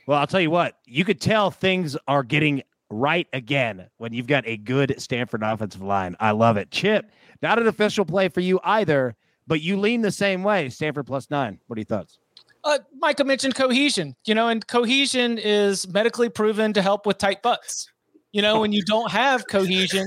Well, 0.08 0.20
I'll 0.20 0.28
tell 0.28 0.42
you 0.42 0.52
what, 0.52 0.78
you 0.86 1.06
could 1.06 1.22
tell 1.22 1.52
things 1.52 1.96
are 2.08 2.24
getting 2.24 2.64
right 2.90 3.28
again 3.34 3.88
when 3.98 4.14
you've 4.14 4.28
got 4.28 4.46
a 4.48 4.58
good 4.58 4.96
Stanford 4.98 5.44
offensive 5.44 5.82
line. 5.82 6.16
I 6.20 6.32
love 6.32 6.58
it. 6.58 6.72
Chip, 6.72 7.12
not 7.42 7.60
an 7.60 7.68
official 7.68 8.06
play 8.06 8.30
for 8.30 8.42
you 8.42 8.60
either 8.64 9.16
but 9.50 9.62
you 9.62 9.78
lean 9.80 10.02
the 10.02 10.12
same 10.12 10.44
way. 10.44 10.70
Stanford 10.70 11.08
plus 11.08 11.30
nine. 11.32 11.60
What 11.66 11.78
are 11.78 11.82
your 11.82 11.86
thoughts? 11.86 12.20
Uh, 12.64 12.80
Micah 12.98 13.24
mentioned 13.24 13.56
cohesion, 13.56 14.16
you 14.26 14.36
know, 14.36 14.50
and 14.50 14.66
cohesion 14.68 15.38
is 15.38 15.88
medically 15.88 16.30
proven 16.30 16.74
to 16.74 16.82
help 16.82 17.06
with 17.06 17.18
tight 17.18 17.42
butts. 17.42 17.88
You 18.32 18.42
know, 18.44 18.60
when 18.60 18.72
you 18.72 18.84
don't 18.84 19.10
have 19.12 19.48
cohesion 19.48 20.06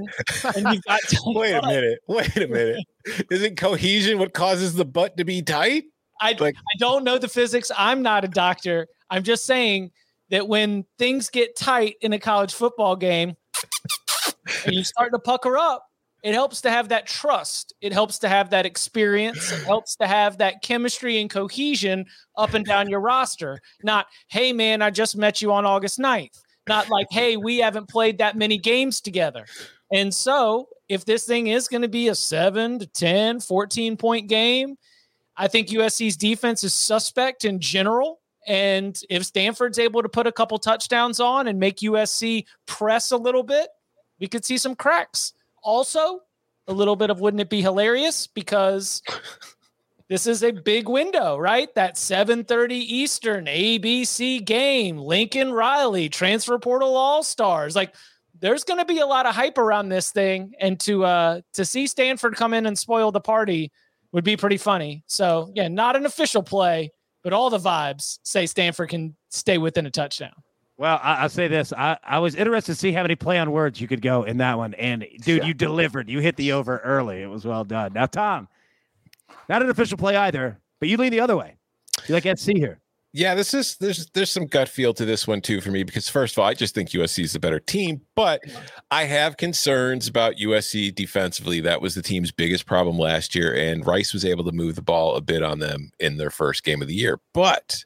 and 0.55 0.67
you've 0.73 0.85
got 0.85 1.01
wait 1.27 1.53
a 1.53 1.67
minute, 1.67 1.99
wait 2.07 2.37
a 2.37 2.47
minute. 2.47 2.85
Isn't 3.31 3.57
cohesion 3.57 4.19
what 4.19 4.33
causes 4.33 4.75
the 4.75 4.85
butt 4.85 5.17
to 5.17 5.25
be 5.25 5.43
tight? 5.43 5.85
I, 6.21 6.37
like- 6.39 6.55
I 6.55 6.77
don't 6.79 7.03
know 7.03 7.19
the 7.19 7.29
physics. 7.29 7.73
I'm 7.77 8.03
not 8.03 8.25
a 8.25 8.29
doctor. 8.29 8.87
I'm 9.11 9.25
just 9.25 9.45
saying 9.45 9.91
that 10.31 10.47
when 10.47 10.85
things 10.99 11.31
get 11.31 11.57
tight 11.57 11.97
in 12.01 12.13
a 12.13 12.19
college 12.19 12.55
football 12.55 12.95
game 12.95 13.35
and 14.65 14.75
you 14.75 14.85
start 14.85 15.13
to 15.13 15.19
pucker 15.19 15.57
up, 15.59 15.85
it 16.23 16.35
helps 16.35 16.61
to 16.61 16.71
have 16.71 16.89
that 16.91 17.07
trust. 17.07 17.75
It 17.81 17.93
helps 17.93 18.19
to 18.21 18.29
have 18.29 18.51
that 18.51 18.65
experience. 18.65 19.51
It 19.51 19.65
helps 19.65 19.97
to 19.97 20.07
have 20.07 20.39
that 20.39 20.63
chemistry 20.63 21.21
and 21.21 21.29
cohesion 21.29 22.07
up 22.37 22.55
and 22.55 22.65
down 22.65 22.89
your 22.89 23.01
roster. 23.01 23.61
Not, 23.83 24.07
hey, 24.29 24.53
man, 24.53 24.83
I 24.83 24.91
just 24.91 25.17
met 25.17 25.43
you 25.43 25.53
on 25.53 25.67
August 25.67 25.99
9th. 25.99 26.41
Not 26.69 26.89
like, 26.89 27.09
hey, 27.11 27.37
we 27.37 27.59
haven't 27.59 27.89
played 27.89 28.19
that 28.19 28.37
many 28.37 28.57
games 28.57 29.01
together. 29.01 29.47
And 29.93 30.15
so, 30.15 30.69
if 30.89 31.05
this 31.05 31.27
thing 31.27 31.49
is 31.49 31.67
going 31.67 31.83
to 31.83 31.89
be 31.89 32.09
a 32.09 32.15
7 32.15 32.79
to 32.79 32.87
10, 32.87 33.41
14 33.41 33.97
point 33.97 34.29
game, 34.29 34.77
I 35.37 35.49
think 35.49 35.69
USC's 35.69 36.17
defense 36.17 36.63
is 36.63 36.73
suspect 36.73 37.45
in 37.45 37.59
general. 37.59 38.21
And 38.47 38.99
if 39.11 39.25
Stanford's 39.25 39.79
able 39.79 40.03
to 40.03 40.09
put 40.09 40.27
a 40.27 40.33
couple 40.33 40.59
touchdowns 40.59 41.19
on 41.21 41.49
and 41.49 41.59
make 41.59 41.79
USC 41.79 42.45
press 42.67 43.11
a 43.11 43.17
little 43.17 43.43
bit, 43.43 43.69
we 44.21 44.29
could 44.29 44.45
see 44.45 44.59
some 44.59 44.77
cracks. 44.77 45.33
Also, 45.63 46.21
a 46.69 46.73
little 46.73 46.97
bit 46.97 47.11
of 47.11 47.21
wouldn't 47.21 47.41
it 47.41 47.51
be 47.51 47.63
hilarious 47.63 48.27
because 48.27 49.03
this 50.09 50.27
is 50.27 50.43
a 50.43 50.53
big 50.53 50.89
window, 50.89 51.37
right? 51.37 51.75
That 51.75 51.97
7:30 51.97 52.73
Eastern 52.73 53.47
ABC 53.47 54.45
game, 54.45 54.99
Lincoln 54.99 55.53
Riley, 55.53 56.09
transfer 56.09 56.59
portal 56.59 56.97
all-stars. 56.97 57.75
Like 57.75 57.95
there's 58.41 58.65
going 58.65 58.79
to 58.79 58.85
be 58.85 58.99
a 58.99 59.07
lot 59.07 59.27
of 59.27 59.35
hype 59.35 59.59
around 59.59 59.89
this 59.89 60.11
thing 60.11 60.55
and 60.61 60.79
to 60.81 61.05
uh 61.05 61.41
to 61.55 61.65
see 61.65 61.87
Stanford 61.87 62.37
come 62.37 62.55
in 62.55 62.67
and 62.67 62.79
spoil 62.79 63.13
the 63.13 63.21
party 63.21 63.73
would 64.13 64.25
be 64.25 64.37
pretty 64.37 64.59
funny. 64.59 65.03
So, 65.07 65.51
yeah, 65.55 65.69
not 65.69 65.97
an 65.97 66.07
official 66.07 66.43
play, 66.43 66.93
but 67.25 67.33
all 67.33 67.51
the 67.51 67.59
vibes 67.59 68.19
say 68.23 68.47
Stanford 68.47 68.91
can 68.91 69.17
stay 69.31 69.59
within 69.59 69.87
a 69.87 69.91
touchdown. 69.91 70.35
Well, 70.83 70.99
I, 71.01 71.23
will 71.23 71.29
say 71.29 71.47
this. 71.47 71.73
I, 71.73 71.97
I 72.03 72.19
was 72.19 72.35
interested 72.35 72.73
to 72.73 72.77
see 72.77 72.91
how 72.91 73.03
many 73.03 73.15
play 73.15 73.39
on 73.39 73.53
words 73.53 73.81
you 73.81 73.87
could 73.87 74.03
go 74.03 74.25
in 74.25 74.39
that 74.39 74.59
one. 74.59 74.75
And 74.75 75.07
dude, 75.21 75.45
you 75.45 75.55
delivered. 75.55 76.11
You 76.11 76.19
hit 76.19 76.35
the 76.35 76.51
over 76.51 76.79
early. 76.79 77.23
It 77.23 77.31
was 77.31 77.45
well 77.45 77.63
done. 77.63 77.93
Now, 77.93 78.07
Tom, 78.07 78.49
not 79.49 79.63
an 79.63 79.71
official 79.71 79.97
play 79.97 80.17
either, 80.17 80.59
but 80.81 80.89
you 80.89 80.97
lean 80.97 81.13
the 81.13 81.21
other 81.21 81.37
way. 81.37 81.55
You 82.09 82.15
like 82.17 82.25
SC 82.37 82.57
here. 82.57 82.81
Yeah, 83.13 83.37
this 83.37 83.55
is 83.55 83.77
there's 83.77 84.07
there's 84.07 84.33
some 84.33 84.47
gut 84.47 84.69
feel 84.69 84.93
to 84.95 85.05
this 85.05 85.29
one 85.29 85.41
too 85.41 85.61
for 85.61 85.71
me 85.71 85.85
because 85.85 86.09
first 86.09 86.35
of 86.35 86.41
all, 86.41 86.49
I 86.49 86.55
just 86.55 86.75
think 86.75 86.89
USC 86.91 87.23
is 87.23 87.35
the 87.35 87.39
better 87.39 87.61
team, 87.61 88.01
but 88.17 88.41
I 88.91 89.05
have 89.05 89.37
concerns 89.37 90.09
about 90.09 90.39
USC 90.39 90.93
defensively. 90.93 91.61
That 91.61 91.81
was 91.81 91.95
the 91.95 92.03
team's 92.03 92.33
biggest 92.33 92.67
problem 92.67 92.99
last 92.99 93.37
year, 93.37 93.55
and 93.55 93.87
Rice 93.87 94.13
was 94.13 94.25
able 94.25 94.43
to 94.47 94.53
move 94.53 94.75
the 94.75 94.83
ball 94.83 95.15
a 95.15 95.21
bit 95.21 95.45
on 95.45 95.61
them 95.61 95.93
in 96.01 96.17
their 96.17 96.31
first 96.31 96.65
game 96.65 96.83
of 96.83 96.89
the 96.89 96.95
year. 96.95 97.21
But 97.33 97.85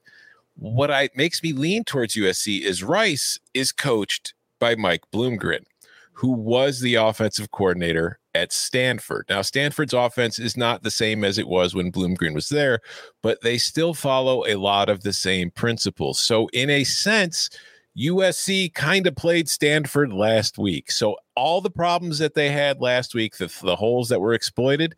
what 0.57 0.91
I 0.91 1.11
makes 1.15 1.43
me 1.43 1.53
lean 1.53 1.85
towards 1.85 2.15
USC 2.15 2.63
is 2.63 2.83
Rice 2.83 3.39
is 3.55 3.73
coached 3.73 4.35
by 4.59 4.75
Mike 4.75 5.03
Bloomgren, 5.13 5.65
who 6.13 6.33
was 6.33 6.81
the 6.81 6.95
offensive 6.95 7.51
coordinator 7.51 8.19
at 8.35 8.53
Stanford. 8.53 9.27
Now, 9.29 9.43
Stanford's 9.43 9.93
offense 9.93 10.39
is 10.39 10.57
not 10.57 10.83
the 10.83 10.91
same 10.91 11.25
as 11.25 11.39
it 11.39 11.49
was 11.49 11.75
when 11.75 11.93
Bloomgren 11.93 12.35
was 12.35 12.49
there, 12.49 12.81
but 13.23 13.41
they 13.43 13.59
still 13.59 13.95
follow 13.95 14.45
a 14.47 14.57
lot 14.57 14.89
of 14.89 15.03
the 15.03 15.13
same 15.13 15.51
principles. 15.51 16.19
So, 16.19 16.49
in 16.53 16.71
a 16.71 16.85
sense, 16.85 17.51
USC 17.99 18.73
kind 18.75 19.07
of 19.07 19.17
played 19.17 19.49
Stanford 19.49 20.13
last 20.13 20.59
week. 20.59 20.91
So, 20.91 21.17
all 21.35 21.61
the 21.61 21.71
problems 21.71 22.19
that 22.19 22.35
they 22.35 22.51
had 22.51 22.81
last 22.81 23.15
week, 23.15 23.37
the, 23.37 23.53
the 23.63 23.77
holes 23.77 24.09
that 24.09 24.21
were 24.21 24.35
exploited, 24.35 24.95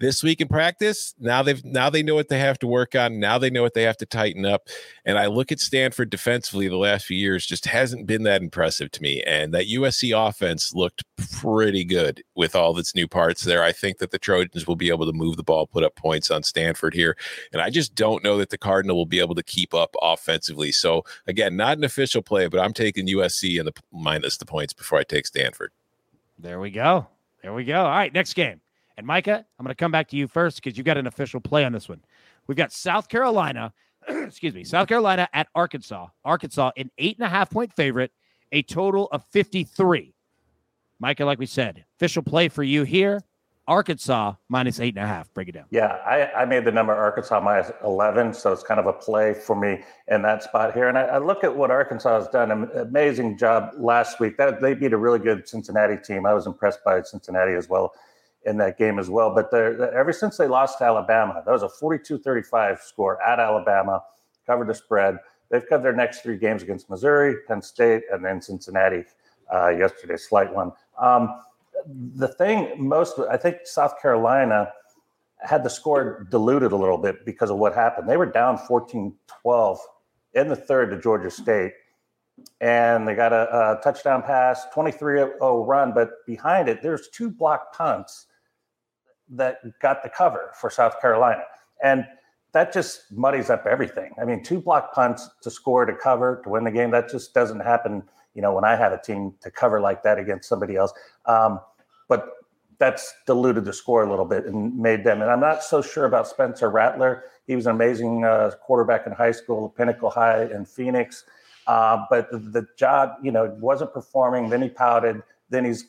this 0.00 0.22
week 0.22 0.40
in 0.40 0.48
practice 0.48 1.14
now 1.20 1.42
they've 1.42 1.62
now 1.64 1.90
they 1.90 2.02
know 2.02 2.14
what 2.14 2.28
they 2.28 2.38
have 2.38 2.58
to 2.58 2.66
work 2.66 2.94
on. 2.94 3.20
Now 3.20 3.36
they 3.38 3.50
know 3.50 3.62
what 3.62 3.74
they 3.74 3.82
have 3.82 3.98
to 3.98 4.06
tighten 4.06 4.46
up. 4.46 4.68
And 5.04 5.18
i 5.18 5.26
look 5.26 5.52
at 5.52 5.60
stanford 5.60 6.10
defensively 6.10 6.68
the 6.68 6.76
last 6.76 7.04
few 7.04 7.18
years 7.18 7.46
just 7.46 7.66
hasn't 7.66 8.06
been 8.06 8.24
that 8.24 8.42
impressive 8.42 8.90
to 8.92 9.02
me. 9.02 9.22
And 9.26 9.52
that 9.54 9.68
usc 9.68 10.28
offense 10.28 10.74
looked 10.74 11.04
pretty 11.40 11.84
good 11.84 12.24
with 12.34 12.56
all 12.56 12.76
its 12.78 12.94
new 12.94 13.06
parts 13.06 13.44
there. 13.44 13.62
I 13.62 13.72
think 13.72 13.98
that 13.98 14.10
the 14.10 14.18
trojans 14.18 14.66
will 14.66 14.76
be 14.76 14.88
able 14.88 15.06
to 15.06 15.12
move 15.12 15.36
the 15.36 15.42
ball 15.42 15.66
put 15.66 15.84
up 15.84 15.94
points 15.96 16.30
on 16.30 16.42
stanford 16.42 16.94
here. 16.94 17.16
And 17.52 17.60
i 17.60 17.68
just 17.68 17.94
don't 17.94 18.24
know 18.24 18.38
that 18.38 18.50
the 18.50 18.58
cardinal 18.58 18.96
will 18.96 19.06
be 19.06 19.20
able 19.20 19.34
to 19.34 19.42
keep 19.42 19.74
up 19.74 19.94
offensively. 20.00 20.72
So 20.72 21.04
again 21.26 21.56
not 21.56 21.76
an 21.76 21.84
official 21.84 22.22
play 22.22 22.48
but 22.48 22.58
i'm 22.58 22.72
taking 22.72 23.06
usc 23.08 23.58
and 23.58 23.68
the 23.68 23.74
minus 23.92 24.38
the 24.38 24.46
points 24.46 24.72
before 24.72 24.98
i 24.98 25.04
take 25.04 25.26
stanford. 25.26 25.72
There 26.38 26.58
we 26.58 26.70
go. 26.70 27.06
There 27.42 27.52
we 27.52 27.64
go. 27.64 27.82
All 27.82 27.90
right 27.90 28.12
next 28.12 28.32
game 28.32 28.62
and 29.00 29.06
Micah, 29.06 29.44
I'm 29.58 29.64
going 29.64 29.74
to 29.74 29.74
come 29.74 29.90
back 29.90 30.08
to 30.08 30.16
you 30.16 30.28
first 30.28 30.62
because 30.62 30.78
you 30.78 30.84
got 30.84 30.96
an 30.96 31.06
official 31.06 31.40
play 31.40 31.64
on 31.64 31.72
this 31.72 31.88
one. 31.88 32.02
We've 32.46 32.56
got 32.56 32.72
South 32.72 33.08
Carolina, 33.08 33.72
excuse 34.08 34.54
me, 34.54 34.62
South 34.62 34.88
Carolina 34.88 35.28
at 35.32 35.48
Arkansas. 35.54 36.06
Arkansas, 36.24 36.70
an 36.76 36.90
eight 36.98 37.16
and 37.18 37.26
a 37.26 37.28
half 37.28 37.50
point 37.50 37.72
favorite, 37.72 38.12
a 38.52 38.62
total 38.62 39.08
of 39.10 39.24
53. 39.30 40.14
Micah, 40.98 41.24
like 41.24 41.38
we 41.38 41.46
said, 41.46 41.84
official 41.96 42.22
play 42.22 42.48
for 42.48 42.62
you 42.62 42.84
here. 42.84 43.22
Arkansas 43.66 44.34
minus 44.48 44.80
eight 44.80 44.96
and 44.96 45.04
a 45.04 45.06
half. 45.06 45.32
Break 45.32 45.48
it 45.48 45.52
down. 45.52 45.64
Yeah, 45.70 45.98
I, 46.04 46.42
I 46.42 46.44
made 46.44 46.64
the 46.64 46.72
number 46.72 46.92
Arkansas 46.92 47.40
minus 47.40 47.70
11. 47.84 48.34
So 48.34 48.52
it's 48.52 48.64
kind 48.64 48.80
of 48.80 48.86
a 48.86 48.92
play 48.92 49.32
for 49.32 49.54
me 49.54 49.82
in 50.08 50.22
that 50.22 50.42
spot 50.42 50.74
here. 50.74 50.88
And 50.88 50.98
I, 50.98 51.02
I 51.02 51.18
look 51.18 51.44
at 51.44 51.56
what 51.56 51.70
Arkansas 51.70 52.18
has 52.18 52.28
done. 52.28 52.50
An 52.50 52.68
amazing 52.74 53.38
job 53.38 53.70
last 53.78 54.20
week. 54.20 54.36
That 54.36 54.60
They 54.60 54.74
beat 54.74 54.92
a 54.92 54.98
really 54.98 55.20
good 55.20 55.48
Cincinnati 55.48 55.96
team. 55.96 56.26
I 56.26 56.34
was 56.34 56.46
impressed 56.46 56.84
by 56.84 57.00
Cincinnati 57.02 57.54
as 57.54 57.68
well 57.68 57.94
in 58.46 58.56
that 58.58 58.78
game 58.78 58.98
as 58.98 59.10
well. 59.10 59.34
But 59.34 59.52
ever 59.54 60.12
since 60.12 60.36
they 60.36 60.46
lost 60.46 60.78
to 60.78 60.84
Alabama, 60.84 61.42
that 61.44 61.52
was 61.52 61.62
a 61.62 61.68
42 61.68 62.18
35 62.18 62.80
score 62.80 63.22
at 63.22 63.38
Alabama, 63.38 64.02
covered 64.46 64.68
the 64.68 64.74
spread. 64.74 65.18
They've 65.50 65.68
got 65.68 65.82
their 65.82 65.92
next 65.92 66.22
three 66.22 66.38
games 66.38 66.62
against 66.62 66.88
Missouri, 66.88 67.36
Penn 67.46 67.60
State, 67.60 68.02
and 68.12 68.24
then 68.24 68.40
Cincinnati 68.40 69.04
uh, 69.52 69.70
yesterday, 69.70 70.16
slight 70.16 70.52
one. 70.52 70.72
Um, 70.98 71.40
the 72.14 72.28
thing 72.28 72.72
most, 72.78 73.18
I 73.30 73.36
think 73.36 73.58
South 73.64 74.00
Carolina 74.00 74.72
had 75.42 75.64
the 75.64 75.70
score 75.70 76.26
diluted 76.30 76.72
a 76.72 76.76
little 76.76 76.98
bit 76.98 77.24
because 77.24 77.50
of 77.50 77.56
what 77.56 77.74
happened. 77.74 78.08
They 78.08 78.16
were 78.16 78.26
down 78.26 78.58
14 78.58 79.14
12 79.42 79.78
in 80.34 80.48
the 80.48 80.56
third 80.56 80.90
to 80.90 81.00
Georgia 81.00 81.30
State 81.30 81.72
and 82.60 83.06
they 83.06 83.14
got 83.14 83.32
a, 83.32 83.78
a 83.78 83.80
touchdown 83.82 84.22
pass, 84.22 84.66
23 84.72 85.16
0 85.16 85.64
run, 85.64 85.92
but 85.92 86.24
behind 86.26 86.68
it, 86.68 86.82
there's 86.82 87.08
two 87.08 87.30
block 87.30 87.72
punts 87.72 88.26
that 89.30 89.58
got 89.80 90.02
the 90.02 90.08
cover 90.08 90.50
for 90.60 90.70
South 90.70 91.00
Carolina. 91.00 91.42
And 91.82 92.06
that 92.52 92.72
just 92.72 93.12
muddies 93.12 93.48
up 93.48 93.66
everything. 93.66 94.12
I 94.20 94.24
mean, 94.24 94.42
two 94.42 94.60
block 94.60 94.92
punts 94.92 95.28
to 95.42 95.50
score 95.50 95.84
to 95.84 95.94
cover 95.94 96.40
to 96.44 96.50
win 96.50 96.64
the 96.64 96.70
game, 96.70 96.90
that 96.90 97.08
just 97.08 97.32
doesn't 97.32 97.60
happen, 97.60 98.02
you 98.34 98.42
know, 98.42 98.52
when 98.52 98.64
I 98.64 98.76
have 98.76 98.92
a 98.92 99.00
team 99.00 99.34
to 99.42 99.50
cover 99.50 99.80
like 99.80 100.02
that 100.02 100.18
against 100.18 100.48
somebody 100.48 100.76
else. 100.76 100.92
Um, 101.26 101.60
but 102.08 102.32
that's 102.78 103.14
diluted 103.26 103.64
the 103.64 103.72
score 103.72 104.02
a 104.02 104.10
little 104.10 104.24
bit 104.24 104.46
and 104.46 104.76
made 104.76 105.04
them. 105.04 105.22
And 105.22 105.30
I'm 105.30 105.38
not 105.38 105.62
so 105.62 105.80
sure 105.80 106.06
about 106.06 106.26
Spencer 106.26 106.70
Rattler. 106.70 107.24
He 107.46 107.54
was 107.54 107.66
an 107.66 107.72
amazing 107.72 108.24
uh, 108.24 108.50
quarterback 108.62 109.06
in 109.06 109.12
high 109.12 109.32
school, 109.32 109.68
Pinnacle 109.68 110.10
High 110.10 110.44
in 110.44 110.64
Phoenix. 110.64 111.24
Uh, 111.66 112.04
but 112.08 112.30
the, 112.32 112.38
the 112.38 112.66
job, 112.76 113.12
you 113.22 113.30
know, 113.30 113.56
wasn't 113.60 113.92
performing. 113.92 114.48
Then 114.48 114.62
he 114.62 114.68
pouted. 114.68 115.22
Then 115.50 115.64
he's 115.64 115.84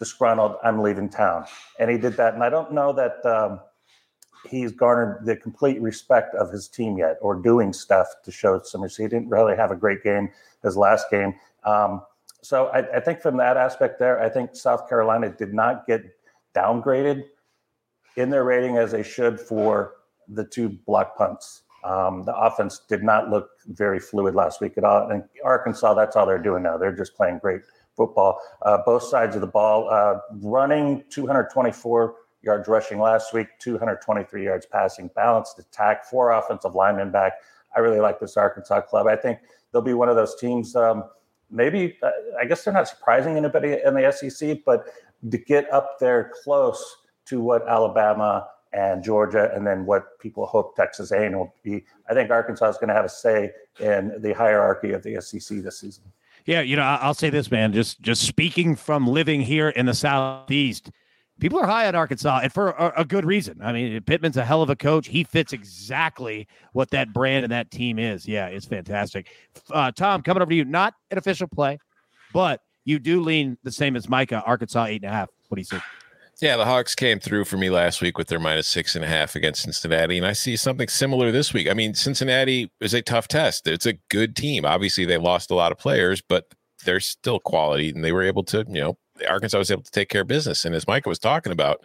disgruntled, 0.00 0.56
I'm 0.64 0.82
leaving 0.82 1.08
town. 1.08 1.44
And 1.78 1.88
he 1.88 1.96
did 1.96 2.16
that. 2.16 2.34
And 2.34 2.42
I 2.42 2.48
don't 2.48 2.72
know 2.72 2.92
that 2.94 3.24
um, 3.24 3.60
he's 4.48 4.72
garnered 4.72 5.24
the 5.24 5.36
complete 5.36 5.80
respect 5.80 6.34
of 6.34 6.50
his 6.50 6.66
team 6.66 6.98
yet 6.98 7.18
or 7.20 7.36
doing 7.36 7.72
stuff 7.72 8.08
to 8.24 8.32
show 8.32 8.60
some 8.64 8.82
respect. 8.82 9.12
He 9.12 9.16
didn't 9.16 9.28
really 9.28 9.56
have 9.56 9.70
a 9.70 9.76
great 9.76 10.02
game 10.02 10.30
his 10.64 10.76
last 10.76 11.06
game. 11.10 11.34
Um, 11.64 12.02
so 12.42 12.66
I, 12.68 12.96
I, 12.96 13.00
think 13.00 13.20
from 13.20 13.36
that 13.36 13.56
aspect 13.56 13.98
there, 13.98 14.20
I 14.20 14.28
think 14.30 14.56
South 14.56 14.88
Carolina 14.88 15.28
did 15.28 15.52
not 15.52 15.86
get 15.86 16.02
downgraded 16.54 17.24
in 18.16 18.30
their 18.30 18.44
rating 18.44 18.78
as 18.78 18.92
they 18.92 19.02
should 19.02 19.38
for 19.38 19.96
the 20.28 20.44
two 20.44 20.70
block 20.70 21.16
punts. 21.16 21.62
Um, 21.84 22.24
the 22.24 22.34
offense 22.34 22.80
did 22.88 23.02
not 23.02 23.30
look 23.30 23.50
very 23.66 23.98
fluid 23.98 24.34
last 24.34 24.60
week 24.60 24.76
at 24.76 24.84
all. 24.84 25.10
And 25.10 25.24
Arkansas, 25.44 25.94
that's 25.94 26.16
all 26.16 26.26
they're 26.26 26.38
doing 26.38 26.62
now. 26.62 26.76
They're 26.76 26.96
just 26.96 27.14
playing 27.14 27.38
great 27.38 27.62
football. 28.00 28.40
Uh, 28.62 28.78
both 28.86 29.02
sides 29.02 29.34
of 29.34 29.42
the 29.42 29.46
ball, 29.46 29.90
uh, 29.90 30.18
running 30.40 31.04
224 31.10 32.14
yards 32.42 32.66
rushing 32.66 32.98
last 32.98 33.34
week, 33.34 33.48
223 33.58 34.44
yards 34.44 34.64
passing, 34.64 35.10
balanced 35.14 35.58
attack, 35.58 36.06
four 36.06 36.30
offensive 36.30 36.74
linemen 36.74 37.10
back. 37.10 37.34
I 37.76 37.80
really 37.80 38.00
like 38.00 38.18
this 38.18 38.38
Arkansas 38.38 38.80
club. 38.82 39.06
I 39.06 39.16
think 39.16 39.38
they'll 39.70 39.82
be 39.82 39.92
one 39.92 40.08
of 40.08 40.16
those 40.16 40.34
teams. 40.40 40.74
Um, 40.74 41.04
maybe 41.50 41.98
uh, 42.02 42.10
I 42.40 42.46
guess 42.46 42.64
they're 42.64 42.72
not 42.72 42.88
surprising 42.88 43.36
anybody 43.36 43.76
in 43.84 43.92
the 43.94 44.10
SEC, 44.10 44.60
but 44.64 44.86
to 45.30 45.36
get 45.36 45.70
up 45.70 45.98
there 46.00 46.32
close 46.42 46.96
to 47.26 47.40
what 47.40 47.68
Alabama 47.68 48.48
and 48.72 49.02
Georgia, 49.02 49.50
and 49.54 49.66
then 49.66 49.84
what 49.84 50.18
people 50.20 50.46
hope 50.46 50.76
Texas 50.76 51.10
A&M 51.10 51.32
will 51.32 51.52
be. 51.62 51.84
I 52.08 52.14
think 52.14 52.30
Arkansas 52.30 52.68
is 52.68 52.76
going 52.76 52.88
to 52.88 52.94
have 52.94 53.04
a 53.04 53.08
say 53.08 53.50
in 53.80 54.14
the 54.20 54.32
hierarchy 54.32 54.92
of 54.92 55.02
the 55.02 55.20
SEC 55.20 55.58
this 55.58 55.80
season. 55.80 56.04
Yeah, 56.46 56.60
you 56.60 56.76
know, 56.76 56.82
I'll 56.82 57.14
say 57.14 57.30
this, 57.30 57.50
man. 57.50 57.72
Just 57.72 58.00
just 58.00 58.22
speaking 58.22 58.76
from 58.76 59.06
living 59.06 59.40
here 59.40 59.68
in 59.68 59.86
the 59.86 59.94
southeast, 59.94 60.90
people 61.38 61.58
are 61.58 61.66
high 61.66 61.86
on 61.86 61.94
Arkansas, 61.94 62.40
and 62.42 62.52
for 62.52 62.70
a, 62.70 63.00
a, 63.00 63.04
good 63.04 63.24
reason. 63.24 63.58
I 63.62 63.72
mean, 63.72 64.00
Pittman's 64.02 64.36
a 64.36 64.44
hell 64.44 64.62
of 64.62 64.70
a 64.70 64.76
coach. 64.76 65.08
He 65.08 65.24
fits 65.24 65.52
exactly 65.52 66.48
what 66.72 66.90
that 66.90 67.12
brand 67.12 67.44
and 67.44 67.52
that 67.52 67.70
team 67.70 67.98
is. 67.98 68.26
Yeah, 68.26 68.46
it's 68.46 68.66
fantastic. 68.66 69.28
Uh, 69.70 69.90
Tom, 69.92 70.22
coming 70.22 70.42
over 70.42 70.50
to 70.50 70.56
you. 70.56 70.64
Not 70.64 70.94
an 71.10 71.18
official 71.18 71.48
play, 71.48 71.78
but 72.32 72.60
you 72.84 72.98
do 72.98 73.20
lean 73.20 73.58
the 73.62 73.72
same 73.72 73.96
as 73.96 74.08
Micah. 74.08 74.42
Arkansas 74.46 74.86
eight 74.86 75.02
and 75.02 75.10
a 75.10 75.14
half. 75.14 75.28
What 75.48 75.56
do 75.56 75.60
you 75.60 75.66
think? 75.66 75.82
Yeah, 76.40 76.56
the 76.56 76.64
Hogs 76.64 76.94
came 76.94 77.20
through 77.20 77.44
for 77.44 77.58
me 77.58 77.68
last 77.68 78.00
week 78.00 78.16
with 78.16 78.28
their 78.28 78.38
minus 78.40 78.66
six 78.66 78.94
and 78.96 79.04
a 79.04 79.08
half 79.08 79.36
against 79.36 79.62
Cincinnati, 79.62 80.16
and 80.16 80.26
I 80.26 80.32
see 80.32 80.56
something 80.56 80.88
similar 80.88 81.30
this 81.30 81.52
week. 81.52 81.68
I 81.68 81.74
mean, 81.74 81.92
Cincinnati 81.94 82.70
is 82.80 82.94
a 82.94 83.02
tough 83.02 83.28
test. 83.28 83.66
It's 83.66 83.84
a 83.84 83.94
good 84.08 84.34
team. 84.36 84.64
Obviously, 84.64 85.04
they 85.04 85.18
lost 85.18 85.50
a 85.50 85.54
lot 85.54 85.70
of 85.70 85.78
players, 85.78 86.22
but 86.26 86.46
they're 86.86 87.00
still 87.00 87.40
quality, 87.40 87.90
and 87.90 88.02
they 88.02 88.12
were 88.12 88.22
able 88.22 88.42
to, 88.44 88.64
you 88.68 88.80
know, 88.80 88.98
Arkansas 89.28 89.58
was 89.58 89.70
able 89.70 89.82
to 89.82 89.90
take 89.90 90.08
care 90.08 90.22
of 90.22 90.28
business. 90.28 90.64
And 90.64 90.74
as 90.74 90.86
Micah 90.88 91.10
was 91.10 91.18
talking 91.18 91.52
about, 91.52 91.80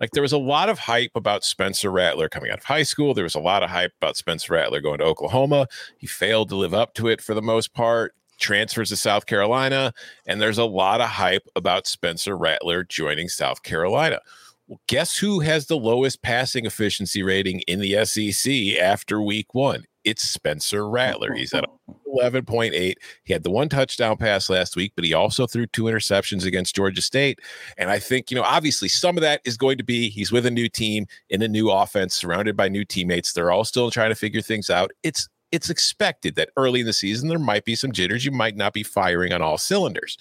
Like 0.00 0.10
there 0.12 0.22
was 0.22 0.32
a 0.32 0.38
lot 0.38 0.68
of 0.68 0.80
hype 0.80 1.12
about 1.14 1.44
Spencer 1.44 1.90
Rattler 1.90 2.28
coming 2.28 2.50
out 2.50 2.58
of 2.58 2.64
high 2.64 2.82
school. 2.82 3.14
There 3.14 3.24
was 3.24 3.36
a 3.36 3.40
lot 3.40 3.62
of 3.62 3.70
hype 3.70 3.92
about 4.00 4.16
Spencer 4.16 4.54
Rattler 4.54 4.80
going 4.80 4.98
to 4.98 5.04
Oklahoma. 5.04 5.68
He 5.96 6.06
failed 6.08 6.48
to 6.48 6.56
live 6.56 6.74
up 6.74 6.94
to 6.94 7.08
it 7.08 7.20
for 7.20 7.34
the 7.34 7.42
most 7.42 7.72
part. 7.72 8.14
Transfers 8.38 8.90
to 8.90 8.96
South 8.96 9.26
Carolina, 9.26 9.92
and 10.26 10.40
there's 10.40 10.58
a 10.58 10.64
lot 10.64 11.00
of 11.00 11.08
hype 11.08 11.46
about 11.56 11.86
Spencer 11.86 12.36
Rattler 12.36 12.84
joining 12.84 13.28
South 13.28 13.62
Carolina. 13.62 14.20
Well, 14.66 14.80
guess 14.86 15.16
who 15.16 15.40
has 15.40 15.66
the 15.66 15.76
lowest 15.76 16.22
passing 16.22 16.66
efficiency 16.66 17.22
rating 17.22 17.60
in 17.60 17.80
the 17.80 18.04
SEC 18.04 18.80
after 18.80 19.20
week 19.20 19.54
one? 19.54 19.84
It's 20.04 20.22
Spencer 20.22 20.88
Rattler. 20.88 21.32
He's 21.32 21.54
at 21.54 21.64
11.8. 22.12 22.94
He 23.24 23.32
had 23.32 23.42
the 23.42 23.50
one 23.50 23.68
touchdown 23.68 24.16
pass 24.16 24.50
last 24.50 24.76
week, 24.76 24.92
but 24.94 25.04
he 25.04 25.14
also 25.14 25.46
threw 25.46 25.66
two 25.66 25.84
interceptions 25.84 26.44
against 26.44 26.74
Georgia 26.74 27.02
State. 27.02 27.38
And 27.78 27.90
I 27.90 27.98
think, 27.98 28.30
you 28.30 28.36
know, 28.36 28.42
obviously 28.42 28.88
some 28.88 29.16
of 29.16 29.22
that 29.22 29.40
is 29.44 29.56
going 29.56 29.78
to 29.78 29.84
be 29.84 30.08
he's 30.08 30.32
with 30.32 30.46
a 30.46 30.50
new 30.50 30.68
team 30.68 31.06
in 31.30 31.42
a 31.42 31.48
new 31.48 31.70
offense, 31.70 32.14
surrounded 32.14 32.56
by 32.56 32.68
new 32.68 32.84
teammates. 32.84 33.32
They're 33.32 33.50
all 33.50 33.64
still 33.64 33.90
trying 33.90 34.10
to 34.10 34.16
figure 34.16 34.42
things 34.42 34.70
out. 34.70 34.90
It's 35.02 35.28
it's 35.52 35.70
expected 35.70 36.34
that 36.34 36.50
early 36.56 36.80
in 36.80 36.86
the 36.86 36.92
season 36.92 37.28
there 37.28 37.38
might 37.38 37.64
be 37.64 37.76
some 37.76 37.92
jitters. 37.92 38.24
You 38.24 38.32
might 38.32 38.56
not 38.56 38.72
be 38.72 38.82
firing 38.82 39.32
on 39.32 39.42
all 39.42 39.58
cylinders 39.58 40.18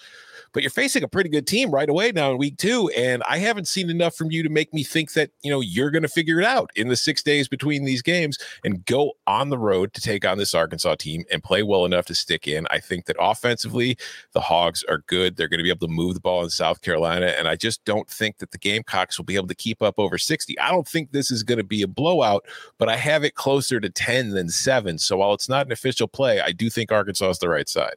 but 0.54 0.64
you're 0.64 0.70
facing 0.70 1.04
a 1.04 1.08
pretty 1.08 1.30
good 1.30 1.48
team 1.48 1.72
right 1.72 1.90
away 1.90 2.12
now 2.12 2.32
in 2.32 2.38
week 2.38 2.58
two. 2.58 2.90
And 2.96 3.24
I 3.28 3.38
haven't 3.38 3.68
seen 3.68 3.90
enough 3.90 4.16
from 4.16 4.32
you 4.32 4.44
to 4.44 4.50
make 4.50 4.74
me 4.74 4.84
think 4.84 5.14
that, 5.14 5.32
you 5.42 5.52
know, 5.52 5.62
you're 5.62 5.92
going 5.92 6.02
to 6.02 6.08
figure 6.08 6.40
it 6.40 6.46
out 6.46 6.72
in 6.76 6.88
the 6.88 6.96
six 6.96 7.24
days 7.24 7.48
between 7.48 7.86
these 7.86 8.02
games 8.02 8.38
and 8.64 8.86
go 8.86 9.14
on 9.28 9.50
the 9.50 9.58
road 9.58 9.94
to 9.94 10.02
take 10.02 10.26
on 10.26 10.38
this 10.38 10.54
Arkansas 10.54 10.96
team 10.96 11.24
and 11.32 11.44
play 11.44 11.64
well 11.64 11.86
enough 11.86 12.06
to 12.06 12.16
stick 12.16 12.48
in. 12.48 12.68
I 12.70 12.80
think 12.80 13.06
that 13.06 13.16
offensively, 13.20 13.98
the 14.34 14.42
Hogs 14.42 14.84
are 14.90 15.04
good. 15.08 15.38
They're 15.38 15.48
going 15.48 15.60
to 15.60 15.64
be 15.64 15.70
able 15.70 15.88
to 15.88 15.94
move 15.94 16.14
the 16.14 16.20
ball 16.20 16.44
in 16.44 16.50
South 16.50 16.82
Carolina. 16.82 17.28
And 17.38 17.48
I 17.48 17.56
just 17.56 17.84
don't 17.86 18.10
think 18.10 18.38
that 18.40 18.52
the 18.52 18.58
Gamecocks 18.58 19.18
will 19.18 19.26
be 19.26 19.36
able 19.36 19.48
to 19.48 19.56
keep 19.56 19.82
up 19.82 19.96
over 19.98 20.18
60. 20.18 20.60
I 20.60 20.72
don't 20.72 20.88
think 20.88 21.12
this 21.12 21.32
is 21.32 21.44
going 21.44 21.58
to 21.58 21.64
be 21.64 21.82
a 21.82 21.88
blowout, 21.88 22.46
but 22.78 22.90
I 22.90 22.98
have 22.98 23.24
it 23.24 23.36
closer 23.36 23.80
to 23.80 23.90
10 23.90 24.32
than 24.32 24.50
seven. 24.50 24.98
So 24.98 25.18
while 25.18 25.34
it's 25.34 25.50
not 25.50 25.66
an 25.66 25.72
official 25.72 26.08
play, 26.08 26.42
I 26.42 26.52
do 26.52 26.70
think 26.70 26.92
Arkansas 26.92 27.30
is 27.30 27.40
the 27.40 27.50
right 27.50 27.70
side. 27.70 27.96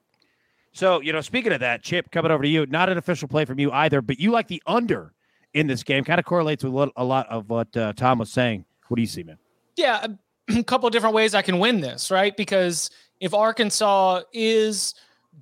So, 0.74 1.00
you 1.00 1.12
know, 1.12 1.20
speaking 1.20 1.52
of 1.52 1.60
that, 1.60 1.84
Chip, 1.84 2.10
coming 2.10 2.32
over 2.32 2.42
to 2.42 2.48
you, 2.48 2.66
not 2.66 2.90
an 2.90 2.98
official 2.98 3.28
play 3.28 3.44
from 3.44 3.60
you 3.60 3.70
either, 3.70 4.02
but 4.02 4.18
you 4.18 4.32
like 4.32 4.48
the 4.48 4.60
under 4.66 5.12
in 5.54 5.68
this 5.68 5.84
game. 5.84 6.02
Kind 6.02 6.18
of 6.18 6.26
correlates 6.26 6.64
with 6.64 6.90
a 6.96 7.04
lot 7.04 7.28
of 7.28 7.48
what 7.48 7.74
uh, 7.76 7.92
Tom 7.92 8.18
was 8.18 8.30
saying. 8.30 8.64
What 8.88 8.96
do 8.96 9.00
you 9.00 9.06
see, 9.06 9.22
man? 9.22 9.38
Yeah, 9.76 10.04
a 10.50 10.62
couple 10.64 10.90
different 10.90 11.14
ways 11.14 11.32
I 11.32 11.42
can 11.42 11.60
win 11.60 11.80
this, 11.80 12.10
right? 12.10 12.36
Because 12.36 12.90
if 13.20 13.32
Arkansas 13.32 14.22
is 14.32 14.96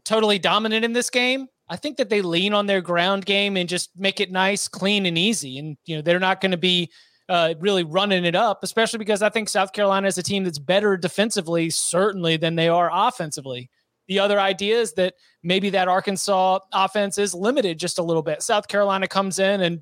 totally 0.04 0.38
dominant 0.38 0.84
in 0.84 0.92
this 0.92 1.08
game, 1.08 1.48
I 1.66 1.76
think 1.76 1.96
that 1.96 2.10
they 2.10 2.20
lean 2.20 2.52
on 2.52 2.66
their 2.66 2.82
ground 2.82 3.24
game 3.24 3.56
and 3.56 3.70
just 3.70 3.88
make 3.96 4.20
it 4.20 4.30
nice, 4.30 4.68
clean, 4.68 5.06
and 5.06 5.16
easy. 5.16 5.58
And, 5.58 5.78
you 5.86 5.96
know, 5.96 6.02
they're 6.02 6.20
not 6.20 6.42
going 6.42 6.50
to 6.50 6.58
be 6.58 6.90
uh, 7.30 7.54
really 7.58 7.84
running 7.84 8.26
it 8.26 8.34
up, 8.34 8.62
especially 8.62 8.98
because 8.98 9.22
I 9.22 9.30
think 9.30 9.48
South 9.48 9.72
Carolina 9.72 10.08
is 10.08 10.18
a 10.18 10.22
team 10.22 10.44
that's 10.44 10.58
better 10.58 10.98
defensively, 10.98 11.70
certainly, 11.70 12.36
than 12.36 12.56
they 12.56 12.68
are 12.68 12.90
offensively. 12.92 13.70
The 14.12 14.18
other 14.18 14.38
idea 14.38 14.78
is 14.78 14.92
that 14.92 15.14
maybe 15.42 15.70
that 15.70 15.88
Arkansas 15.88 16.58
offense 16.70 17.16
is 17.16 17.32
limited 17.32 17.78
just 17.78 17.98
a 17.98 18.02
little 18.02 18.22
bit. 18.22 18.42
South 18.42 18.68
Carolina 18.68 19.08
comes 19.08 19.38
in 19.38 19.62
and 19.62 19.80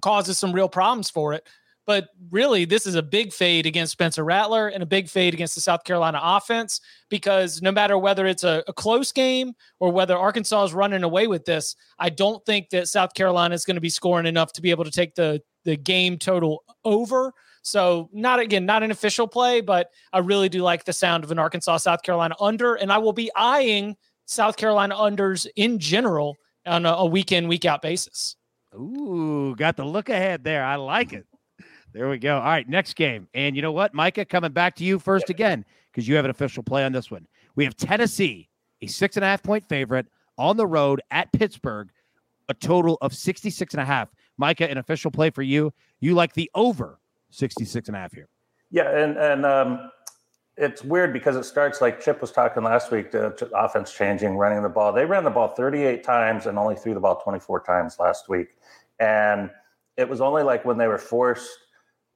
causes 0.00 0.38
some 0.38 0.50
real 0.50 0.66
problems 0.66 1.10
for 1.10 1.34
it. 1.34 1.46
But 1.86 2.08
really, 2.30 2.64
this 2.64 2.86
is 2.86 2.94
a 2.94 3.02
big 3.02 3.34
fade 3.34 3.66
against 3.66 3.92
Spencer 3.92 4.24
Rattler 4.24 4.68
and 4.68 4.82
a 4.82 4.86
big 4.86 5.10
fade 5.10 5.34
against 5.34 5.54
the 5.54 5.60
South 5.60 5.84
Carolina 5.84 6.18
offense 6.22 6.80
because 7.10 7.60
no 7.60 7.70
matter 7.70 7.98
whether 7.98 8.24
it's 8.26 8.44
a, 8.44 8.64
a 8.66 8.72
close 8.72 9.12
game 9.12 9.52
or 9.78 9.92
whether 9.92 10.16
Arkansas 10.16 10.64
is 10.64 10.72
running 10.72 11.02
away 11.02 11.26
with 11.26 11.44
this, 11.44 11.76
I 11.98 12.08
don't 12.08 12.42
think 12.46 12.70
that 12.70 12.88
South 12.88 13.12
Carolina 13.12 13.54
is 13.54 13.66
going 13.66 13.74
to 13.74 13.82
be 13.82 13.90
scoring 13.90 14.24
enough 14.24 14.54
to 14.54 14.62
be 14.62 14.70
able 14.70 14.84
to 14.84 14.90
take 14.90 15.16
the 15.16 15.42
the 15.66 15.76
game 15.76 16.16
total 16.16 16.64
over. 16.82 17.34
So 17.62 18.08
not 18.12 18.40
again, 18.40 18.64
not 18.64 18.82
an 18.82 18.90
official 18.90 19.28
play, 19.28 19.60
but 19.60 19.90
I 20.12 20.18
really 20.18 20.48
do 20.48 20.62
like 20.62 20.84
the 20.84 20.92
sound 20.92 21.24
of 21.24 21.30
an 21.30 21.38
Arkansas 21.38 21.78
South 21.78 22.02
Carolina 22.02 22.34
under, 22.40 22.74
and 22.74 22.92
I 22.92 22.98
will 22.98 23.12
be 23.12 23.30
eyeing 23.36 23.96
South 24.26 24.56
Carolina 24.56 24.94
unders 24.94 25.46
in 25.56 25.78
general 25.78 26.36
on 26.66 26.86
a, 26.86 26.90
a 26.90 27.06
week 27.06 27.32
in 27.32 27.48
week 27.48 27.64
out 27.64 27.82
basis. 27.82 28.36
Ooh, 28.74 29.54
got 29.56 29.76
the 29.76 29.84
look 29.84 30.08
ahead 30.08 30.44
there. 30.44 30.64
I 30.64 30.76
like 30.76 31.12
it. 31.12 31.26
There 31.92 32.08
we 32.08 32.18
go. 32.18 32.36
All 32.36 32.44
right, 32.44 32.68
next 32.68 32.94
game, 32.94 33.26
and 33.34 33.56
you 33.56 33.62
know 33.62 33.72
what, 33.72 33.92
Micah, 33.94 34.24
coming 34.24 34.52
back 34.52 34.76
to 34.76 34.84
you 34.84 34.98
first 34.98 35.28
again 35.28 35.64
because 35.90 36.06
you 36.06 36.14
have 36.14 36.24
an 36.24 36.30
official 36.30 36.62
play 36.62 36.84
on 36.84 36.92
this 36.92 37.10
one. 37.10 37.26
We 37.56 37.64
have 37.64 37.76
Tennessee, 37.76 38.48
a 38.80 38.86
six 38.86 39.16
and 39.16 39.24
a 39.24 39.26
half 39.26 39.42
point 39.42 39.68
favorite 39.68 40.06
on 40.38 40.56
the 40.56 40.66
road 40.66 41.02
at 41.10 41.32
Pittsburgh, 41.32 41.90
a 42.48 42.54
total 42.54 42.96
of 43.02 43.12
66 43.12 43.74
and 43.74 43.80
a 43.80 43.84
half. 43.84 44.08
Micah, 44.38 44.70
an 44.70 44.78
official 44.78 45.10
play 45.10 45.30
for 45.30 45.42
you. 45.42 45.72
You 45.98 46.14
like 46.14 46.32
the 46.32 46.50
over 46.54 47.00
66 47.30 47.88
and 47.88 47.96
a 47.96 48.00
half 48.00 48.12
here. 48.12 48.28
Yeah, 48.70 48.90
and 48.96 49.16
and 49.16 49.44
um, 49.46 49.90
it's 50.56 50.84
weird 50.84 51.12
because 51.12 51.36
it 51.36 51.44
starts 51.44 51.80
like 51.80 52.00
Chip 52.00 52.20
was 52.20 52.30
talking 52.30 52.62
last 52.62 52.90
week. 52.90 53.10
The 53.10 53.50
offense 53.54 53.92
changing, 53.92 54.36
running 54.36 54.62
the 54.62 54.68
ball. 54.68 54.92
They 54.92 55.04
ran 55.04 55.24
the 55.24 55.30
ball 55.30 55.48
38 55.48 56.04
times 56.04 56.46
and 56.46 56.58
only 56.58 56.76
threw 56.76 56.94
the 56.94 57.00
ball 57.00 57.20
24 57.20 57.60
times 57.64 57.98
last 57.98 58.28
week, 58.28 58.56
and 58.98 59.50
it 59.96 60.08
was 60.08 60.20
only 60.20 60.42
like 60.42 60.64
when 60.64 60.78
they 60.78 60.86
were 60.86 60.98
forced 60.98 61.48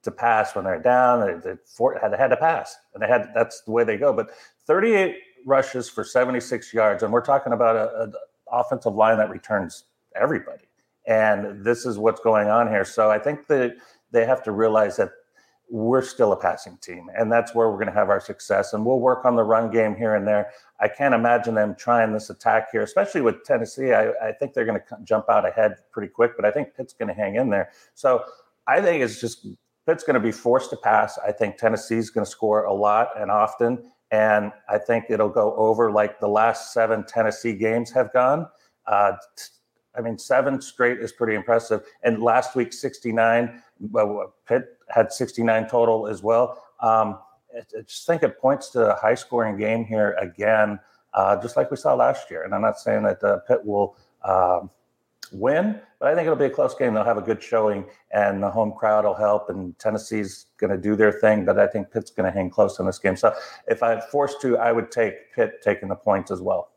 to 0.04 0.10
pass 0.10 0.54
when 0.54 0.64
they're 0.64 0.78
down, 0.78 1.26
they, 1.26 1.50
they, 1.50 1.56
for, 1.64 1.98
had, 2.00 2.12
had 2.14 2.28
to 2.28 2.36
pass, 2.36 2.76
and 2.92 3.02
they 3.02 3.08
had 3.08 3.30
that's 3.34 3.62
the 3.62 3.70
way 3.70 3.84
they 3.84 3.96
go. 3.96 4.12
But 4.12 4.30
38 4.66 5.16
rushes 5.46 5.88
for 5.88 6.04
76 6.04 6.72
yards, 6.72 7.02
and 7.02 7.12
we're 7.12 7.24
talking 7.24 7.52
about 7.52 7.76
an 8.00 8.12
offensive 8.52 8.94
line 8.94 9.18
that 9.18 9.30
returns 9.30 9.84
everybody, 10.14 10.64
and 11.06 11.64
this 11.64 11.84
is 11.84 11.98
what's 11.98 12.20
going 12.20 12.48
on 12.48 12.68
here. 12.68 12.84
So 12.84 13.10
I 13.10 13.18
think 13.18 13.46
that 13.48 13.76
they 14.14 14.24
have 14.24 14.42
to 14.44 14.52
realize 14.52 14.96
that 14.96 15.10
we're 15.68 16.02
still 16.02 16.32
a 16.32 16.36
passing 16.36 16.78
team, 16.80 17.10
and 17.18 17.32
that's 17.32 17.54
where 17.54 17.68
we're 17.68 17.76
going 17.76 17.88
to 17.88 17.92
have 17.92 18.08
our 18.08 18.20
success. 18.20 18.72
And 18.72 18.86
we'll 18.86 19.00
work 19.00 19.24
on 19.24 19.34
the 19.34 19.42
run 19.42 19.70
game 19.70 19.96
here 19.96 20.14
and 20.14 20.26
there. 20.26 20.50
I 20.80 20.88
can't 20.88 21.14
imagine 21.14 21.54
them 21.54 21.74
trying 21.76 22.12
this 22.12 22.30
attack 22.30 22.68
here, 22.70 22.82
especially 22.82 23.22
with 23.22 23.42
Tennessee. 23.44 23.92
I, 23.92 24.10
I 24.22 24.32
think 24.32 24.54
they're 24.54 24.66
going 24.66 24.78
to 24.78 24.96
jump 25.02 25.28
out 25.28 25.46
ahead 25.46 25.76
pretty 25.90 26.08
quick, 26.08 26.32
but 26.36 26.44
I 26.44 26.50
think 26.50 26.74
Pitt's 26.76 26.92
going 26.92 27.08
to 27.08 27.14
hang 27.14 27.34
in 27.34 27.50
there. 27.50 27.70
So 27.94 28.24
I 28.66 28.80
think 28.80 29.02
it's 29.02 29.20
just 29.20 29.46
Pitt's 29.86 30.04
going 30.04 30.14
to 30.14 30.20
be 30.20 30.32
forced 30.32 30.70
to 30.70 30.76
pass. 30.76 31.18
I 31.18 31.32
think 31.32 31.56
Tennessee's 31.56 32.10
going 32.10 32.24
to 32.24 32.30
score 32.30 32.64
a 32.64 32.72
lot 32.72 33.08
and 33.18 33.30
often, 33.30 33.90
and 34.10 34.52
I 34.68 34.78
think 34.78 35.06
it'll 35.08 35.28
go 35.28 35.56
over 35.56 35.90
like 35.90 36.20
the 36.20 36.28
last 36.28 36.72
seven 36.72 37.04
Tennessee 37.04 37.54
games 37.54 37.90
have 37.92 38.12
gone. 38.12 38.46
Uh, 38.86 39.12
I 39.96 40.00
mean, 40.00 40.18
seven 40.18 40.60
straight 40.60 40.98
is 40.98 41.12
pretty 41.12 41.34
impressive. 41.34 41.82
And 42.02 42.22
last 42.22 42.56
week, 42.56 42.72
69. 42.72 43.62
Pitt 44.46 44.78
had 44.88 45.12
69 45.12 45.68
total 45.68 46.06
as 46.06 46.22
well. 46.22 46.62
Um, 46.80 47.18
I 47.56 47.82
just 47.82 48.06
think 48.06 48.22
it 48.22 48.38
points 48.40 48.70
to 48.70 48.94
a 48.94 49.00
high 49.00 49.14
scoring 49.14 49.56
game 49.56 49.84
here 49.84 50.16
again, 50.20 50.78
uh, 51.12 51.40
just 51.40 51.56
like 51.56 51.70
we 51.70 51.76
saw 51.76 51.94
last 51.94 52.30
year. 52.30 52.42
And 52.42 52.54
I'm 52.54 52.62
not 52.62 52.78
saying 52.78 53.04
that 53.04 53.22
uh, 53.22 53.38
Pitt 53.46 53.64
will 53.64 53.96
um, 54.24 54.70
win, 55.32 55.80
but 55.98 56.08
I 56.08 56.14
think 56.14 56.26
it'll 56.26 56.36
be 56.36 56.46
a 56.46 56.50
close 56.50 56.74
game. 56.74 56.94
They'll 56.94 57.04
have 57.04 57.18
a 57.18 57.22
good 57.22 57.42
showing, 57.42 57.84
and 58.10 58.42
the 58.42 58.50
home 58.50 58.72
crowd 58.72 59.04
will 59.04 59.14
help. 59.14 59.50
And 59.50 59.78
Tennessee's 59.78 60.46
going 60.56 60.70
to 60.70 60.78
do 60.78 60.96
their 60.96 61.12
thing, 61.12 61.44
but 61.44 61.58
I 61.58 61.66
think 61.66 61.90
Pitt's 61.90 62.10
going 62.10 62.30
to 62.30 62.36
hang 62.36 62.50
close 62.50 62.78
in 62.78 62.86
this 62.86 62.98
game. 62.98 63.16
So 63.16 63.34
if 63.68 63.82
I'm 63.82 64.00
forced 64.00 64.40
to, 64.42 64.58
I 64.58 64.72
would 64.72 64.90
take 64.90 65.32
Pitt 65.34 65.62
taking 65.62 65.88
the 65.88 65.96
points 65.96 66.30
as 66.30 66.40
well. 66.40 66.70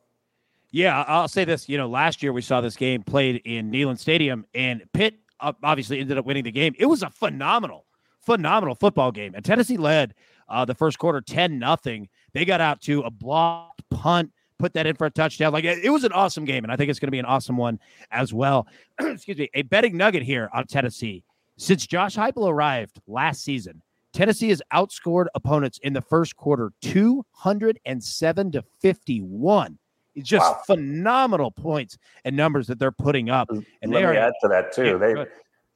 Yeah, 0.71 1.03
I'll 1.07 1.29
say 1.29 1.45
this. 1.45 1.69
You 1.69 1.77
know, 1.77 1.87
last 1.87 2.21
year 2.21 2.33
we 2.33 2.41
saw 2.41 2.61
this 2.61 2.75
game 2.75 3.01
played 3.01 3.41
in 3.45 3.71
Neyland 3.71 3.99
Stadium, 3.99 4.45
and 4.53 4.83
Pitt 4.93 5.15
obviously 5.39 5.99
ended 5.99 6.17
up 6.17 6.25
winning 6.25 6.43
the 6.43 6.51
game. 6.51 6.73
It 6.77 6.85
was 6.85 7.03
a 7.03 7.09
phenomenal, 7.09 7.85
phenomenal 8.21 8.75
football 8.75 9.11
game. 9.11 9.33
And 9.35 9.43
Tennessee 9.43 9.77
led 9.77 10.13
uh, 10.49 10.65
the 10.65 10.75
first 10.75 10.97
quarter 10.99 11.21
10 11.21 11.59
nothing. 11.59 12.09
They 12.33 12.45
got 12.45 12.61
out 12.61 12.81
to 12.81 13.01
a 13.01 13.11
blocked 13.11 13.83
punt, 13.89 14.31
put 14.59 14.73
that 14.73 14.87
in 14.87 14.95
for 14.95 15.05
a 15.05 15.11
touchdown. 15.11 15.53
Like 15.53 15.65
it 15.65 15.89
was 15.89 16.03
an 16.03 16.11
awesome 16.11 16.45
game. 16.45 16.63
And 16.63 16.71
I 16.71 16.75
think 16.75 16.89
it's 16.89 16.99
going 16.99 17.07
to 17.07 17.11
be 17.11 17.19
an 17.19 17.25
awesome 17.25 17.57
one 17.57 17.79
as 18.11 18.33
well. 18.33 18.67
Excuse 18.99 19.37
me. 19.37 19.49
A 19.53 19.63
betting 19.63 19.97
nugget 19.97 20.23
here 20.23 20.49
on 20.53 20.65
Tennessee. 20.67 21.23
Since 21.57 21.87
Josh 21.87 22.15
Heupel 22.15 22.49
arrived 22.49 22.99
last 23.07 23.43
season, 23.43 23.81
Tennessee 24.13 24.49
has 24.49 24.61
outscored 24.73 25.25
opponents 25.35 25.79
in 25.83 25.93
the 25.93 26.01
first 26.01 26.35
quarter 26.35 26.71
207 26.81 28.51
to 28.51 28.63
51. 28.79 29.77
It's 30.17 30.27
just 30.27 30.43
wow. 30.43 30.61
phenomenal 30.65 31.51
points 31.51 31.97
and 32.25 32.35
numbers 32.35 32.67
that 32.67 32.79
they're 32.79 32.91
putting 32.91 33.29
up. 33.29 33.49
And 33.49 33.65
Let 33.83 33.91
they 33.91 33.99
me 33.99 34.03
are, 34.03 34.13
add 34.13 34.33
to 34.41 34.47
that 34.47 34.73
too. 34.73 34.97
they 34.97 35.25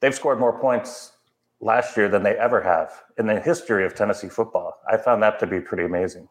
they've 0.00 0.14
scored 0.14 0.40
more 0.40 0.58
points 0.58 1.12
last 1.60 1.96
year 1.96 2.08
than 2.08 2.24
they 2.24 2.36
ever 2.36 2.60
have 2.60 2.90
in 3.18 3.26
the 3.26 3.40
history 3.40 3.86
of 3.86 3.94
Tennessee 3.94 4.28
football. 4.28 4.80
I 4.90 4.96
found 4.96 5.22
that 5.22 5.38
to 5.38 5.46
be 5.46 5.60
pretty 5.60 5.84
amazing. 5.84 6.28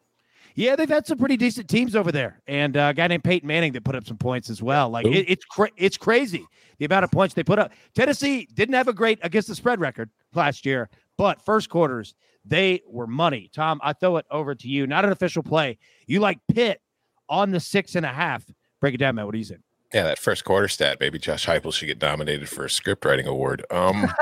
Yeah, 0.54 0.76
they've 0.76 0.88
had 0.88 1.06
some 1.06 1.16
pretty 1.16 1.38
decent 1.38 1.70
teams 1.70 1.96
over 1.96 2.12
there, 2.12 2.42
and 2.46 2.76
uh, 2.76 2.88
a 2.90 2.94
guy 2.94 3.06
named 3.06 3.24
Peyton 3.24 3.46
Manning 3.46 3.72
that 3.72 3.84
put 3.84 3.94
up 3.94 4.06
some 4.06 4.18
points 4.18 4.50
as 4.50 4.62
well. 4.62 4.90
Like 4.90 5.06
it, 5.06 5.24
it's 5.26 5.46
cra- 5.46 5.70
it's 5.78 5.96
crazy 5.96 6.46
the 6.78 6.84
amount 6.84 7.04
of 7.04 7.10
points 7.10 7.34
they 7.34 7.42
put 7.42 7.58
up. 7.58 7.72
Tennessee 7.94 8.46
didn't 8.52 8.74
have 8.74 8.88
a 8.88 8.92
great 8.92 9.18
against 9.22 9.48
the 9.48 9.54
spread 9.54 9.80
record 9.80 10.10
last 10.34 10.66
year, 10.66 10.90
but 11.16 11.42
first 11.42 11.70
quarters 11.70 12.14
they 12.44 12.82
were 12.86 13.06
money. 13.06 13.48
Tom, 13.54 13.80
I 13.82 13.94
throw 13.94 14.18
it 14.18 14.26
over 14.30 14.54
to 14.54 14.68
you. 14.68 14.86
Not 14.86 15.06
an 15.06 15.12
official 15.12 15.42
play. 15.42 15.78
You 16.06 16.20
like 16.20 16.38
Pitt 16.52 16.82
on 17.28 17.50
the 17.50 17.60
six 17.60 17.94
and 17.94 18.06
a 18.06 18.12
half. 18.12 18.44
Break 18.80 18.94
it 18.94 18.98
down, 18.98 19.14
man. 19.14 19.26
What 19.26 19.32
do 19.32 19.38
you 19.38 19.44
think? 19.44 19.60
Yeah, 19.92 20.04
that 20.04 20.18
first 20.18 20.44
quarter 20.44 20.68
stat, 20.68 20.98
maybe 21.00 21.18
Josh 21.18 21.46
Heupel 21.46 21.72
should 21.72 21.86
get 21.86 22.00
nominated 22.00 22.48
for 22.48 22.64
a 22.64 22.70
script 22.70 23.04
writing 23.04 23.26
award. 23.26 23.64
Um, 23.70 24.12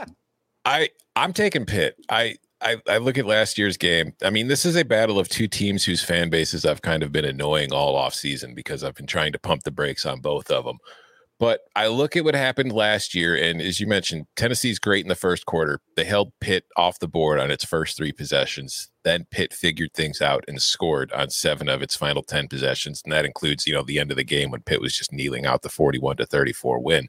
I 0.64 0.88
I'm 1.16 1.32
taking 1.32 1.66
Pitt. 1.66 1.96
I 2.08 2.36
I, 2.62 2.76
I 2.88 2.98
look 2.98 3.16
at 3.16 3.26
last 3.26 3.56
year's 3.58 3.76
game. 3.76 4.12
I 4.22 4.30
mean, 4.30 4.48
this 4.48 4.66
is 4.66 4.76
a 4.76 4.84
battle 4.84 5.18
of 5.18 5.28
two 5.28 5.48
teams 5.48 5.84
whose 5.84 6.02
fan 6.02 6.28
bases 6.28 6.66
I've 6.66 6.82
kind 6.82 7.02
of 7.02 7.12
been 7.12 7.24
annoying 7.24 7.72
all 7.72 7.96
off 7.96 8.14
season 8.14 8.54
because 8.54 8.84
I've 8.84 8.94
been 8.94 9.06
trying 9.06 9.32
to 9.32 9.38
pump 9.38 9.62
the 9.62 9.70
brakes 9.70 10.04
on 10.04 10.20
both 10.20 10.50
of 10.50 10.64
them. 10.64 10.78
But 11.40 11.62
I 11.74 11.86
look 11.86 12.16
at 12.16 12.24
what 12.24 12.34
happened 12.34 12.70
last 12.70 13.14
year, 13.14 13.34
and 13.34 13.62
as 13.62 13.80
you 13.80 13.86
mentioned, 13.86 14.26
Tennessee's 14.36 14.78
great 14.78 15.06
in 15.06 15.08
the 15.08 15.14
first 15.14 15.46
quarter. 15.46 15.80
They 15.96 16.04
held 16.04 16.32
Pitt 16.40 16.66
off 16.76 16.98
the 16.98 17.08
board 17.08 17.40
on 17.40 17.50
its 17.50 17.64
first 17.64 17.96
three 17.96 18.12
possessions. 18.12 18.90
Then 19.04 19.26
Pitt 19.30 19.54
figured 19.54 19.94
things 19.94 20.20
out 20.20 20.44
and 20.46 20.60
scored 20.60 21.10
on 21.12 21.30
seven 21.30 21.70
of 21.70 21.80
its 21.80 21.96
final 21.96 22.22
10 22.22 22.48
possessions. 22.48 23.00
And 23.02 23.12
that 23.14 23.24
includes, 23.24 23.66
you 23.66 23.72
know, 23.72 23.82
the 23.82 23.98
end 23.98 24.10
of 24.10 24.18
the 24.18 24.22
game 24.22 24.50
when 24.50 24.60
Pitt 24.60 24.82
was 24.82 24.94
just 24.94 25.14
kneeling 25.14 25.46
out 25.46 25.62
the 25.62 25.70
41 25.70 26.18
to 26.18 26.26
34 26.26 26.78
win. 26.78 27.08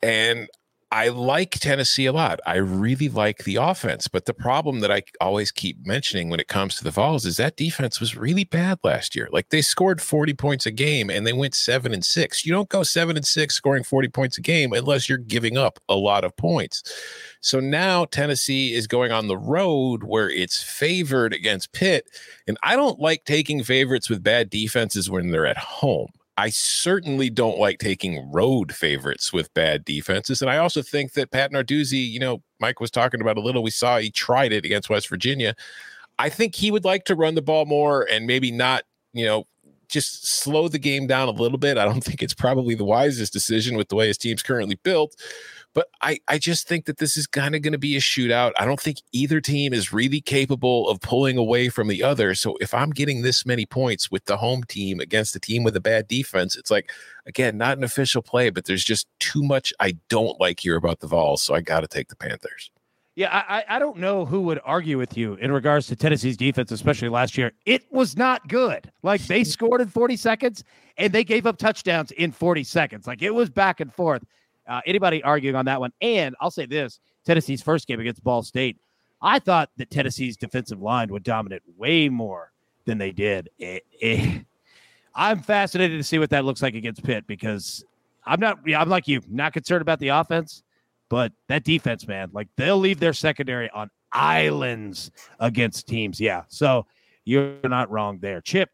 And 0.00 0.48
I 0.94 1.08
like 1.08 1.50
Tennessee 1.50 2.06
a 2.06 2.12
lot. 2.12 2.38
I 2.46 2.54
really 2.54 3.08
like 3.08 3.38
the 3.38 3.56
offense, 3.56 4.06
but 4.06 4.26
the 4.26 4.32
problem 4.32 4.78
that 4.78 4.92
I 4.92 5.02
always 5.20 5.50
keep 5.50 5.84
mentioning 5.84 6.30
when 6.30 6.38
it 6.38 6.46
comes 6.46 6.76
to 6.76 6.84
the 6.84 6.92
Vols 6.92 7.26
is 7.26 7.36
that 7.36 7.56
defense 7.56 7.98
was 7.98 8.16
really 8.16 8.44
bad 8.44 8.78
last 8.84 9.16
year. 9.16 9.28
Like 9.32 9.48
they 9.48 9.60
scored 9.60 10.00
40 10.00 10.34
points 10.34 10.66
a 10.66 10.70
game 10.70 11.10
and 11.10 11.26
they 11.26 11.32
went 11.32 11.56
7 11.56 11.92
and 11.92 12.04
6. 12.04 12.46
You 12.46 12.52
don't 12.52 12.68
go 12.68 12.84
7 12.84 13.16
and 13.16 13.26
6 13.26 13.52
scoring 13.52 13.82
40 13.82 14.08
points 14.10 14.38
a 14.38 14.40
game 14.40 14.72
unless 14.72 15.08
you're 15.08 15.18
giving 15.18 15.58
up 15.58 15.80
a 15.88 15.96
lot 15.96 16.22
of 16.22 16.36
points. 16.36 16.84
So 17.40 17.58
now 17.58 18.04
Tennessee 18.04 18.72
is 18.72 18.86
going 18.86 19.10
on 19.10 19.26
the 19.26 19.36
road 19.36 20.04
where 20.04 20.30
it's 20.30 20.62
favored 20.62 21.32
against 21.32 21.72
Pitt, 21.72 22.08
and 22.46 22.56
I 22.62 22.76
don't 22.76 23.00
like 23.00 23.24
taking 23.24 23.64
favorites 23.64 24.08
with 24.08 24.22
bad 24.22 24.48
defenses 24.48 25.10
when 25.10 25.32
they're 25.32 25.44
at 25.44 25.58
home. 25.58 26.12
I 26.36 26.50
certainly 26.50 27.30
don't 27.30 27.58
like 27.58 27.78
taking 27.78 28.30
road 28.32 28.74
favorites 28.74 29.32
with 29.32 29.54
bad 29.54 29.84
defenses. 29.84 30.42
And 30.42 30.50
I 30.50 30.56
also 30.56 30.82
think 30.82 31.12
that 31.12 31.30
Pat 31.30 31.52
Narduzzi, 31.52 32.10
you 32.10 32.18
know, 32.18 32.42
Mike 32.58 32.80
was 32.80 32.90
talking 32.90 33.20
about 33.20 33.36
a 33.36 33.40
little, 33.40 33.62
we 33.62 33.70
saw 33.70 33.98
he 33.98 34.10
tried 34.10 34.52
it 34.52 34.64
against 34.64 34.90
West 34.90 35.08
Virginia. 35.08 35.54
I 36.18 36.28
think 36.28 36.56
he 36.56 36.70
would 36.70 36.84
like 36.84 37.04
to 37.04 37.14
run 37.14 37.36
the 37.36 37.42
ball 37.42 37.66
more 37.66 38.06
and 38.10 38.26
maybe 38.26 38.50
not, 38.50 38.82
you 39.12 39.24
know, 39.24 39.46
just 39.88 40.26
slow 40.26 40.66
the 40.66 40.78
game 40.78 41.06
down 41.06 41.28
a 41.28 41.32
little 41.32 41.58
bit. 41.58 41.78
I 41.78 41.84
don't 41.84 42.00
think 42.04 42.22
it's 42.22 42.34
probably 42.34 42.74
the 42.74 42.84
wisest 42.84 43.32
decision 43.32 43.76
with 43.76 43.88
the 43.88 43.96
way 43.96 44.08
his 44.08 44.18
team's 44.18 44.42
currently 44.42 44.78
built. 44.82 45.14
But 45.74 45.88
I, 46.00 46.20
I 46.28 46.38
just 46.38 46.68
think 46.68 46.84
that 46.86 46.98
this 46.98 47.16
is 47.16 47.26
kind 47.26 47.54
of 47.56 47.62
going 47.62 47.72
to 47.72 47.78
be 47.78 47.96
a 47.96 48.00
shootout. 48.00 48.52
I 48.58 48.64
don't 48.64 48.80
think 48.80 48.98
either 49.12 49.40
team 49.40 49.74
is 49.74 49.92
really 49.92 50.20
capable 50.20 50.88
of 50.88 51.00
pulling 51.00 51.36
away 51.36 51.68
from 51.68 51.88
the 51.88 52.02
other. 52.02 52.34
So 52.36 52.56
if 52.60 52.72
I'm 52.72 52.90
getting 52.90 53.22
this 53.22 53.44
many 53.44 53.66
points 53.66 54.10
with 54.10 54.24
the 54.26 54.36
home 54.36 54.62
team 54.62 55.00
against 55.00 55.34
a 55.34 55.40
team 55.40 55.64
with 55.64 55.74
a 55.74 55.80
bad 55.80 56.06
defense, 56.06 56.56
it's 56.56 56.70
like, 56.70 56.92
again, 57.26 57.58
not 57.58 57.76
an 57.76 57.82
official 57.82 58.22
play, 58.22 58.50
but 58.50 58.66
there's 58.66 58.84
just 58.84 59.08
too 59.18 59.42
much 59.42 59.72
I 59.80 59.96
don't 60.08 60.40
like 60.40 60.60
here 60.60 60.76
about 60.76 61.00
the 61.00 61.08
Vols. 61.08 61.42
So 61.42 61.54
I 61.54 61.60
got 61.60 61.80
to 61.80 61.88
take 61.88 62.08
the 62.08 62.16
Panthers. 62.16 62.70
Yeah, 63.16 63.44
I, 63.48 63.64
I 63.68 63.78
don't 63.78 63.98
know 63.98 64.24
who 64.24 64.42
would 64.42 64.60
argue 64.64 64.98
with 64.98 65.16
you 65.16 65.34
in 65.34 65.52
regards 65.52 65.86
to 65.88 65.96
Tennessee's 65.96 66.36
defense, 66.36 66.72
especially 66.72 67.08
last 67.08 67.38
year. 67.38 67.52
It 67.64 67.84
was 67.92 68.16
not 68.16 68.48
good. 68.48 68.90
Like 69.04 69.20
they 69.22 69.44
scored 69.44 69.80
in 69.80 69.88
40 69.88 70.16
seconds 70.16 70.64
and 70.96 71.12
they 71.12 71.22
gave 71.22 71.46
up 71.46 71.56
touchdowns 71.56 72.10
in 72.12 72.32
40 72.32 72.64
seconds. 72.64 73.06
Like 73.06 73.22
it 73.22 73.32
was 73.32 73.50
back 73.50 73.78
and 73.78 73.92
forth. 73.92 74.24
Uh, 74.66 74.80
anybody 74.86 75.22
arguing 75.22 75.56
on 75.56 75.66
that 75.66 75.80
one? 75.80 75.92
And 76.00 76.34
I'll 76.40 76.50
say 76.50 76.66
this 76.66 77.00
Tennessee's 77.24 77.62
first 77.62 77.86
game 77.86 78.00
against 78.00 78.22
Ball 78.22 78.42
State, 78.42 78.78
I 79.20 79.38
thought 79.38 79.70
that 79.76 79.90
Tennessee's 79.90 80.36
defensive 80.36 80.80
line 80.80 81.08
would 81.08 81.22
dominate 81.22 81.62
way 81.76 82.08
more 82.08 82.52
than 82.84 82.98
they 82.98 83.12
did. 83.12 83.48
It, 83.58 83.84
it, 83.92 84.44
I'm 85.14 85.40
fascinated 85.40 85.98
to 85.98 86.04
see 86.04 86.18
what 86.18 86.30
that 86.30 86.44
looks 86.44 86.62
like 86.62 86.74
against 86.74 87.02
Pitt 87.02 87.26
because 87.26 87.84
I'm 88.26 88.40
not, 88.40 88.58
I'm 88.66 88.88
like 88.88 89.08
you, 89.08 89.20
not 89.28 89.52
concerned 89.52 89.82
about 89.82 90.00
the 90.00 90.08
offense, 90.08 90.62
but 91.08 91.32
that 91.48 91.64
defense, 91.64 92.06
man, 92.06 92.30
like 92.32 92.48
they'll 92.56 92.78
leave 92.78 93.00
their 93.00 93.12
secondary 93.12 93.70
on 93.70 93.90
islands 94.12 95.10
against 95.40 95.86
teams. 95.86 96.20
Yeah. 96.20 96.44
So 96.48 96.86
you're 97.24 97.56
not 97.64 97.90
wrong 97.90 98.18
there. 98.20 98.40
Chip, 98.40 98.70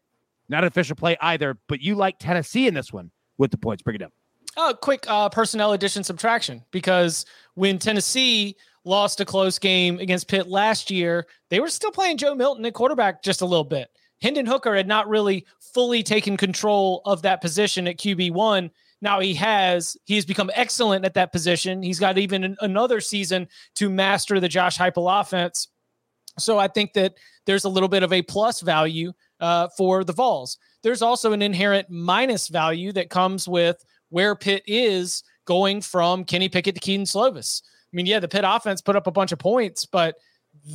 not 0.49 0.63
an 0.63 0.67
official 0.67 0.95
play 0.95 1.17
either, 1.21 1.57
but 1.67 1.81
you 1.81 1.95
like 1.95 2.17
Tennessee 2.19 2.67
in 2.67 2.73
this 2.73 2.91
one 2.91 3.11
with 3.37 3.51
the 3.51 3.57
points. 3.57 3.83
Bring 3.83 3.95
it 3.95 4.01
up. 4.01 4.11
Uh, 4.57 4.73
quick 4.73 5.05
uh, 5.07 5.29
personnel 5.29 5.73
addition 5.73 6.03
subtraction 6.03 6.61
because 6.71 7.25
when 7.53 7.79
Tennessee 7.79 8.55
lost 8.83 9.21
a 9.21 9.25
close 9.25 9.57
game 9.59 9.99
against 9.99 10.27
Pitt 10.27 10.47
last 10.47 10.91
year, 10.91 11.25
they 11.49 11.59
were 11.59 11.69
still 11.69 11.91
playing 11.91 12.17
Joe 12.17 12.35
Milton 12.35 12.65
at 12.65 12.73
quarterback 12.73 13.23
just 13.23 13.41
a 13.41 13.45
little 13.45 13.63
bit. 13.63 13.89
Hendon 14.21 14.45
Hooker 14.45 14.75
had 14.75 14.87
not 14.87 15.07
really 15.07 15.45
fully 15.73 16.03
taken 16.03 16.37
control 16.37 17.01
of 17.05 17.21
that 17.21 17.41
position 17.41 17.87
at 17.87 17.97
QB1. 17.97 18.69
Now 19.01 19.19
he 19.19 19.33
has. 19.35 19.97
He 20.05 20.15
has 20.15 20.25
become 20.25 20.51
excellent 20.53 21.05
at 21.05 21.15
that 21.15 21.31
position. 21.31 21.81
He's 21.81 21.99
got 21.99 22.17
even 22.17 22.55
another 22.61 23.01
season 23.01 23.47
to 23.75 23.89
master 23.89 24.39
the 24.39 24.49
Josh 24.49 24.77
Heupel 24.77 25.21
offense. 25.21 25.69
So 26.37 26.59
I 26.59 26.67
think 26.67 26.93
that 26.93 27.15
there's 27.45 27.65
a 27.65 27.69
little 27.69 27.89
bit 27.89 28.03
of 28.03 28.13
a 28.13 28.21
plus 28.21 28.61
value 28.61 29.13
uh, 29.39 29.69
for 29.75 30.03
the 30.03 30.13
Vols. 30.13 30.57
There's 30.83 31.01
also 31.01 31.33
an 31.33 31.41
inherent 31.41 31.89
minus 31.89 32.47
value 32.47 32.91
that 32.93 33.09
comes 33.09 33.47
with 33.47 33.83
where 34.11 34.35
Pitt 34.35 34.63
is 34.67 35.23
going 35.45 35.81
from 35.81 36.23
Kenny 36.23 36.47
Pickett 36.47 36.75
to 36.75 36.81
Kedon 36.81 37.05
Slovis. 37.05 37.63
I 37.63 37.95
mean, 37.95 38.05
yeah, 38.05 38.19
the 38.19 38.27
Pitt 38.27 38.45
offense 38.45 38.81
put 38.81 38.95
up 38.95 39.07
a 39.07 39.11
bunch 39.11 39.31
of 39.31 39.39
points, 39.39 39.85
but 39.85 40.15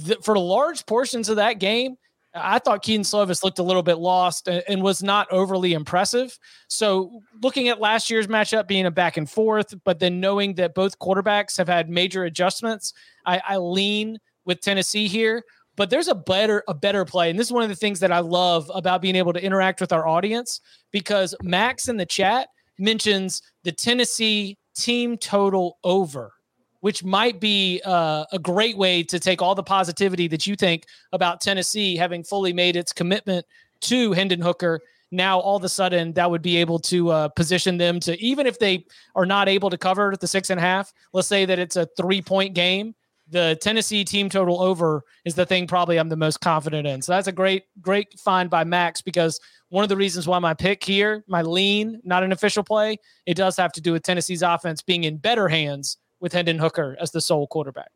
th- 0.07 0.19
for 0.23 0.37
large 0.39 0.85
portions 0.87 1.29
of 1.29 1.37
that 1.37 1.61
game, 1.61 1.97
I 2.35 2.59
thought 2.59 2.83
Kedon 2.83 3.03
Slovis 3.03 3.43
looked 3.43 3.59
a 3.59 3.63
little 3.63 3.83
bit 3.83 3.99
lost 3.99 4.49
and, 4.49 4.63
and, 4.69 4.83
was 4.83 5.03
not 5.03 5.31
overly 5.31 5.73
impressive. 5.73 6.39
So, 6.69 7.23
looking 7.43 7.69
at 7.69 7.81
last 7.81 8.11
year's 8.11 8.27
matchup 8.27 8.67
being 8.67 8.85
a 8.85 8.91
back 8.91 9.17
and 9.17 9.29
forth, 9.29 9.73
but 9.85 9.99
then 10.01 10.21
knowing 10.21 10.55
that 10.55 10.75
both 10.75 10.99
quarterbacks 10.99 11.57
have 11.57 11.69
had 11.69 11.89
major 11.89 12.25
adjustments, 12.25 12.93
I, 13.25 13.41
I 13.47 13.57
lean 13.57 14.19
with 14.45 14.61
Tennessee 14.61 15.09
here. 15.09 15.45
But 15.77 15.91
there's 15.91 16.09
a 16.09 16.15
better 16.15 16.63
a 16.69 16.75
better 16.75 17.05
play, 17.05 17.31
and 17.31 17.39
this 17.39 17.49
is 17.49 17.53
one 17.53 17.63
of 17.63 17.69
the 17.69 17.77
things 17.77 18.01
that 18.01 18.13
I 18.13 18.21
love 18.21 18.71
about 18.75 19.03
being 19.03 19.17
able 19.17 19.35
to 19.35 19.43
interact 19.43 19.81
with 19.81 19.93
our 19.93 20.07
audience 20.07 20.61
because 20.91 21.35
Max 21.43 21.89
in 21.89 21.99
the 21.99 22.07
chat 22.07 22.49
mentions 22.79 23.43
the 23.65 23.73
Tennessee 23.73 24.59
team 24.77 25.17
total 25.17 25.79
over, 25.85 26.33
which 26.81 27.03
might 27.05 27.41
be 27.41 27.81
uh, 27.85 28.25
a 28.33 28.39
great 28.39 28.77
way 28.77 29.03
to 29.03 29.19
take 29.19 29.43
all 29.43 29.55
the 29.55 29.63
positivity 29.63 30.29
that 30.29 30.47
you 30.47 30.57
think 30.57 30.85
about 31.13 31.41
Tennessee 31.41 31.97
having 31.97 32.23
fully 32.23 32.53
made 32.53 32.77
its 32.77 32.93
commitment 32.93 33.45
to 33.83 34.13
Hendon 34.13 34.41
Hooker. 34.41 34.81
Now, 35.13 35.39
all 35.39 35.57
of 35.57 35.65
a 35.65 35.69
sudden, 35.69 36.13
that 36.15 36.31
would 36.31 36.43
be 36.43 36.57
able 36.57 36.79
to 36.81 37.11
uh, 37.11 37.29
position 37.29 37.79
them 37.79 38.01
to, 38.01 38.21
even 38.21 38.47
if 38.47 38.59
they 38.59 38.85
are 39.15 39.27
not 39.27 39.49
able 39.49 39.71
to 39.71 39.79
cover 39.79 40.15
the 40.21 40.27
six 40.27 40.51
and 40.51 40.59
a 40.59 40.63
half, 40.63 40.93
let's 41.13 41.29
say 41.29 41.45
that 41.45 41.59
it's 41.59 41.77
a 41.77 41.87
three 41.97 42.21
point 42.21 42.55
game 42.55 42.95
the 43.29 43.59
Tennessee 43.61 44.05
team 44.05 44.29
total 44.29 44.63
over 44.63 45.03
is 45.25 45.35
the 45.35 45.47
thing 45.47 45.67
probably 45.67 45.99
I'm 45.99 46.09
the 46.09 46.17
most 46.17 46.41
confident 46.41 46.87
in. 46.87 47.03
So 47.03 47.13
that's 47.13 47.27
a 47.27 47.33
great, 47.33 47.65
great 47.81 48.19
find 48.19 48.49
by 48.49 48.65
Max 48.65 49.03
because 49.03 49.41
one 49.69 49.83
of 49.83 49.89
the 49.89 49.97
reasons 49.97 50.29
why 50.29 50.39
my 50.39 50.55
pick 50.55 50.85
here, 50.85 51.25
my 51.27 51.43
lean, 51.43 52.01
not 52.05 52.23
an 52.23 52.33
official 52.33 52.63
play, 52.63 52.99
it 53.27 53.35
does 53.35 53.57
have 53.57 53.73
to 53.73 53.81
do 53.81 53.93
with 53.93 54.03
Tennessee's 54.03 54.43
offense 54.43 54.83
being 54.83 55.05
in 55.05 55.17
better 55.17 55.49
hands 55.49 55.99
with 56.21 56.33
Hendon 56.33 56.59
Hooker 56.59 56.97
as 57.01 57.11
the 57.11 57.21
sole 57.21 57.47
quarterback. 57.47 57.91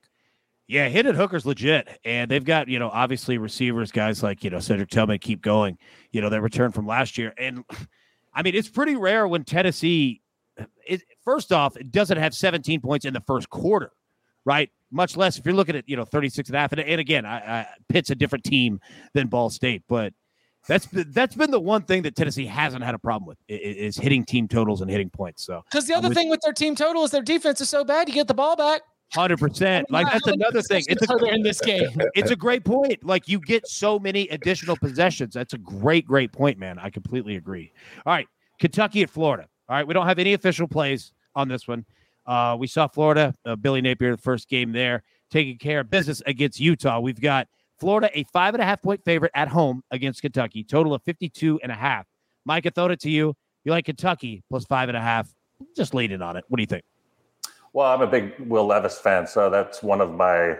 Yeah, 0.66 0.88
Hendon 0.88 1.16
Hooker's 1.16 1.46
legit. 1.46 1.88
And 2.04 2.30
they've 2.30 2.44
got, 2.44 2.68
you 2.68 2.78
know, 2.78 2.90
obviously 2.90 3.38
receivers, 3.38 3.90
guys 3.90 4.22
like, 4.22 4.44
you 4.44 4.50
know, 4.50 4.60
Cedric 4.60 4.88
Tillman 4.88 5.18
keep 5.18 5.42
going, 5.42 5.78
you 6.12 6.20
know, 6.20 6.28
their 6.28 6.40
return 6.40 6.70
from 6.70 6.86
last 6.86 7.18
year. 7.18 7.34
And 7.36 7.64
I 8.34 8.42
mean, 8.42 8.54
it's 8.54 8.68
pretty 8.68 8.94
rare 8.94 9.26
when 9.26 9.42
Tennessee, 9.42 10.22
it, 10.86 11.02
first 11.24 11.50
off, 11.52 11.76
it 11.76 11.90
doesn't 11.90 12.18
have 12.18 12.34
17 12.34 12.80
points 12.80 13.04
in 13.04 13.12
the 13.12 13.22
first 13.26 13.50
quarter, 13.50 13.90
right? 14.44 14.70
much 14.90 15.16
less 15.16 15.38
if 15.38 15.46
you're 15.46 15.54
looking 15.54 15.76
at 15.76 15.88
you 15.88 15.96
know 15.96 16.04
36 16.04 16.48
and 16.48 16.56
a 16.56 16.58
half 16.58 16.72
and, 16.72 16.80
and 16.80 17.00
again 17.00 17.24
I, 17.24 17.60
I, 17.60 17.66
pitt's 17.88 18.10
a 18.10 18.14
different 18.14 18.44
team 18.44 18.80
than 19.14 19.28
ball 19.28 19.50
state 19.50 19.82
but 19.88 20.12
that's 20.68 20.86
that's 20.90 21.34
been 21.34 21.50
the 21.50 21.60
one 21.60 21.82
thing 21.82 22.02
that 22.02 22.16
tennessee 22.16 22.46
hasn't 22.46 22.84
had 22.84 22.94
a 22.94 22.98
problem 22.98 23.26
with 23.26 23.38
is, 23.48 23.96
hitting 23.96 24.24
team 24.24 24.48
totals 24.48 24.80
and 24.80 24.90
hitting 24.90 25.10
points 25.10 25.44
so 25.44 25.62
because 25.70 25.86
the 25.86 25.94
other 25.94 26.08
with, 26.08 26.16
thing 26.16 26.28
with 26.28 26.40
their 26.42 26.52
team 26.52 26.74
total 26.74 27.04
is 27.04 27.10
their 27.10 27.22
defense 27.22 27.60
is 27.60 27.68
so 27.68 27.84
bad 27.84 28.08
you 28.08 28.14
get 28.14 28.28
the 28.28 28.34
ball 28.34 28.56
back 28.56 28.82
Hundred 29.12 29.40
percent. 29.40 29.90
Like 29.90 30.06
that's 30.06 30.28
another 30.28 30.62
thing. 30.62 30.84
It's 30.86 31.10
a, 31.10 31.16
in 31.24 31.42
this 31.42 31.60
game. 31.60 31.88
It's 32.14 32.30
a 32.30 32.36
great 32.36 32.64
point. 32.64 33.04
Like 33.04 33.26
you 33.26 33.40
get 33.40 33.66
so 33.66 33.98
many 33.98 34.28
additional 34.28 34.76
possessions. 34.76 35.34
That's 35.34 35.52
a 35.52 35.58
great, 35.58 36.06
great 36.06 36.30
point, 36.30 36.60
man. 36.60 36.78
I 36.78 36.90
completely 36.90 37.34
agree. 37.34 37.72
All 38.06 38.12
right, 38.12 38.28
Kentucky 38.60 39.02
at 39.02 39.10
Florida. 39.10 39.48
All 39.68 39.74
right, 39.74 39.84
we 39.84 39.94
don't 39.94 40.06
have 40.06 40.20
any 40.20 40.34
official 40.34 40.68
plays 40.68 41.10
on 41.34 41.48
this 41.48 41.66
one. 41.66 41.84
Uh, 42.30 42.54
we 42.56 42.68
saw 42.68 42.86
Florida, 42.86 43.34
uh, 43.44 43.56
Billy 43.56 43.80
Napier, 43.80 44.12
the 44.12 44.22
first 44.22 44.48
game 44.48 44.70
there, 44.70 45.02
taking 45.32 45.58
care 45.58 45.80
of 45.80 45.90
business 45.90 46.22
against 46.26 46.60
Utah. 46.60 47.00
We've 47.00 47.20
got 47.20 47.48
Florida, 47.80 48.08
a 48.16 48.22
five 48.32 48.54
and 48.54 48.62
a 48.62 48.64
half 48.64 48.80
point 48.80 49.04
favorite 49.04 49.32
at 49.34 49.48
home 49.48 49.82
against 49.90 50.22
Kentucky, 50.22 50.62
total 50.62 50.94
of 50.94 51.02
52 51.02 51.58
and 51.60 51.72
a 51.72 51.74
half. 51.74 52.06
Mike, 52.44 52.66
I 52.66 52.70
throw 52.70 52.86
it 52.86 53.00
to 53.00 53.10
you. 53.10 53.34
You 53.64 53.72
like 53.72 53.86
Kentucky 53.86 54.44
plus 54.48 54.64
five 54.64 54.88
and 54.88 54.96
a 54.96 55.00
half. 55.00 55.28
Just 55.76 55.92
lean 55.92 56.12
in 56.12 56.22
on 56.22 56.36
it. 56.36 56.44
What 56.46 56.58
do 56.58 56.62
you 56.62 56.68
think? 56.68 56.84
Well, 57.72 57.92
I'm 57.92 58.00
a 58.00 58.06
big 58.06 58.38
Will 58.38 58.64
Levis 58.64 59.00
fan, 59.00 59.26
so 59.26 59.50
that's 59.50 59.82
one 59.82 60.00
of 60.00 60.12
my 60.12 60.56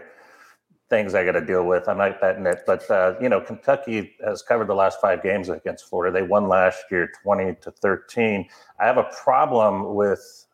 things 0.89 1.15
I 1.15 1.23
got 1.23 1.33
to 1.33 1.45
deal 1.45 1.65
with. 1.65 1.87
I'm 1.87 1.99
not 1.99 2.19
betting 2.19 2.45
it, 2.47 2.63
but 2.67 2.91
uh, 2.91 3.15
you 3.21 3.29
know, 3.29 3.39
Kentucky 3.39 4.13
has 4.25 4.41
covered 4.41 4.67
the 4.67 4.75
last 4.75 4.99
five 4.99 5.23
games 5.23 5.47
against 5.47 5.85
Florida. 5.87 6.19
They 6.19 6.27
won 6.27 6.49
last 6.49 6.83
year, 6.91 7.09
20 7.23 7.55
to 7.61 7.71
13. 7.71 8.45
I 8.77 8.85
have 8.85 8.97
a 8.97 9.09
problem 9.23 9.95
with 9.95 10.47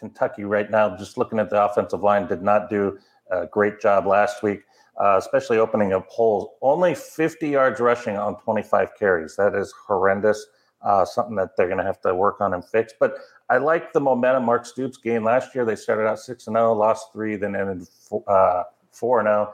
Kentucky 0.00 0.44
right 0.44 0.70
now, 0.70 0.96
just 0.96 1.16
looking 1.16 1.38
at 1.38 1.50
the 1.50 1.62
offensive 1.62 2.02
line, 2.02 2.26
did 2.26 2.42
not 2.42 2.68
do 2.68 2.98
a 3.30 3.46
great 3.46 3.80
job 3.80 4.06
last 4.06 4.42
week, 4.42 4.62
uh, 5.00 5.16
especially 5.18 5.58
opening 5.58 5.92
up 5.92 6.06
holes. 6.08 6.48
Only 6.62 6.94
50 6.94 7.48
yards 7.48 7.78
rushing 7.78 8.16
on 8.16 8.40
25 8.40 8.96
carries. 8.98 9.36
That 9.36 9.54
is 9.54 9.72
horrendous. 9.86 10.44
Uh, 10.82 11.04
something 11.04 11.36
that 11.36 11.50
they're 11.56 11.66
going 11.66 11.78
to 11.78 11.84
have 11.84 12.00
to 12.00 12.14
work 12.14 12.40
on 12.40 12.54
and 12.54 12.64
fix. 12.64 12.94
But 12.98 13.18
I 13.50 13.58
like 13.58 13.92
the 13.92 14.00
momentum 14.00 14.46
Mark 14.46 14.64
Stoops 14.64 14.96
gained 14.96 15.24
last 15.24 15.54
year. 15.54 15.66
They 15.66 15.76
started 15.76 16.08
out 16.08 16.18
six 16.18 16.46
and 16.46 16.56
zero, 16.56 16.72
lost 16.72 17.12
three, 17.12 17.36
then 17.36 17.54
ended 17.54 17.86
uh, 18.26 18.62
four 18.90 19.20
and 19.20 19.26
zero, 19.26 19.52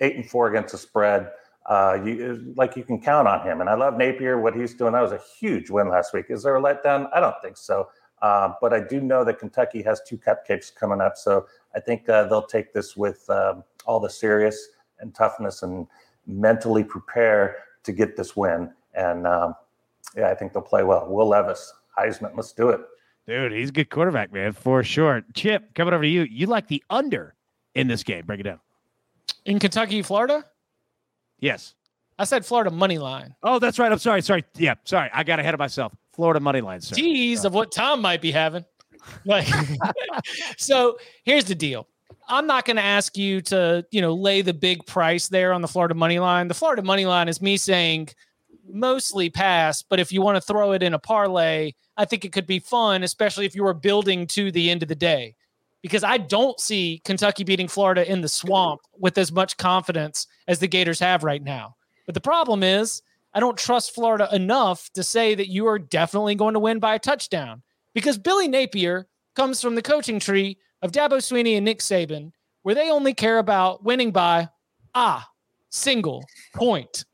eight 0.00 0.16
and 0.16 0.24
four 0.24 0.48
against 0.48 0.72
the 0.72 0.78
spread. 0.78 1.30
Uh, 1.66 1.98
you 2.04 2.54
like 2.56 2.76
you 2.76 2.84
can 2.84 3.00
count 3.00 3.26
on 3.26 3.46
him, 3.46 3.60
and 3.60 3.70
I 3.70 3.74
love 3.74 3.96
Napier. 3.96 4.40
What 4.40 4.54
he's 4.54 4.74
doing 4.74 4.92
that 4.92 5.00
was 5.00 5.12
a 5.12 5.20
huge 5.38 5.70
win 5.70 5.88
last 5.88 6.12
week. 6.14 6.26
Is 6.28 6.42
there 6.42 6.56
a 6.56 6.62
letdown? 6.62 7.08
I 7.14 7.20
don't 7.20 7.36
think 7.42 7.56
so. 7.56 7.88
Uh, 8.22 8.52
but 8.60 8.72
I 8.72 8.80
do 8.80 9.00
know 9.00 9.24
that 9.24 9.38
Kentucky 9.38 9.82
has 9.82 10.00
two 10.06 10.16
cupcakes 10.16 10.74
coming 10.74 11.00
up, 11.00 11.16
so 11.16 11.46
I 11.74 11.80
think 11.80 12.08
uh, 12.08 12.24
they'll 12.24 12.46
take 12.46 12.72
this 12.72 12.96
with 12.96 13.28
um, 13.28 13.64
all 13.84 14.00
the 14.00 14.08
serious 14.08 14.68
and 15.00 15.14
toughness 15.14 15.62
and 15.62 15.86
mentally 16.26 16.84
prepare 16.84 17.56
to 17.82 17.92
get 17.92 18.16
this 18.16 18.34
win. 18.34 18.72
And 18.94 19.26
um, 19.26 19.54
yeah, 20.16 20.30
I 20.30 20.34
think 20.34 20.52
they'll 20.52 20.62
play 20.62 20.82
well. 20.82 21.06
Will 21.08 21.28
Levis, 21.28 21.72
Heisman, 21.98 22.34
let's 22.36 22.52
do 22.52 22.70
it. 22.70 22.80
Dude, 23.26 23.52
he's 23.52 23.70
a 23.70 23.72
good 23.72 23.90
quarterback, 23.90 24.32
man, 24.32 24.52
for 24.52 24.82
sure. 24.82 25.22
Chip, 25.34 25.74
coming 25.74 25.94
over 25.94 26.02
to 26.02 26.08
you. 26.08 26.22
You 26.22 26.46
like 26.46 26.68
the 26.68 26.82
under 26.90 27.34
in 27.74 27.88
this 27.88 28.02
game? 28.02 28.24
Break 28.26 28.40
it 28.40 28.44
down. 28.44 28.60
In 29.46 29.58
Kentucky, 29.58 30.02
Florida. 30.02 30.44
Yes. 31.40 31.74
I 32.18 32.24
said 32.24 32.44
Florida 32.44 32.70
money 32.70 32.98
line. 32.98 33.34
Oh, 33.42 33.58
that's 33.58 33.78
right. 33.78 33.90
I'm 33.90 33.98
sorry. 33.98 34.22
Sorry. 34.22 34.44
Yeah, 34.56 34.74
sorry. 34.84 35.10
I 35.12 35.24
got 35.24 35.40
ahead 35.40 35.54
of 35.54 35.58
myself. 35.58 35.92
Florida 36.14 36.40
money 36.40 36.60
line. 36.60 36.80
Sir. 36.80 36.94
Tease 36.94 37.44
of 37.44 37.54
what 37.54 37.72
Tom 37.72 38.00
might 38.00 38.22
be 38.22 38.30
having. 38.30 38.64
Like, 39.24 39.46
so 40.56 40.98
here's 41.24 41.44
the 41.44 41.54
deal. 41.54 41.88
I'm 42.28 42.46
not 42.46 42.64
going 42.64 42.76
to 42.76 42.82
ask 42.82 43.16
you 43.16 43.40
to, 43.42 43.84
you 43.90 44.00
know, 44.00 44.14
lay 44.14 44.40
the 44.40 44.54
big 44.54 44.86
price 44.86 45.28
there 45.28 45.52
on 45.52 45.60
the 45.60 45.68
Florida 45.68 45.94
money 45.94 46.18
line. 46.18 46.48
The 46.48 46.54
Florida 46.54 46.82
money 46.82 47.04
line 47.04 47.28
is 47.28 47.42
me 47.42 47.56
saying 47.56 48.08
mostly 48.66 49.28
pass, 49.28 49.82
but 49.82 50.00
if 50.00 50.10
you 50.10 50.22
want 50.22 50.36
to 50.36 50.40
throw 50.40 50.72
it 50.72 50.82
in 50.82 50.94
a 50.94 50.98
parlay, 50.98 51.72
I 51.96 52.04
think 52.04 52.24
it 52.24 52.32
could 52.32 52.46
be 52.46 52.58
fun, 52.58 53.02
especially 53.02 53.44
if 53.44 53.54
you 53.54 53.62
were 53.62 53.74
building 53.74 54.26
to 54.28 54.50
the 54.50 54.70
end 54.70 54.82
of 54.82 54.88
the 54.88 54.94
day. 54.94 55.34
Because 55.82 56.02
I 56.02 56.16
don't 56.16 56.58
see 56.58 57.02
Kentucky 57.04 57.44
beating 57.44 57.68
Florida 57.68 58.10
in 58.10 58.22
the 58.22 58.28
swamp 58.28 58.80
with 58.98 59.18
as 59.18 59.30
much 59.30 59.58
confidence 59.58 60.26
as 60.48 60.58
the 60.58 60.66
Gators 60.66 60.98
have 61.00 61.24
right 61.24 61.42
now. 61.42 61.76
But 62.06 62.14
the 62.14 62.22
problem 62.22 62.62
is, 62.62 63.02
I 63.34 63.40
don't 63.40 63.58
trust 63.58 63.94
Florida 63.94 64.28
enough 64.32 64.88
to 64.94 65.02
say 65.02 65.34
that 65.34 65.48
you 65.48 65.66
are 65.66 65.78
definitely 65.78 66.36
going 66.36 66.54
to 66.54 66.60
win 66.60 66.78
by 66.78 66.94
a 66.94 67.00
touchdown 67.00 67.62
because 67.92 68.16
Billy 68.16 68.46
Napier 68.46 69.08
comes 69.34 69.60
from 69.60 69.74
the 69.74 69.82
coaching 69.82 70.20
tree 70.20 70.56
of 70.82 70.92
Dabo 70.92 71.18
Swinney 71.18 71.56
and 71.56 71.64
Nick 71.64 71.80
Saban, 71.80 72.30
where 72.62 72.74
they 72.74 72.90
only 72.90 73.12
care 73.12 73.38
about 73.38 73.84
winning 73.84 74.12
by 74.12 74.48
ah, 74.94 75.28
single 75.70 76.24
point. 76.54 77.04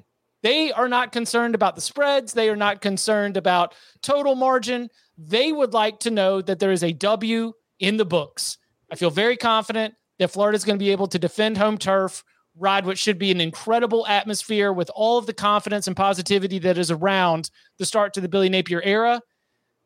They 0.42 0.72
are 0.72 0.88
not 0.88 1.12
concerned 1.12 1.54
about 1.54 1.74
the 1.74 1.80
spreads. 1.80 2.32
They 2.32 2.48
are 2.48 2.56
not 2.56 2.80
concerned 2.80 3.36
about 3.36 3.74
total 4.02 4.34
margin. 4.34 4.88
They 5.18 5.52
would 5.52 5.72
like 5.72 6.00
to 6.00 6.10
know 6.10 6.40
that 6.42 6.58
there 6.58 6.72
is 6.72 6.82
a 6.82 6.92
W 6.92 7.52
in 7.78 7.96
the 7.96 8.04
books. 8.04 8.58
I 8.90 8.96
feel 8.96 9.10
very 9.10 9.36
confident 9.36 9.94
that 10.18 10.30
Florida 10.30 10.56
is 10.56 10.64
going 10.64 10.78
to 10.78 10.84
be 10.84 10.92
able 10.92 11.08
to 11.08 11.18
defend 11.18 11.56
home 11.56 11.78
turf 11.78 12.24
ride 12.60 12.86
what 12.86 12.98
should 12.98 13.18
be 13.18 13.30
an 13.30 13.40
incredible 13.40 14.06
atmosphere 14.06 14.72
with 14.72 14.90
all 14.94 15.18
of 15.18 15.26
the 15.26 15.32
confidence 15.32 15.86
and 15.86 15.96
positivity 15.96 16.58
that 16.60 16.78
is 16.78 16.90
around 16.90 17.50
the 17.78 17.86
start 17.86 18.14
to 18.14 18.20
the 18.20 18.28
Billy 18.28 18.48
Napier 18.48 18.82
era. 18.82 19.20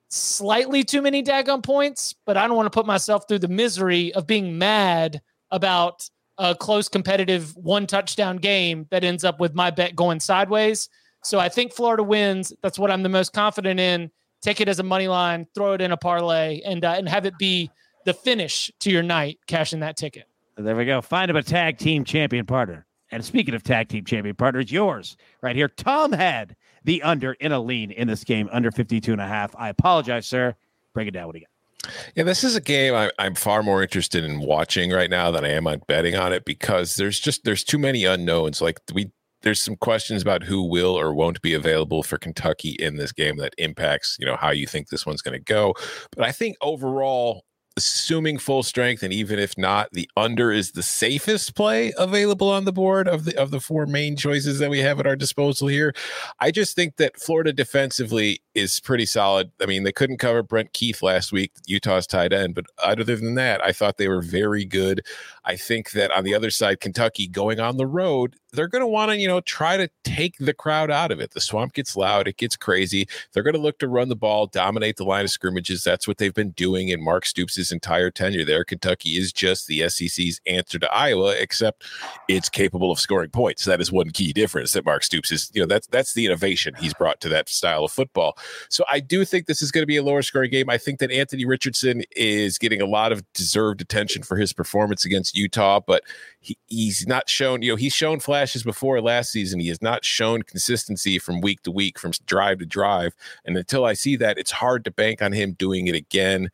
Slightly 0.09 0.85
too 0.85 1.01
many 1.01 1.22
daggum 1.22 1.62
points, 1.62 2.14
but 2.27 2.37
I 2.37 2.47
don't 2.47 2.57
want 2.57 2.66
to 2.66 2.77
put 2.77 2.87
myself 2.87 3.27
through 3.27 3.39
the 3.39 3.49
misery 3.49 4.12
of 4.14 4.27
being 4.27 4.59
mad 4.59 5.22
about 5.51 6.09
a 6.39 6.55
close 6.55 6.89
competitive 6.89 7.57
one 7.57 7.87
touchdown 7.87 8.37
game 8.37 8.87
that 8.91 9.05
ends 9.05 9.25
up 9.25 9.39
with 9.41 9.55
my 9.55 9.70
bet 9.70 9.95
going 9.95 10.20
sideways. 10.20 10.89
So 11.22 11.39
I 11.39 11.49
think 11.49 11.72
Florida 11.72 12.03
wins. 12.03 12.53
That's 12.62 12.79
what 12.79 12.91
I'm 12.91 13.03
the 13.03 13.09
most 13.09 13.33
confident 13.33 13.81
in. 13.81 14.11
Take 14.43 14.61
it 14.61 14.68
as 14.68 14.79
a 14.79 14.83
money 14.83 15.09
line, 15.09 15.47
throw 15.55 15.72
it 15.72 15.81
in 15.81 15.93
a 15.93 15.97
parlay, 15.97 16.61
and 16.64 16.85
uh, 16.85 16.95
and 16.99 17.09
have 17.09 17.25
it 17.25 17.39
be 17.39 17.70
the 18.05 18.12
finish 18.12 18.70
to 18.81 18.91
your 18.91 19.03
night, 19.03 19.39
cashing 19.47 19.81
that 19.81 19.97
ticket. 19.97 20.27
There 20.57 20.77
we 20.77 20.85
go. 20.85 21.01
Find 21.01 21.31
him 21.31 21.37
a 21.37 21.43
tag 21.43 21.79
team 21.79 22.05
champion 22.05 22.47
partner. 22.47 22.87
And 23.11 23.25
speaking 23.25 23.55
of 23.55 23.63
tag 23.63 23.89
team 23.89 24.05
champion 24.05 24.37
partners, 24.37 24.71
yours 24.73 25.17
right 25.43 25.57
here. 25.57 25.69
Tom 25.69 26.13
had 26.13 26.57
the 26.85 27.03
under 27.03 27.33
in 27.35 27.53
a 27.53 27.61
lean 27.61 27.91
in 27.91 28.09
this 28.09 28.25
game, 28.25 28.49
under 28.53 28.71
52 28.71 29.13
and 29.13 29.21
a 29.21 29.27
half. 29.27 29.55
I 29.57 29.69
apologize, 29.69 30.27
sir. 30.27 30.55
Break 30.93 31.09
it 31.09 31.13
down. 31.13 31.27
What 31.27 31.33
do 31.33 31.41
you 31.41 31.45
got? 31.45 31.93
Yeah, 32.15 32.25
this 32.25 32.45
is 32.45 32.57
a 32.57 32.61
game 32.61 32.95
I, 32.95 33.11
I'm 33.19 33.35
far 33.35 33.63
more 33.63 33.83
interested 33.83 34.25
in 34.25 34.41
watching 34.41 34.91
right 34.91 35.11
now 35.11 35.31
than 35.31 35.45
I 35.45 35.51
am 35.51 35.67
on 35.67 35.83
betting 35.87 36.17
on 36.17 36.33
it 36.33 36.45
because 36.45 36.97
there's 36.97 37.21
just 37.21 37.45
there's 37.45 37.65
too 37.65 37.79
many 37.79 38.05
unknowns. 38.05 38.63
Like 38.63 38.81
we 38.95 39.11
there's 39.43 39.63
some 39.63 39.77
questions 39.77 40.23
about 40.23 40.43
who 40.43 40.63
will 40.63 40.99
or 40.99 41.15
won't 41.15 41.43
be 41.43 41.53
available 41.53 42.03
for 42.03 42.17
Kentucky 42.17 42.71
in 42.79 42.97
this 42.97 43.13
game 43.13 43.37
that 43.37 43.55
impacts, 43.59 44.17
you 44.19 44.27
know, 44.27 44.37
how 44.37 44.51
you 44.51 44.67
think 44.67 44.89
this 44.89 45.05
one's 45.05 45.23
going 45.23 45.39
to 45.39 45.45
go. 45.45 45.75
But 46.17 46.25
I 46.25 46.33
think 46.33 46.57
overall, 46.63 47.45
assuming 47.77 48.39
full 48.39 48.62
strength 48.62 49.03
and 49.03 49.12
even 49.12 49.39
if 49.39 49.59
not 49.59 49.91
the 49.93 50.09
under 50.16 50.53
is 50.53 50.72
the 50.72 50.83
safest 50.83 51.57
play 51.57 51.93
available 51.99 52.49
on 52.49 52.64
the 52.64 52.72
board 52.72 53.09
of 53.09 53.25
the 53.25 53.37
of 53.37 53.51
the 53.51 53.61
four 53.61 53.85
main 53.87 54.16
choices 54.16 54.61
that 54.61 54.70
we 54.70 54.79
have 54.79 55.01
at 55.01 55.07
our 55.07 55.16
disposal 55.16 55.66
here. 55.66 55.93
I 56.41 56.51
just 56.51 56.77
think 56.77 56.97
that 56.97 57.18
florida 57.18 57.53
defensively 57.53 58.41
is 58.55 58.81
pretty 58.81 59.07
solid 59.07 59.51
i 59.61 59.67
mean 59.67 59.83
they 59.83 59.93
couldn't 59.93 60.19
cover 60.19 60.43
Brant 60.43 60.73
Kuithe 60.73 61.03
last 61.03 61.33
week 61.33 61.53
utah's 61.67 62.07
tight 62.07 62.33
end 62.33 62.55
but 62.55 62.67
other 62.83 63.05
than 63.05 63.35
that 63.35 63.63
i 63.65 63.73
thought 63.73 63.97
they 63.97 64.09
were 64.09 64.23
very 64.23 64.65
good 64.65 65.05
i 65.45 65.57
think 65.57 65.93
that 65.93 66.11
on 66.13 66.25
the 66.25 66.35
other 66.35 66.51
side 66.51 66.81
kentucky 66.81 67.27
going 67.27 67.61
on 67.61 67.77
the 67.77 67.87
road 67.87 68.37
they're 68.55 68.69
going 68.69 68.81
to 68.81 68.87
want 68.87 69.11
to, 69.11 69.19
you 69.19 69.29
know, 69.29 69.41
try 69.41 69.77
to 69.77 69.89
take 70.05 70.37
the 70.39 70.55
crowd 70.55 70.91
out 70.91 71.11
of 71.11 71.21
it. 71.21 71.33
The 71.33 71.41
swamp 71.41 71.75
gets 71.75 71.97
loud, 71.97 72.29
it 72.29 72.37
gets 72.37 72.57
crazy. 72.57 73.09
They're 73.33 73.43
going 73.43 73.55
to 73.55 73.61
look 73.61 73.79
to 73.81 73.89
run 73.89 74.09
the 74.09 74.17
ball, 74.17 74.47
dominate 74.47 74.97
the 74.97 75.05
line 75.05 75.25
of 75.25 75.31
scrimmages. 75.31 75.83
That's 75.83 76.09
what 76.09 76.19
they've 76.19 76.35
been 76.35 76.51
doing 76.51 76.89
in 76.89 77.03
Mark 77.03 77.27
Stoops' 77.27 77.73
entire 77.73 78.11
tenure 78.11 78.45
there. 78.45 78.65
Kentucky 78.65 79.11
is 79.11 79.33
just 79.33 79.67
the 79.67 79.89
SEC's 79.89 80.41
answer 80.47 80.79
to 80.79 80.93
Iowa, 80.93 81.35
except 81.39 81.85
it's 82.29 82.49
capable 82.49 82.91
of 82.91 83.01
scoring 83.01 83.31
points. 83.31 83.65
That 83.65 83.81
is 83.81 83.93
one 83.93 84.11
key 84.11 84.33
difference 84.33 84.73
that 84.73 84.85
Mark 84.85 85.05
Stoops 85.05 85.33
is, 85.33 85.51
you 85.55 85.61
know, 85.61 85.67
that's 85.67 85.87
that's 85.89 86.15
the 86.15 86.27
innovation 86.27 86.75
he's 86.79 86.95
brought 86.95 87.21
to 87.21 87.29
that 87.31 87.49
style 87.49 87.85
of 87.85 87.93
football. 87.93 88.39
So 88.69 88.85
I 88.91 89.01
do 89.01 89.25
think 89.25 89.47
this 89.47 89.63
is 89.63 89.71
going 89.71 89.83
to 89.83 89.87
be 89.87 89.97
a 89.97 90.03
lower 90.03 90.23
scoring 90.23 90.51
game. 90.51 90.71
I 90.71 90.79
think 90.79 90.99
that 91.01 91.11
Anthony 91.11 91.45
Richardson 91.45 92.03
is 92.17 92.59
getting 92.59 92.81
a 92.81 92.87
lot 92.87 93.13
of 93.13 93.23
deserved 93.33 93.81
attention 93.81 94.23
for 94.23 94.37
his 94.37 94.53
performance 94.53 95.05
against 95.05 95.37
Utah, 95.37 95.81
but 95.81 96.03
he, 96.45 96.59
he's 96.67 97.07
not 97.07 97.29
shown, 97.29 97.63
you 97.63 97.73
know, 97.73 97.77
he's 97.77 97.95
shown 97.95 98.21
flashes 98.21 98.63
before 98.63 99.01
last 99.01 99.33
season. 99.33 99.61
He 99.61 99.69
has 99.69 99.81
not 99.81 100.05
shown 100.05 100.43
consistency 100.43 101.19
from 101.19 101.41
week 101.41 101.63
to 101.63 101.71
week, 101.71 101.99
from 101.99 102.13
drive 102.27 102.59
to 102.59 102.67
drive. 102.67 103.15
And 103.47 103.57
until 103.57 103.87
I 103.87 103.95
see 103.95 104.17
that, 104.17 104.37
it's 104.37 104.51
hard 104.51 104.85
to 104.85 104.91
bank 104.91 105.23
on 105.23 105.33
him 105.33 105.53
doing 105.53 105.87
it 105.87 105.95
again. 105.95 106.51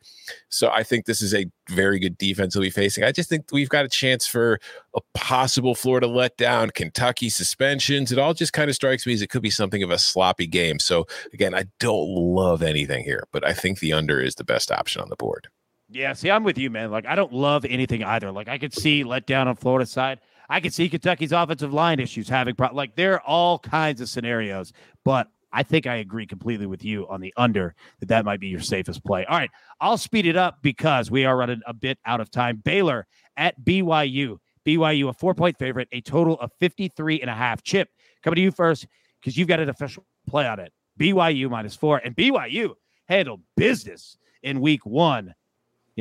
So 0.47 0.69
I 0.69 0.83
think 0.83 1.05
this 1.05 1.21
is 1.21 1.33
a 1.33 1.45
very 1.69 1.99
good 1.99 2.17
defense 2.17 2.53
he'll 2.53 2.63
be 2.63 2.69
facing. 2.69 3.03
I 3.03 3.11
just 3.11 3.27
think 3.27 3.47
we've 3.51 3.67
got 3.67 3.83
a 3.83 3.89
chance 3.89 4.25
for 4.25 4.59
a 4.95 5.01
possible 5.13 5.75
Florida 5.75 6.07
letdown, 6.07 6.73
Kentucky 6.73 7.29
suspensions. 7.29 8.13
It 8.13 8.17
all 8.17 8.33
just 8.33 8.53
kind 8.53 8.69
of 8.69 8.75
strikes 8.75 9.05
me 9.05 9.13
as 9.13 9.21
it 9.21 9.29
could 9.29 9.43
be 9.43 9.49
something 9.49 9.83
of 9.83 9.91
a 9.91 9.99
sloppy 9.99 10.47
game. 10.47 10.79
So 10.79 11.05
again, 11.33 11.53
I 11.53 11.65
don't 11.81 12.07
love 12.07 12.63
anything 12.63 13.03
here, 13.03 13.27
but 13.33 13.45
I 13.45 13.51
think 13.51 13.79
the 13.79 13.91
under 13.91 14.21
is 14.21 14.35
the 14.35 14.45
best 14.45 14.71
option 14.71 15.01
on 15.01 15.09
the 15.09 15.17
board. 15.17 15.49
Yeah, 15.93 16.13
see, 16.13 16.31
I'm 16.31 16.43
with 16.43 16.57
you, 16.57 16.69
man. 16.69 16.89
Like, 16.89 17.05
I 17.05 17.15
don't 17.15 17.33
love 17.33 17.65
anything 17.65 18.03
either. 18.03 18.31
Like, 18.31 18.47
I 18.47 18.57
could 18.57 18.73
see 18.73 19.03
let 19.03 19.25
down 19.25 19.47
on 19.47 19.55
Florida 19.57 19.85
side. 19.85 20.19
I 20.49 20.59
could 20.59 20.73
see 20.73 20.89
Kentucky's 20.89 21.31
offensive 21.31 21.73
line 21.73 21.99
issues 21.99 22.27
having 22.27 22.55
pro- 22.55 22.73
like 22.73 22.95
there 22.95 23.13
are 23.13 23.21
all 23.21 23.57
kinds 23.57 24.01
of 24.01 24.09
scenarios, 24.09 24.73
but 25.05 25.27
I 25.53 25.63
think 25.63 25.87
I 25.87 25.95
agree 25.95 26.25
completely 26.25 26.65
with 26.65 26.83
you 26.83 27.07
on 27.07 27.21
the 27.21 27.33
under 27.37 27.73
that 27.99 28.09
that 28.09 28.25
might 28.25 28.41
be 28.41 28.49
your 28.49 28.59
safest 28.59 29.03
play. 29.05 29.23
All 29.25 29.37
right, 29.37 29.49
I'll 29.79 29.97
speed 29.97 30.25
it 30.25 30.35
up 30.35 30.61
because 30.61 31.09
we 31.09 31.23
are 31.23 31.37
running 31.37 31.61
a 31.65 31.73
bit 31.73 31.99
out 32.05 32.19
of 32.19 32.29
time. 32.31 32.61
Baylor 32.63 33.07
at 33.37 33.59
BYU. 33.63 34.37
BYU 34.65 35.09
a 35.09 35.13
four 35.13 35.33
point 35.33 35.57
favorite, 35.57 35.87
a 35.93 36.01
total 36.01 36.37
of 36.39 36.51
53 36.59 37.21
and 37.21 37.29
a 37.29 37.35
half. 37.35 37.63
Chip, 37.63 37.89
coming 38.21 38.35
to 38.35 38.41
you 38.41 38.51
first 38.51 38.87
because 39.21 39.37
you've 39.37 39.47
got 39.47 39.61
an 39.61 39.69
official 39.69 40.05
play 40.27 40.47
on 40.47 40.59
it. 40.59 40.73
BYU 40.99 41.49
minus 41.49 41.75
four, 41.75 41.99
and 42.03 42.13
BYU 42.13 42.73
handled 43.07 43.41
business 43.55 44.17
in 44.43 44.59
week 44.59 44.85
one 44.85 45.33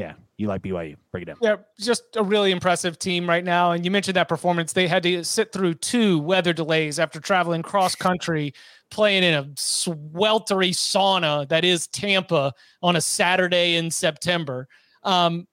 yeah, 0.01 0.14
you 0.38 0.48
like 0.48 0.62
BYU. 0.62 0.96
Break 1.12 1.22
it 1.22 1.24
down. 1.26 1.36
Yeah, 1.42 1.57
just 1.78 2.03
a 2.16 2.22
really 2.22 2.53
impressive 2.53 2.98
team 2.98 3.28
right 3.28 3.44
now. 3.44 3.72
And 3.72 3.84
you 3.84 3.90
mentioned 3.90 4.16
that 4.16 4.28
performance. 4.28 4.72
They 4.72 4.88
had 4.88 5.03
to 5.03 5.22
sit 5.24 5.53
through 5.53 5.74
two 5.74 6.18
weather 6.20 6.55
delays 6.55 6.98
after 6.98 7.20
traveling 7.20 7.61
cross 7.61 7.94
country, 7.94 8.55
playing 8.90 9.24
in 9.24 9.34
a 9.34 9.44
sweltery 9.57 10.70
sauna 10.70 11.46
that 11.51 11.66
is 11.66 11.86
Tampa 11.88 12.55
on 12.82 12.96
a 12.96 13.01
Saturday 13.03 13.76
in 13.76 13.90
September. 13.90 14.68
Um, 15.03 15.46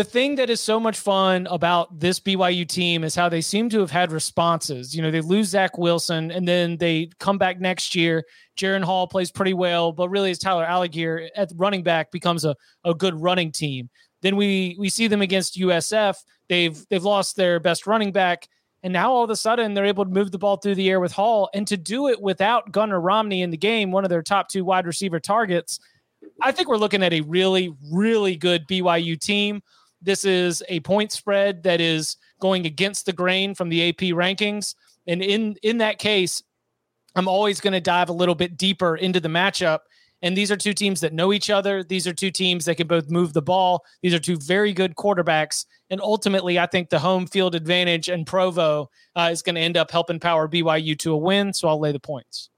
the 0.00 0.04
thing 0.04 0.36
that 0.36 0.48
is 0.48 0.62
so 0.62 0.80
much 0.80 0.98
fun 0.98 1.46
about 1.50 2.00
this 2.00 2.18
BYU 2.18 2.66
team 2.66 3.04
is 3.04 3.14
how 3.14 3.28
they 3.28 3.42
seem 3.42 3.68
to 3.68 3.80
have 3.80 3.90
had 3.90 4.12
responses. 4.12 4.96
You 4.96 5.02
know, 5.02 5.10
they 5.10 5.20
lose 5.20 5.48
Zach 5.48 5.76
Wilson 5.76 6.30
and 6.30 6.48
then 6.48 6.78
they 6.78 7.10
come 7.18 7.36
back 7.36 7.60
next 7.60 7.94
year. 7.94 8.24
Jaren 8.58 8.82
Hall 8.82 9.06
plays 9.06 9.30
pretty 9.30 9.52
well, 9.52 9.92
but 9.92 10.08
really, 10.08 10.30
as 10.30 10.38
Tyler 10.38 10.64
Allgeier 10.64 11.28
at 11.36 11.52
running 11.54 11.82
back 11.82 12.10
becomes 12.12 12.46
a, 12.46 12.56
a 12.82 12.94
good 12.94 13.20
running 13.20 13.52
team. 13.52 13.90
Then 14.22 14.36
we 14.36 14.74
we 14.78 14.88
see 14.88 15.06
them 15.06 15.20
against 15.20 15.58
USF. 15.58 16.16
They've 16.48 16.82
they've 16.88 17.04
lost 17.04 17.36
their 17.36 17.60
best 17.60 17.86
running 17.86 18.10
back, 18.10 18.48
and 18.82 18.94
now 18.94 19.12
all 19.12 19.24
of 19.24 19.28
a 19.28 19.36
sudden 19.36 19.74
they're 19.74 19.84
able 19.84 20.06
to 20.06 20.10
move 20.10 20.30
the 20.30 20.38
ball 20.38 20.56
through 20.56 20.76
the 20.76 20.88
air 20.88 21.00
with 21.00 21.12
Hall, 21.12 21.50
and 21.52 21.68
to 21.68 21.76
do 21.76 22.08
it 22.08 22.22
without 22.22 22.72
Gunnar 22.72 23.02
Romney 23.02 23.42
in 23.42 23.50
the 23.50 23.58
game, 23.58 23.92
one 23.92 24.04
of 24.04 24.10
their 24.10 24.22
top 24.22 24.48
two 24.48 24.64
wide 24.64 24.86
receiver 24.86 25.20
targets. 25.20 25.78
I 26.40 26.52
think 26.52 26.70
we're 26.70 26.78
looking 26.78 27.02
at 27.02 27.12
a 27.12 27.20
really, 27.20 27.74
really 27.92 28.36
good 28.36 28.66
BYU 28.66 29.20
team. 29.20 29.60
This 30.02 30.24
is 30.24 30.62
a 30.68 30.80
point 30.80 31.12
spread 31.12 31.62
that 31.64 31.80
is 31.80 32.16
going 32.40 32.66
against 32.66 33.06
the 33.06 33.12
grain 33.12 33.54
from 33.54 33.68
the 33.68 33.88
AP 33.88 34.14
rankings. 34.14 34.74
And 35.06 35.22
in 35.22 35.56
in 35.62 35.78
that 35.78 35.98
case, 35.98 36.42
I'm 37.14 37.28
always 37.28 37.60
going 37.60 37.72
to 37.72 37.80
dive 37.80 38.08
a 38.08 38.14
little 38.14 38.34
bit 38.34 38.56
deeper 38.56 38.96
into 38.96 39.20
the 39.20 39.28
matchup. 39.28 39.80
And 40.22 40.36
these 40.36 40.52
are 40.52 40.56
two 40.56 40.74
teams 40.74 41.00
that 41.00 41.14
know 41.14 41.32
each 41.32 41.48
other. 41.48 41.82
These 41.82 42.06
are 42.06 42.12
two 42.12 42.30
teams 42.30 42.66
that 42.66 42.76
can 42.76 42.86
both 42.86 43.10
move 43.10 43.32
the 43.32 43.40
ball. 43.40 43.84
These 44.02 44.12
are 44.12 44.18
two 44.18 44.36
very 44.36 44.72
good 44.72 44.94
quarterbacks. 44.94 45.64
And 45.88 46.00
ultimately, 46.00 46.58
I 46.58 46.66
think 46.66 46.90
the 46.90 46.98
home 46.98 47.26
field 47.26 47.54
advantage 47.54 48.08
and 48.08 48.26
Provo 48.26 48.90
uh, 49.16 49.30
is 49.32 49.40
going 49.40 49.54
to 49.54 49.62
end 49.62 49.78
up 49.78 49.90
helping 49.90 50.20
power 50.20 50.46
BYU 50.46 50.98
to 50.98 51.12
a 51.12 51.16
win. 51.16 51.54
So 51.54 51.68
I'll 51.68 51.80
lay 51.80 51.92
the 51.92 52.00
points. 52.00 52.50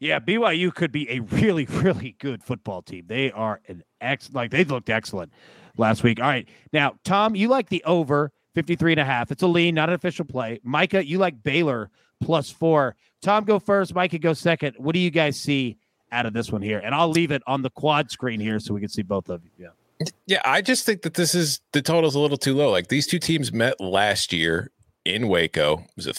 Yeah, 0.00 0.20
BYU 0.20 0.72
could 0.74 0.92
be 0.92 1.10
a 1.10 1.20
really, 1.20 1.64
really 1.70 2.16
good 2.18 2.42
football 2.42 2.82
team. 2.82 3.04
They 3.06 3.32
are 3.32 3.60
an 3.68 3.82
ex 4.00 4.30
like 4.32 4.50
they 4.50 4.64
looked 4.64 4.90
excellent 4.90 5.32
last 5.76 6.02
week. 6.02 6.20
All 6.20 6.28
right. 6.28 6.48
Now, 6.72 6.94
Tom, 7.04 7.34
you 7.34 7.48
like 7.48 7.68
the 7.68 7.82
over 7.84 8.32
53 8.54 8.92
and 8.92 9.00
a 9.00 9.04
half. 9.04 9.30
It's 9.30 9.42
a 9.42 9.46
lean, 9.46 9.74
not 9.74 9.88
an 9.88 9.94
official 9.94 10.24
play. 10.24 10.60
Micah, 10.62 11.06
you 11.06 11.18
like 11.18 11.42
Baylor 11.42 11.90
plus 12.20 12.50
four. 12.50 12.96
Tom, 13.22 13.44
go 13.44 13.58
first. 13.58 13.94
Micah, 13.94 14.18
go 14.18 14.32
second. 14.32 14.74
What 14.78 14.94
do 14.94 15.00
you 15.00 15.10
guys 15.10 15.38
see 15.38 15.76
out 16.12 16.26
of 16.26 16.32
this 16.32 16.50
one 16.50 16.62
here? 16.62 16.78
And 16.78 16.94
I'll 16.94 17.10
leave 17.10 17.30
it 17.30 17.42
on 17.46 17.62
the 17.62 17.70
quad 17.70 18.10
screen 18.10 18.40
here 18.40 18.58
so 18.58 18.74
we 18.74 18.80
can 18.80 18.88
see 18.88 19.02
both 19.02 19.28
of 19.28 19.44
you. 19.44 19.50
Yeah. 19.58 19.68
Yeah, 20.26 20.42
I 20.44 20.62
just 20.62 20.86
think 20.86 21.02
that 21.02 21.14
this 21.14 21.34
is 21.34 21.60
the 21.72 21.82
total's 21.82 22.14
a 22.14 22.20
little 22.20 22.36
too 22.36 22.54
low. 22.54 22.70
Like 22.70 22.86
these 22.86 23.06
two 23.06 23.18
teams 23.18 23.52
met 23.52 23.80
last 23.80 24.32
year 24.32 24.70
in 25.04 25.26
Waco. 25.26 25.78
It 25.78 25.96
was 25.96 26.06
a 26.06 26.14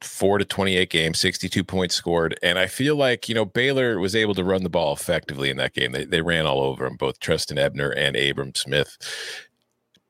34 0.00 0.38
to 0.38 0.44
28 0.44 0.90
game, 0.90 1.14
62 1.14 1.64
points 1.64 1.94
scored. 1.94 2.38
And 2.42 2.58
I 2.58 2.66
feel 2.66 2.96
like, 2.96 3.28
you 3.28 3.34
know, 3.34 3.44
Baylor 3.44 3.98
was 3.98 4.16
able 4.16 4.34
to 4.34 4.44
run 4.44 4.62
the 4.62 4.70
ball 4.70 4.92
effectively 4.92 5.50
in 5.50 5.56
that 5.58 5.74
game. 5.74 5.92
They, 5.92 6.04
they 6.04 6.22
ran 6.22 6.46
all 6.46 6.60
over 6.60 6.84
them, 6.84 6.96
both 6.96 7.20
Trestan 7.20 7.58
Ebner 7.58 7.90
and 7.90 8.16
Abram 8.16 8.54
Smith. 8.54 8.96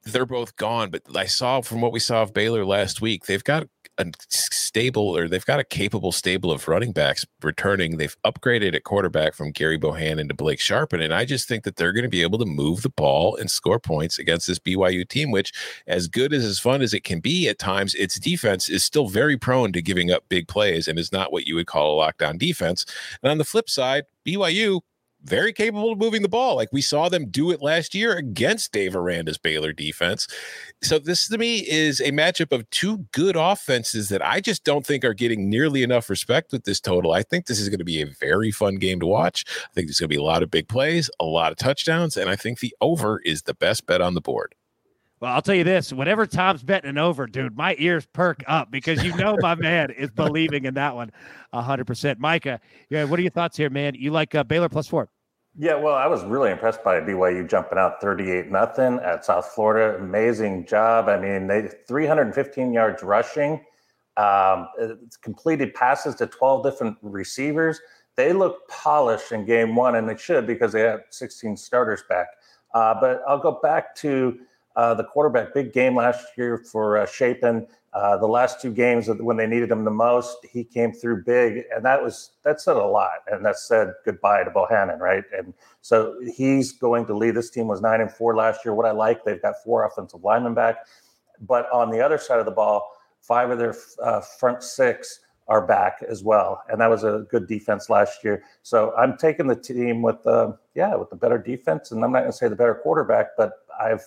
They're 0.05 0.27
both 0.27 0.57
gone, 0.57 0.91
but 0.91 1.03
I 1.15 1.27
saw 1.27 1.61
from 1.61 1.81
what 1.81 1.93
we 1.93 2.01
saw 2.01 2.23
of 2.23 2.33
Baylor 2.33 2.65
last 2.65 3.01
week, 3.01 3.27
they've 3.27 3.45
got 3.45 3.69
a 4.01 4.11
stable 4.29 5.17
or 5.17 5.29
they've 5.29 5.45
got 5.45 5.61
a 5.61 5.65
capable 5.65 6.13
stable 6.13 6.51
of 6.51 6.67
running 6.69 6.93
backs 6.93 7.27
returning. 7.43 7.97
They've 7.97 8.17
upgraded 8.25 8.75
at 8.75 8.85
quarterback 8.85 9.35
from 9.35 9.53
Gerry 9.53 9.77
Bohanon 9.77 10.29
to 10.29 10.35
Blake 10.35 10.61
Shapen. 10.61 11.01
And 11.01 11.13
I 11.13 11.25
just 11.25 11.49
think 11.49 11.65
that 11.65 11.77
they're 11.77 11.93
going 11.93 12.05
to 12.05 12.09
be 12.09 12.23
able 12.23 12.39
to 12.39 12.47
move 12.47 12.83
the 12.83 12.91
ball 12.91 13.37
and 13.37 13.51
score 13.51 13.79
points 13.81 14.19
against 14.19 14.47
this 14.47 14.59
BYU 14.59 15.09
team, 15.09 15.31
which, 15.31 15.53
as 15.87 16.09
good 16.09 16.33
as 16.33 16.45
as 16.45 16.59
fun 16.59 16.83
as 16.83 16.95
it 16.95 17.05
can 17.05 17.21
be 17.21 17.49
at 17.49 17.59
times, 17.59 17.95
its 17.95 18.19
defense 18.19 18.69
is 18.69 18.85
still 18.85 19.09
very 19.09 19.37
prone 19.37 19.73
to 19.73 19.83
giving 19.83 20.11
up 20.11 20.25
big 20.29 20.49
plays 20.49 20.89
and 20.89 20.99
is 20.99 21.13
not 21.13 21.33
what 21.33 21.47
you 21.47 21.55
would 21.55 21.67
call 21.67 22.01
a 22.01 22.13
lockdown 22.13 22.39
defense. 22.39 22.87
And 23.23 23.31
on 23.31 23.39
the 23.39 23.45
flip 23.45 23.69
side, 23.69 24.05
BYU 24.27 24.81
very 25.25 25.53
capable 25.53 25.93
of 25.93 25.99
moving 25.99 26.23
the 26.23 26.29
ball. 26.29 26.57
Like 26.57 26.71
we 26.73 26.81
saw 26.83 27.09
them 27.09 27.27
do 27.29 27.51
it 27.51 27.63
last 27.63 27.95
year 27.95 28.17
against 28.17 28.73
Dave 28.73 28.95
Aranda's 28.97 29.39
Baylor 29.39 29.73
defense. 29.73 30.27
So 30.83 30.99
this 30.99 31.29
to 31.29 31.39
me 31.39 31.59
is 31.69 32.01
a 32.01 32.11
matchup 32.11 32.53
of 32.53 32.69
two 32.71 32.99
good 33.13 33.37
offenses 33.37 34.09
that 34.09 34.25
I 34.25 34.41
just 34.41 34.65
don't 34.65 34.87
think 34.87 35.05
are 35.05 35.15
getting 35.15 35.49
nearly 35.49 35.83
enough 35.83 36.11
respect 36.11 36.53
with 36.53 36.65
this 36.65 36.81
total. 36.81 37.13
I 37.13 37.23
think 37.23 37.47
this 37.47 37.61
is 37.61 37.69
going 37.69 37.79
to 37.79 37.85
be 37.85 38.03
a 38.03 38.07
very 38.21 38.51
fun 38.51 38.77
game 38.77 39.01
to 39.01 39.07
watch. 39.07 39.45
I 39.49 39.75
think 39.75 39.87
there's 39.89 40.01
going 40.01 40.09
to 40.09 40.15
be 40.15 40.21
a 40.21 40.23
lot 40.23 40.43
of 40.43 40.51
big 40.51 40.69
plays, 40.69 41.11
a 41.21 41.25
lot 41.25 41.53
of 41.53 41.59
touchdowns, 41.59 42.17
and 42.17 42.31
I 42.31 42.37
think 42.37 42.61
the 42.61 42.75
over 42.81 43.21
is 43.21 43.43
the 43.43 43.55
best 43.55 43.87
bet 43.87 44.01
on 44.01 44.15
the 44.15 44.21
board. 44.21 44.55
Well, 45.21 45.33
I'll 45.35 45.43
tell 45.43 45.55
you 45.55 45.65
this: 45.65 45.93
whenever 45.93 46.27
Tom's 46.27 46.63
betting 46.63 46.97
over, 46.97 47.27
dude, 47.27 47.57
my 47.57 47.77
ears 47.79 48.07
perk 48.13 48.43
up 48.47 48.71
because 48.71 49.05
you 49.05 49.15
know 49.17 49.37
my 49.41 49.55
man 49.55 49.91
is 49.91 50.11
believing 50.11 50.65
in 50.65 50.75
that 50.75 50.95
one, 50.95 51.13
hundred 51.53 51.87
percent. 51.87 52.19
Micah, 52.19 52.59
yeah, 52.89 53.05
what 53.05 53.19
are 53.19 53.23
your 53.23 53.31
thoughts 53.31 53.57
here, 53.57 53.69
man? 53.69 53.95
You 53.95 54.13
like 54.13 54.35
uh, 54.35 54.45
Baylor 54.45 54.71
plus 54.71 54.87
four? 54.87 55.11
Yeah, 55.59 55.75
well, 55.75 55.95
I 55.95 56.07
was 56.07 56.23
really 56.25 56.51
impressed 56.53 56.85
by 56.85 57.01
BYU 57.01 57.49
jumping 57.49 57.77
out 57.77 58.01
38 58.01 58.51
nothing 58.53 59.01
at 59.01 59.25
South 59.25 59.47
Florida. 59.47 59.99
Amazing 59.99 60.67
job. 60.67 61.09
I 61.09 61.19
mean, 61.19 61.49
they 61.49 61.69
315 61.89 62.73
yards 62.73 63.03
rushing, 63.03 63.61
um, 64.17 64.69
completed 65.23 65.75
passes 65.75 66.15
to 66.17 66.29
12 66.29 66.65
different 66.65 66.97
receivers. 67.03 67.81
They 68.17 68.33
look 68.33 68.69
polished 68.69 69.33
in 69.33 69.45
game 69.45 69.75
one, 69.75 69.97
and 69.97 70.09
they 70.09 70.17
should 70.17 70.47
because 70.47 70.73
they 70.73 70.83
had 70.83 71.01
16 71.11 71.57
starters 71.57 72.05
back. 72.09 72.29
Uh, 72.73 72.95
but 73.01 73.23
I'll 73.27 73.39
go 73.39 73.59
back 73.61 73.97
to 73.97 74.39
uh, 74.77 74.95
the 74.95 75.05
quarterback. 75.05 75.55
Big 75.55 75.73
game 75.73 75.97
last 75.97 76.27
year 76.37 76.59
for 76.59 76.99
uh, 76.99 77.07
Shapen. 77.07 77.67
Uh, 77.93 78.17
the 78.17 78.27
last 78.27 78.61
two 78.61 78.73
games 78.73 79.09
when 79.09 79.37
they 79.37 79.49
needed 79.49 79.71
him 79.71 79.85
the 79.85 79.91
most, 79.91 80.47
he 80.49 80.63
came 80.63 80.93
through 80.93 81.25
big, 81.25 81.65
and 81.75 81.85
that 81.85 82.01
was 82.01 82.33
that 82.45 82.61
said 82.61 82.77
a 82.77 82.87
lot, 82.87 83.19
and 83.27 83.45
that 83.45 83.59
said 83.59 83.93
goodbye 84.05 84.45
to 84.45 84.51
Bohanon, 84.51 85.01
right? 85.01 85.25
And 85.37 85.53
so 85.81 86.15
he's 86.37 86.71
going 86.71 87.05
to 87.07 87.17
lead. 87.17 87.35
This 87.35 87.51
team 87.51 87.67
was 87.67 87.81
nine 87.81 88.01
and 88.01 88.11
four 88.11 88.37
last 88.37 88.65
year. 88.65 88.75
What 88.75 88.87
I 88.87 88.93
like, 88.93 89.25
they've 89.25 89.43
got 89.43 89.57
four 89.65 89.85
offensive 89.85 90.23
linemen 90.23 90.55
back, 90.55 90.87
but 91.41 91.69
on 91.73 91.91
the 91.91 92.01
other 92.01 92.17
side 92.17 92.39
of 92.39 92.45
the 92.45 92.53
ball, 92.53 92.89
five 93.21 93.51
of 93.51 93.59
their 93.59 93.75
uh, 94.01 94.21
front 94.21 94.63
six 94.63 95.21
are 95.49 95.67
back 95.67 96.05
as 96.09 96.23
well, 96.23 96.63
and 96.69 96.81
that 96.81 96.89
was 96.89 97.03
a 97.03 97.27
good 97.29 97.49
defense 97.49 97.91
last 97.91 98.23
year. 98.23 98.45
So 98.63 98.95
I'm 98.97 99.17
taking 99.17 99.49
the 99.49 99.57
team 99.57 100.01
with 100.01 100.23
the 100.23 100.57
yeah 100.77 100.95
with 100.95 101.11
the 101.11 101.17
better 101.17 101.39
defense, 101.39 101.91
and 101.91 102.05
I'm 102.05 102.13
not 102.13 102.21
going 102.21 102.31
to 102.31 102.39
say 102.39 102.47
the 102.47 102.55
better 102.55 102.77
quarterback, 102.77 103.31
but 103.37 103.55
I've 103.81 104.05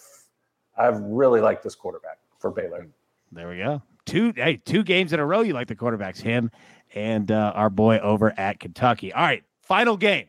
I've 0.78 1.00
really 1.02 1.42
liked 1.42 1.64
this 1.64 1.76
quarterback 1.76 2.20
for 2.40 2.52
Baylor. 2.52 2.88
There 3.32 3.50
we 3.50 3.58
go. 3.58 3.82
Two 4.06 4.34
hey, 4.36 4.58
two 4.58 4.84
games 4.84 5.14
in 5.14 5.20
a 5.20 5.26
row. 5.26 5.42
You 5.42 5.54
like 5.54 5.68
the 5.68 5.76
quarterbacks, 5.76 6.20
him 6.20 6.52
and 6.94 7.32
uh, 7.32 7.54
our 7.56 7.70
boy 7.70 8.00
over 8.00 8.34
at 8.38 8.60
Kentucky. 8.60 9.14
All 9.14 9.24
right, 9.24 9.44
final 9.62 9.98
game, 9.98 10.28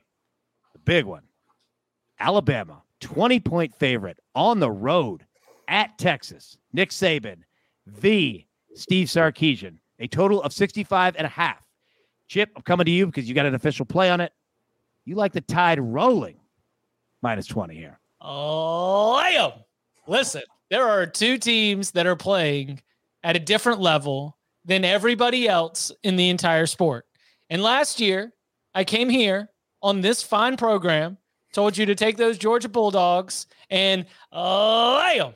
the 0.72 0.78
big 0.78 1.04
one. 1.04 1.22
Alabama, 2.18 2.82
20 3.00 3.40
point 3.40 3.74
favorite 3.74 4.18
on 4.34 4.60
the 4.60 4.70
road 4.70 5.26
at 5.68 5.98
Texas. 5.98 6.56
Nick 6.72 6.90
Saban, 6.90 7.38
the 7.86 8.44
Steve 8.74 9.08
Sarkisian, 9.08 9.76
a 9.98 10.06
total 10.06 10.42
of 10.42 10.52
65 10.52 11.16
and 11.16 11.26
a 11.26 11.30
half. 11.30 11.62
Chip, 12.28 12.50
I'm 12.56 12.62
coming 12.62 12.86
to 12.86 12.90
you 12.90 13.06
because 13.06 13.28
you 13.28 13.34
got 13.34 13.46
an 13.46 13.54
official 13.54 13.84
play 13.84 14.10
on 14.10 14.20
it. 14.20 14.32
You 15.04 15.16
like 15.16 15.32
the 15.32 15.42
tide 15.42 15.78
rolling 15.80 16.36
minus 17.22 17.46
20 17.46 17.74
here. 17.74 17.98
Oh, 18.20 19.12
I 19.12 19.30
am. 19.30 19.52
Listen, 20.06 20.42
there 20.70 20.88
are 20.88 21.06
two 21.06 21.38
teams 21.38 21.92
that 21.92 22.06
are 22.06 22.16
playing 22.16 22.80
at 23.22 23.36
a 23.36 23.40
different 23.40 23.80
level 23.80 24.36
than 24.64 24.84
everybody 24.84 25.48
else 25.48 25.92
in 26.02 26.16
the 26.16 26.28
entire 26.28 26.66
sport. 26.66 27.06
And 27.50 27.62
last 27.62 28.00
year, 28.00 28.32
I 28.74 28.84
came 28.84 29.08
here 29.08 29.50
on 29.82 30.00
this 30.00 30.22
fine 30.22 30.56
program, 30.56 31.18
told 31.52 31.76
you 31.76 31.86
to 31.86 31.94
take 31.94 32.16
those 32.16 32.38
Georgia 32.38 32.68
Bulldogs 32.68 33.46
and 33.70 34.06
lay 34.32 35.18
them. 35.18 35.34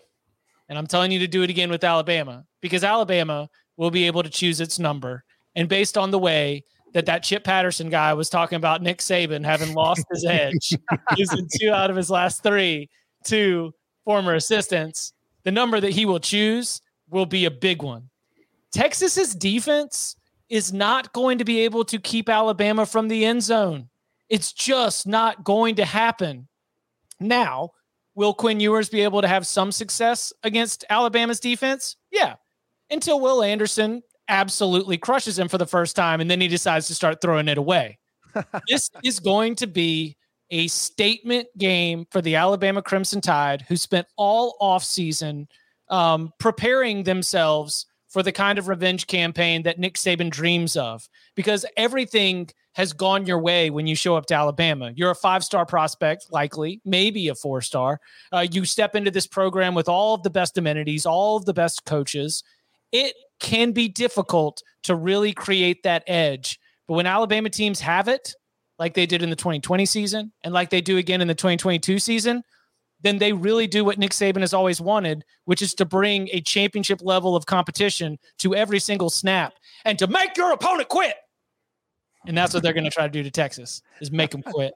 And 0.68 0.76
I'm 0.76 0.86
telling 0.86 1.12
you 1.12 1.18
to 1.20 1.26
do 1.28 1.42
it 1.42 1.50
again 1.50 1.70
with 1.70 1.84
Alabama 1.84 2.44
because 2.60 2.84
Alabama 2.84 3.48
will 3.76 3.90
be 3.90 4.06
able 4.06 4.22
to 4.22 4.30
choose 4.30 4.60
its 4.60 4.78
number. 4.78 5.24
And 5.54 5.68
based 5.68 5.96
on 5.96 6.10
the 6.10 6.18
way 6.18 6.64
that 6.94 7.06
that 7.06 7.22
Chip 7.22 7.44
Patterson 7.44 7.90
guy 7.90 8.12
was 8.14 8.28
talking 8.28 8.56
about 8.56 8.82
Nick 8.82 8.98
Saban 8.98 9.44
having 9.44 9.74
lost 9.74 10.04
his 10.12 10.24
edge, 10.24 10.74
losing 11.16 11.48
two 11.60 11.70
out 11.70 11.90
of 11.90 11.96
his 11.96 12.10
last 12.10 12.42
three 12.42 12.88
to 13.26 13.72
former 14.08 14.32
assistants, 14.32 15.12
the 15.44 15.52
number 15.52 15.78
that 15.78 15.90
he 15.90 16.06
will 16.06 16.18
choose 16.18 16.80
will 17.10 17.26
be 17.26 17.44
a 17.44 17.50
big 17.50 17.82
one. 17.82 18.08
Texas's 18.72 19.34
defense 19.34 20.16
is 20.48 20.72
not 20.72 21.12
going 21.12 21.36
to 21.36 21.44
be 21.44 21.60
able 21.60 21.84
to 21.84 21.98
keep 21.98 22.30
Alabama 22.30 22.86
from 22.86 23.08
the 23.08 23.26
end 23.26 23.42
zone. 23.42 23.90
It's 24.30 24.54
just 24.54 25.06
not 25.06 25.44
going 25.44 25.74
to 25.74 25.84
happen. 25.84 26.48
Now, 27.20 27.72
will 28.14 28.32
Quinn 28.32 28.60
Ewers 28.60 28.88
be 28.88 29.02
able 29.02 29.20
to 29.20 29.28
have 29.28 29.46
some 29.46 29.70
success 29.70 30.32
against 30.42 30.86
Alabama's 30.88 31.38
defense? 31.38 31.96
Yeah. 32.10 32.36
Until 32.90 33.20
Will 33.20 33.42
Anderson 33.42 34.02
absolutely 34.26 34.96
crushes 34.96 35.38
him 35.38 35.48
for 35.48 35.58
the 35.58 35.66
first 35.66 35.94
time 35.94 36.22
and 36.22 36.30
then 36.30 36.40
he 36.40 36.48
decides 36.48 36.86
to 36.86 36.94
start 36.94 37.20
throwing 37.20 37.46
it 37.46 37.58
away. 37.58 37.98
this 38.70 38.88
is 39.04 39.20
going 39.20 39.54
to 39.56 39.66
be 39.66 40.16
a 40.50 40.68
statement 40.68 41.48
game 41.58 42.06
for 42.10 42.22
the 42.22 42.36
Alabama 42.36 42.82
Crimson 42.82 43.20
Tide, 43.20 43.64
who 43.68 43.76
spent 43.76 44.06
all 44.16 44.56
offseason 44.60 45.46
um, 45.88 46.32
preparing 46.38 47.02
themselves 47.04 47.86
for 48.08 48.22
the 48.22 48.32
kind 48.32 48.58
of 48.58 48.68
revenge 48.68 49.06
campaign 49.06 49.62
that 49.64 49.78
Nick 49.78 49.94
Saban 49.94 50.30
dreams 50.30 50.76
of, 50.76 51.08
because 51.34 51.66
everything 51.76 52.48
has 52.72 52.92
gone 52.92 53.26
your 53.26 53.40
way 53.40 53.70
when 53.70 53.86
you 53.86 53.94
show 53.94 54.16
up 54.16 54.26
to 54.26 54.34
Alabama. 54.34 54.92
You're 54.94 55.10
a 55.10 55.14
five 55.14 55.42
star 55.44 55.66
prospect, 55.66 56.26
likely, 56.30 56.80
maybe 56.84 57.28
a 57.28 57.34
four 57.34 57.60
star. 57.60 58.00
Uh, 58.32 58.46
you 58.50 58.64
step 58.64 58.94
into 58.94 59.10
this 59.10 59.26
program 59.26 59.74
with 59.74 59.88
all 59.88 60.14
of 60.14 60.22
the 60.22 60.30
best 60.30 60.56
amenities, 60.56 61.04
all 61.04 61.36
of 61.36 61.44
the 61.44 61.52
best 61.52 61.84
coaches. 61.84 62.44
It 62.92 63.14
can 63.40 63.72
be 63.72 63.88
difficult 63.88 64.62
to 64.84 64.94
really 64.94 65.32
create 65.32 65.82
that 65.82 66.04
edge. 66.06 66.58
But 66.86 66.94
when 66.94 67.06
Alabama 67.06 67.50
teams 67.50 67.80
have 67.80 68.08
it, 68.08 68.34
like 68.78 68.94
they 68.94 69.06
did 69.06 69.22
in 69.22 69.30
the 69.30 69.36
2020 69.36 69.84
season 69.86 70.32
and 70.44 70.54
like 70.54 70.70
they 70.70 70.80
do 70.80 70.96
again 70.98 71.20
in 71.20 71.28
the 71.28 71.34
2022 71.34 71.98
season, 71.98 72.42
then 73.00 73.18
they 73.18 73.32
really 73.32 73.66
do 73.66 73.84
what 73.84 73.98
Nick 73.98 74.10
Saban 74.10 74.40
has 74.40 74.52
always 74.52 74.80
wanted, 74.80 75.24
which 75.44 75.62
is 75.62 75.74
to 75.74 75.84
bring 75.84 76.28
a 76.32 76.40
championship 76.40 77.00
level 77.02 77.36
of 77.36 77.46
competition 77.46 78.18
to 78.38 78.54
every 78.54 78.78
single 78.78 79.10
snap 79.10 79.54
and 79.84 79.98
to 79.98 80.06
make 80.06 80.36
your 80.36 80.52
opponent 80.52 80.88
quit. 80.88 81.14
And 82.26 82.36
that's 82.36 82.52
what 82.52 82.62
they're 82.62 82.72
going 82.72 82.84
to 82.84 82.90
try 82.90 83.04
to 83.04 83.12
do 83.12 83.22
to 83.22 83.30
Texas 83.30 83.82
is 84.00 84.10
make 84.10 84.30
them 84.30 84.42
quit. 84.42 84.74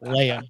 Lay 0.00 0.28
them. 0.28 0.44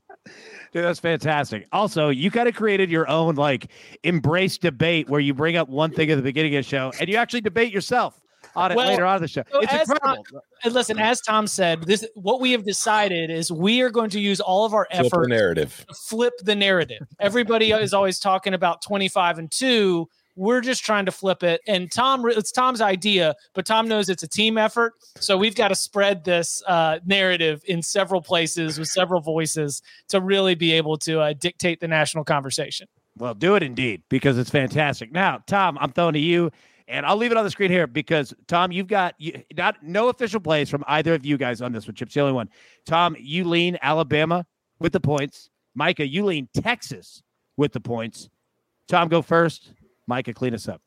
Dude, 0.72 0.84
that's 0.84 1.00
fantastic. 1.00 1.66
Also, 1.72 2.08
you 2.08 2.30
kind 2.30 2.48
of 2.48 2.54
created 2.54 2.90
your 2.90 3.08
own 3.08 3.34
like 3.36 3.70
embrace 4.02 4.58
debate 4.58 5.08
where 5.08 5.20
you 5.20 5.32
bring 5.32 5.56
up 5.56 5.68
one 5.68 5.90
thing 5.90 6.10
at 6.10 6.16
the 6.16 6.22
beginning 6.22 6.54
of 6.56 6.64
the 6.64 6.68
show 6.68 6.92
and 7.00 7.08
you 7.08 7.16
actually 7.16 7.40
debate 7.40 7.72
yourself 7.72 8.20
on 8.58 8.72
it 8.72 8.76
Well, 8.76 8.88
later 8.88 9.04
on 9.06 9.16
in 9.16 9.22
the 9.22 9.28
show. 9.28 9.42
so 9.50 9.60
it's 9.60 9.72
as 9.72 9.88
incredible. 9.88 10.24
And 10.64 10.74
listen, 10.74 10.98
as 10.98 11.20
Tom 11.20 11.46
said, 11.46 11.82
this 11.84 12.06
what 12.14 12.40
we 12.40 12.52
have 12.52 12.64
decided 12.64 13.30
is 13.30 13.50
we 13.52 13.80
are 13.80 13.90
going 13.90 14.10
to 14.10 14.20
use 14.20 14.40
all 14.40 14.64
of 14.64 14.74
our 14.74 14.86
effort 14.90 15.10
Flip 15.10 15.10
the 15.10 15.16
effort 15.18 15.28
narrative. 15.28 15.84
to 15.88 15.94
flip 15.94 16.34
the 16.42 16.54
narrative. 16.54 17.06
Everybody 17.20 17.70
is 17.72 17.94
always 17.94 18.18
talking 18.18 18.54
about 18.54 18.82
25 18.82 19.38
and 19.38 19.50
2. 19.50 20.08
We're 20.36 20.60
just 20.60 20.84
trying 20.84 21.04
to 21.06 21.10
flip 21.10 21.42
it. 21.42 21.60
And 21.66 21.90
Tom, 21.90 22.22
it's 22.28 22.52
Tom's 22.52 22.80
idea, 22.80 23.34
but 23.54 23.66
Tom 23.66 23.88
knows 23.88 24.08
it's 24.08 24.22
a 24.22 24.28
team 24.28 24.56
effort. 24.56 24.92
So 25.18 25.36
we've 25.36 25.56
got 25.56 25.68
to 25.68 25.74
spread 25.74 26.22
this 26.22 26.62
uh, 26.68 27.00
narrative 27.04 27.60
in 27.66 27.82
several 27.82 28.22
places 28.22 28.78
with 28.78 28.86
several 28.86 29.20
voices 29.20 29.82
to 30.10 30.20
really 30.20 30.54
be 30.54 30.70
able 30.72 30.96
to 30.98 31.18
uh, 31.20 31.32
dictate 31.32 31.80
the 31.80 31.88
national 31.88 32.22
conversation. 32.22 32.86
Well, 33.16 33.34
do 33.34 33.56
it 33.56 33.64
indeed 33.64 34.04
because 34.08 34.38
it's 34.38 34.50
fantastic. 34.50 35.10
Now, 35.10 35.42
Tom, 35.48 35.76
I'm 35.80 35.90
throwing 35.90 36.12
to 36.12 36.20
you, 36.20 36.52
and 36.88 37.06
I'll 37.06 37.16
leave 37.16 37.30
it 37.30 37.36
on 37.36 37.44
the 37.44 37.50
screen 37.50 37.70
here 37.70 37.86
because 37.86 38.34
Tom, 38.46 38.72
you've 38.72 38.86
got 38.86 39.14
you, 39.18 39.42
not 39.56 39.82
no 39.82 40.08
official 40.08 40.40
plays 40.40 40.68
from 40.68 40.84
either 40.88 41.14
of 41.14 41.24
you 41.24 41.36
guys 41.36 41.62
on 41.62 41.72
this 41.72 41.86
one. 41.86 41.94
Chip's 41.94 42.14
the 42.14 42.20
only 42.20 42.32
one. 42.32 42.48
Tom, 42.86 43.16
you 43.18 43.44
lean 43.44 43.78
Alabama 43.82 44.46
with 44.80 44.92
the 44.92 45.00
points. 45.00 45.50
Micah, 45.74 46.06
you 46.06 46.24
lean 46.24 46.48
Texas 46.54 47.22
with 47.56 47.72
the 47.72 47.80
points. 47.80 48.28
Tom, 48.88 49.08
go 49.08 49.22
first. 49.22 49.72
Micah, 50.06 50.32
clean 50.32 50.54
us 50.54 50.68
up. 50.68 50.80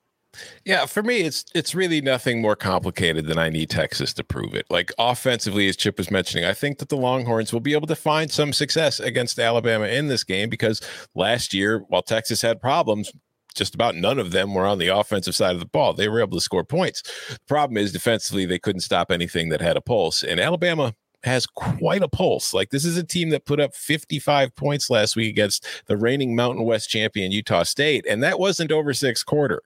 Yeah, 0.63 0.85
for 0.85 1.03
me, 1.03 1.21
it's 1.21 1.43
it's 1.53 1.75
really 1.75 1.99
nothing 1.99 2.41
more 2.41 2.55
complicated 2.55 3.25
than 3.25 3.37
I 3.37 3.49
need 3.49 3.69
Texas 3.69 4.13
to 4.13 4.23
prove 4.23 4.53
it. 4.53 4.65
Like 4.69 4.93
offensively, 4.97 5.67
as 5.67 5.75
Chip 5.75 5.97
was 5.97 6.09
mentioning, 6.09 6.45
I 6.45 6.53
think 6.53 6.77
that 6.79 6.89
the 6.89 6.95
Longhorns 6.95 7.51
will 7.51 7.59
be 7.59 7.73
able 7.73 7.87
to 7.87 7.95
find 7.95 8.31
some 8.31 8.53
success 8.53 8.99
against 8.99 9.37
Alabama 9.39 9.87
in 9.87 10.07
this 10.07 10.23
game 10.23 10.49
because 10.49 10.81
last 11.15 11.53
year, 11.53 11.79
while 11.89 12.01
Texas 12.01 12.41
had 12.41 12.61
problems, 12.61 13.11
just 13.55 13.75
about 13.75 13.95
none 13.95 14.19
of 14.19 14.31
them 14.31 14.53
were 14.53 14.65
on 14.65 14.79
the 14.79 14.87
offensive 14.87 15.35
side 15.35 15.53
of 15.53 15.59
the 15.59 15.65
ball. 15.65 15.93
They 15.93 16.09
were 16.09 16.21
able 16.21 16.37
to 16.37 16.41
score 16.41 16.63
points. 16.63 17.01
The 17.29 17.39
problem 17.47 17.77
is 17.77 17.91
defensively, 17.91 18.45
they 18.45 18.59
couldn't 18.59 18.81
stop 18.81 19.11
anything 19.11 19.49
that 19.49 19.61
had 19.61 19.77
a 19.77 19.81
pulse. 19.81 20.23
And 20.23 20.39
Alabama 20.39 20.93
has 21.23 21.45
quite 21.45 22.01
a 22.01 22.07
pulse. 22.07 22.53
Like 22.53 22.69
this 22.69 22.85
is 22.85 22.97
a 22.97 23.03
team 23.03 23.29
that 23.29 23.45
put 23.45 23.59
up 23.59 23.75
55 23.75 24.55
points 24.55 24.89
last 24.89 25.15
week 25.15 25.29
against 25.29 25.65
the 25.85 25.97
reigning 25.97 26.35
Mountain 26.35 26.65
West 26.65 26.89
champion 26.89 27.31
Utah 27.31 27.63
State, 27.63 28.05
and 28.09 28.23
that 28.23 28.39
wasn't 28.39 28.71
over 28.71 28.93
six 28.93 29.23
quarter. 29.23 29.61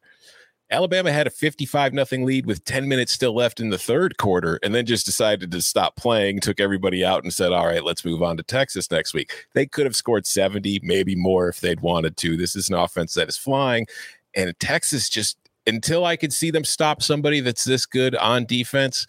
Alabama 0.72 1.12
had 1.12 1.28
a 1.28 1.30
55 1.30 1.94
nothing 1.94 2.26
lead 2.26 2.46
with 2.46 2.66
10 2.66 2.88
minutes 2.88 3.12
still 3.12 3.36
left 3.36 3.60
in 3.60 3.70
the 3.70 3.78
third 3.78 4.18
quarter 4.18 4.60
and 4.64 4.74
then 4.74 4.86
just 4.86 5.06
decided 5.06 5.52
to 5.52 5.62
stop 5.62 5.96
playing, 5.96 6.40
took 6.40 6.60
everybody 6.60 7.06
out 7.06 7.24
and 7.24 7.34
said, 7.34 7.52
"All 7.52 7.68
right, 7.68 7.84
let's 7.84 8.04
move 8.04 8.24
on 8.24 8.36
to 8.38 8.44
Texas 8.44 8.90
next 8.90 9.14
week." 9.14 9.46
They 9.54 9.68
could 9.68 9.86
have 9.86 9.96
scored 9.96 10.26
70, 10.26 10.80
maybe 10.82 11.16
more 11.16 11.48
if 11.50 11.62
they'd 11.62 11.82
wanted 11.82 12.18
to. 12.18 12.36
This 12.36 12.56
is 12.56 12.70
an 12.70 12.76
offense 12.76 13.14
that 13.14 13.30
is 13.30 13.38
flying 13.38 13.86
and 14.36 14.58
Texas 14.60 15.10
just 15.10 15.38
until 15.68 16.06
I 16.06 16.16
could 16.16 16.34
see 16.34 16.52
them 16.52 16.64
stop 16.64 17.02
somebody 17.02 17.40
that's 17.40 17.64
this 17.64 17.86
good 17.86 18.16
on 18.16 18.46
defense, 18.46 19.08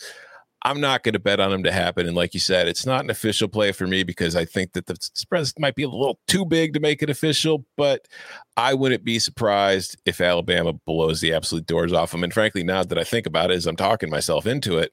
I'm 0.63 0.81
not 0.81 1.03
going 1.03 1.13
to 1.13 1.19
bet 1.19 1.39
on 1.39 1.51
them 1.51 1.63
to 1.65 1.73
happen. 1.73 2.07
And 2.07 2.17
like 2.17 2.35
you 2.35 2.41
said, 2.41 2.67
it's 2.67 2.87
not 2.87 3.05
an 3.05 3.11
official 3.11 3.47
play 3.47 3.73
for 3.73 3.87
me 3.87 4.03
because 4.03 4.35
I 4.35 4.45
think 4.45 4.73
that 4.73 4.87
the 4.87 4.97
spread 5.01 5.47
might 5.59 5.75
be 5.75 5.85
a 5.85 5.89
little 5.89 6.19
too 6.27 6.45
big 6.45 6.75
to 6.75 6.81
make 6.81 7.03
it 7.03 7.11
official. 7.11 7.65
But 7.77 8.09
I 8.57 8.75
wouldn't 8.75 9.05
be 9.05 9.19
surprised 9.19 10.01
if 10.07 10.21
Alabama 10.21 10.73
blows 10.73 11.21
the 11.21 11.33
absolute 11.33 11.67
doors 11.67 11.93
off 11.93 12.11
them. 12.11 12.25
And 12.25 12.33
frankly, 12.33 12.65
now 12.65 12.83
that 12.83 12.99
I 12.99 13.05
think 13.05 13.27
about 13.27 13.51
it, 13.51 13.55
as 13.55 13.67
I'm 13.67 13.77
talking 13.77 14.11
myself 14.11 14.47
into 14.47 14.79
it, 14.79 14.93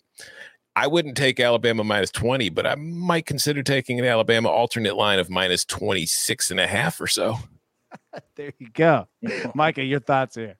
I 0.75 0.87
wouldn't 0.87 1.17
take 1.17 1.39
Alabama 1.39 1.83
minus 1.83 2.11
20, 2.11 2.49
but 2.49 2.65
I 2.65 2.75
might 2.75 3.25
consider 3.25 3.61
taking 3.61 3.99
an 3.99 4.05
Alabama 4.05 4.49
alternate 4.49 4.95
line 4.95 5.19
of 5.19 5.29
minus 5.29 5.65
26 5.65 6.51
and 6.51 6.59
a 6.59 6.67
half 6.67 6.99
or 6.99 7.07
so. 7.07 7.37
There 8.35 8.51
you 8.57 8.69
go. 8.73 9.07
Micah, 9.55 9.83
your 9.83 9.99
thoughts 9.99 10.35
here. 10.35 10.55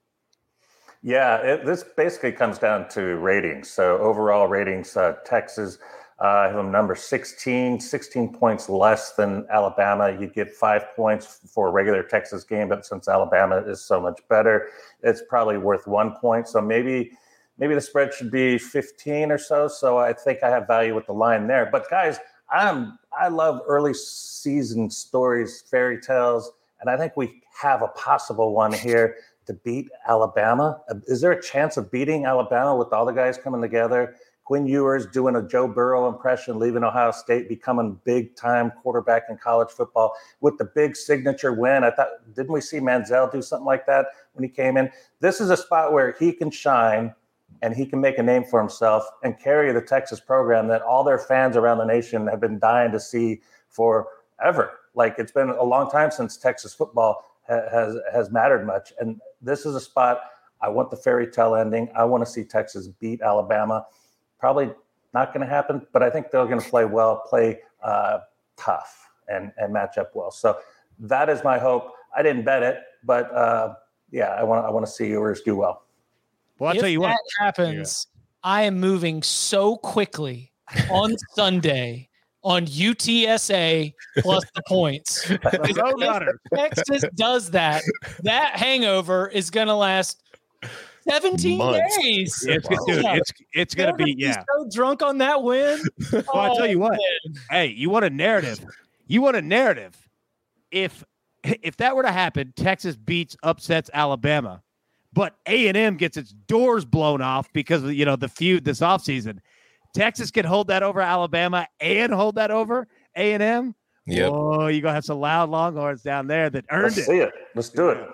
Yeah, 1.03 1.37
it, 1.39 1.65
this 1.65 1.83
basically 1.83 2.31
comes 2.31 2.57
down 2.57 2.87
to 2.89 3.17
ratings. 3.17 3.69
So 3.69 3.97
overall 3.97 4.47
ratings, 4.47 4.95
uh, 4.95 5.17
Texas 5.25 5.77
uh, 6.19 6.63
number 6.65 6.95
16, 6.95 7.81
16 7.81 8.33
points 8.33 8.69
less 8.69 9.11
than 9.11 9.45
Alabama. 9.51 10.15
You 10.17 10.27
get 10.27 10.53
five 10.53 10.95
points 10.95 11.41
for 11.53 11.67
a 11.67 11.71
regular 11.71 12.03
Texas 12.03 12.45
game, 12.45 12.69
but 12.69 12.85
since 12.85 13.09
Alabama 13.09 13.57
is 13.57 13.83
so 13.83 13.99
much 13.99 14.21
better, 14.29 14.69
it's 15.01 15.21
probably 15.27 15.57
worth 15.57 15.85
one 15.85 16.15
point. 16.15 16.47
So 16.47 16.61
maybe 16.61 17.11
maybe 17.57 17.75
the 17.75 17.81
spread 17.81 18.13
should 18.13 18.31
be 18.31 18.57
15 18.57 19.31
or 19.31 19.37
so. 19.37 19.67
So 19.67 19.97
I 19.97 20.13
think 20.13 20.41
I 20.41 20.49
have 20.49 20.67
value 20.67 20.95
with 20.95 21.07
the 21.07 21.13
line 21.13 21.47
there. 21.47 21.67
But 21.69 21.89
guys, 21.89 22.19
I'm 22.49 22.97
I 23.19 23.27
love 23.27 23.59
early 23.67 23.93
season 23.93 24.89
stories, 24.89 25.65
fairy 25.69 25.99
tales, 25.99 26.53
and 26.79 26.89
I 26.89 26.95
think 26.95 27.17
we 27.17 27.41
have 27.61 27.81
a 27.81 27.89
possible 27.89 28.53
one 28.53 28.71
here 28.71 29.17
to 29.45 29.53
beat 29.53 29.89
Alabama? 30.07 30.81
Is 31.07 31.21
there 31.21 31.31
a 31.31 31.41
chance 31.41 31.77
of 31.77 31.91
beating 31.91 32.25
Alabama 32.25 32.75
with 32.75 32.93
all 32.93 33.05
the 33.05 33.11
guys 33.11 33.37
coming 33.37 33.61
together? 33.61 34.15
Quinn 34.45 34.67
Ewers 34.67 35.05
doing 35.05 35.35
a 35.37 35.47
Joe 35.47 35.67
Burrow 35.67 36.09
impression, 36.09 36.59
leaving 36.59 36.83
Ohio 36.83 37.11
State, 37.11 37.47
becoming 37.47 37.99
big 38.03 38.35
time 38.35 38.71
quarterback 38.81 39.23
in 39.29 39.37
college 39.37 39.69
football 39.69 40.13
with 40.41 40.57
the 40.57 40.65
big 40.65 40.95
signature 40.95 41.53
win. 41.53 41.83
I 41.83 41.91
thought, 41.91 42.09
didn't 42.35 42.51
we 42.51 42.59
see 42.59 42.79
Manziel 42.79 43.31
do 43.31 43.41
something 43.41 43.65
like 43.65 43.85
that 43.85 44.07
when 44.33 44.43
he 44.43 44.49
came 44.49 44.75
in? 44.75 44.91
This 45.21 45.39
is 45.39 45.49
a 45.49 45.57
spot 45.57 45.93
where 45.93 46.15
he 46.19 46.33
can 46.33 46.51
shine 46.51 47.13
and 47.61 47.73
he 47.73 47.85
can 47.85 48.01
make 48.01 48.17
a 48.17 48.23
name 48.23 48.43
for 48.43 48.59
himself 48.59 49.05
and 49.23 49.39
carry 49.39 49.71
the 49.71 49.81
Texas 49.81 50.19
program 50.19 50.67
that 50.67 50.81
all 50.81 51.03
their 51.03 51.19
fans 51.19 51.55
around 51.55 51.77
the 51.77 51.85
nation 51.85 52.27
have 52.27 52.41
been 52.41 52.59
dying 52.59 52.91
to 52.91 52.99
see 52.99 53.41
forever. 53.69 54.79
Like 54.93 55.15
it's 55.17 55.31
been 55.31 55.49
a 55.49 55.63
long 55.63 55.89
time 55.89 56.11
since 56.11 56.35
Texas 56.35 56.73
football 56.73 57.23
has 57.47 57.95
has 58.13 58.31
mattered 58.31 58.65
much. 58.65 58.93
And 58.99 59.21
this 59.43 59.65
is 59.65 59.75
a 59.75 59.81
spot 59.81 60.21
I 60.63 60.69
want 60.69 60.89
the 60.89 60.97
fairy 60.97 61.27
tale 61.27 61.55
ending. 61.55 61.89
I 61.93 62.05
want 62.05 62.25
to 62.25 62.31
see 62.31 62.45
Texas 62.45 62.87
beat 62.87 63.21
Alabama. 63.21 63.85
Probably 64.39 64.71
not 65.13 65.33
going 65.33 65.45
to 65.45 65.53
happen, 65.53 65.85
but 65.91 66.01
I 66.01 66.09
think 66.09 66.31
they're 66.31 66.45
going 66.45 66.61
to 66.61 66.69
play 66.69 66.85
well, 66.85 67.21
play 67.29 67.59
uh, 67.83 68.19
tough, 68.55 69.09
and 69.27 69.51
and 69.57 69.73
match 69.73 69.97
up 69.97 70.11
well. 70.15 70.31
So 70.31 70.57
that 70.99 71.29
is 71.29 71.43
my 71.43 71.59
hope. 71.59 71.91
I 72.15 72.23
didn't 72.23 72.45
bet 72.45 72.63
it, 72.63 72.79
but 73.03 73.31
uh, 73.33 73.75
yeah, 74.09 74.29
I 74.29 74.43
want 74.43 74.65
I 74.65 74.69
want 74.71 74.85
to 74.85 74.91
see 74.91 75.07
Ewers 75.07 75.41
do 75.41 75.57
well. 75.57 75.83
Well, 76.59 76.69
I'll 76.69 76.75
if 76.75 76.81
tell 76.81 76.89
you 76.89 77.01
what. 77.01 77.17
happens, 77.39 78.07
I 78.43 78.63
am 78.63 78.79
moving 78.79 79.21
so 79.21 79.75
quickly 79.75 80.53
on 80.89 81.15
Sunday 81.33 82.09
on 82.43 82.65
UTSA 82.65 83.93
plus 84.19 84.43
the 84.53 84.61
points. 84.67 85.25
Roadrunner. 85.27 86.33
Texas 86.53 87.03
does 87.15 87.51
that. 87.51 87.81
That 88.23 88.57
hangover 88.57 89.27
is 89.29 89.49
going 89.49 89.67
to 89.67 89.75
last 89.75 90.21
17 91.09 91.57
Months. 91.57 91.97
days. 91.97 92.45
It's, 92.47 92.67
dude, 92.67 93.05
it's 93.05 93.31
it's 93.51 93.75
gonna 93.75 93.95
be 93.95 94.15
yeah. 94.17 94.43
so 94.55 94.67
drunk 94.71 95.01
on 95.01 95.17
that 95.17 95.43
win. 95.43 95.81
Well, 96.11 96.23
I'll 96.33 96.55
tell 96.55 96.67
you 96.67 96.79
what. 96.79 96.93
Oh, 96.93 97.29
man. 97.29 97.43
Hey, 97.49 97.67
you 97.67 97.89
want 97.89 98.05
a 98.05 98.09
narrative? 98.09 98.65
You 99.07 99.21
want 99.21 99.35
a 99.35 99.41
narrative? 99.41 99.95
If 100.71 101.03
if 101.43 101.77
that 101.77 101.95
were 101.95 102.03
to 102.03 102.11
happen, 102.11 102.53
Texas 102.55 102.95
beats 102.95 103.35
upsets 103.43 103.89
Alabama, 103.93 104.63
but 105.11 105.35
A 105.45 105.67
and 105.67 105.75
M 105.75 105.97
gets 105.97 106.15
its 106.15 106.31
doors 106.31 106.85
blown 106.85 107.21
off 107.21 107.51
because 107.51 107.83
of 107.83 107.93
you 107.93 108.05
know 108.05 108.15
the 108.15 108.29
feud 108.29 108.63
this 108.63 108.79
offseason. 108.79 109.39
Texas 109.93 110.31
can 110.31 110.45
hold 110.45 110.67
that 110.67 110.83
over 110.83 111.01
Alabama 111.01 111.67
and 111.79 112.11
hold 112.11 112.35
that 112.35 112.51
over 112.51 112.87
A 113.15 113.33
and 113.33 113.43
M. 113.43 113.75
Yep. 114.05 114.31
Oh, 114.33 114.67
you're 114.67 114.81
gonna 114.81 114.95
have 114.95 115.05
some 115.05 115.19
loud 115.19 115.49
Longhorns 115.49 116.01
down 116.01 116.27
there 116.27 116.49
that 116.49 116.65
earned 116.71 116.83
Let's 116.83 116.97
it. 116.97 117.05
see 117.05 117.19
it. 117.19 117.31
Let's 117.55 117.69
do 117.69 117.89
it. 117.89 118.09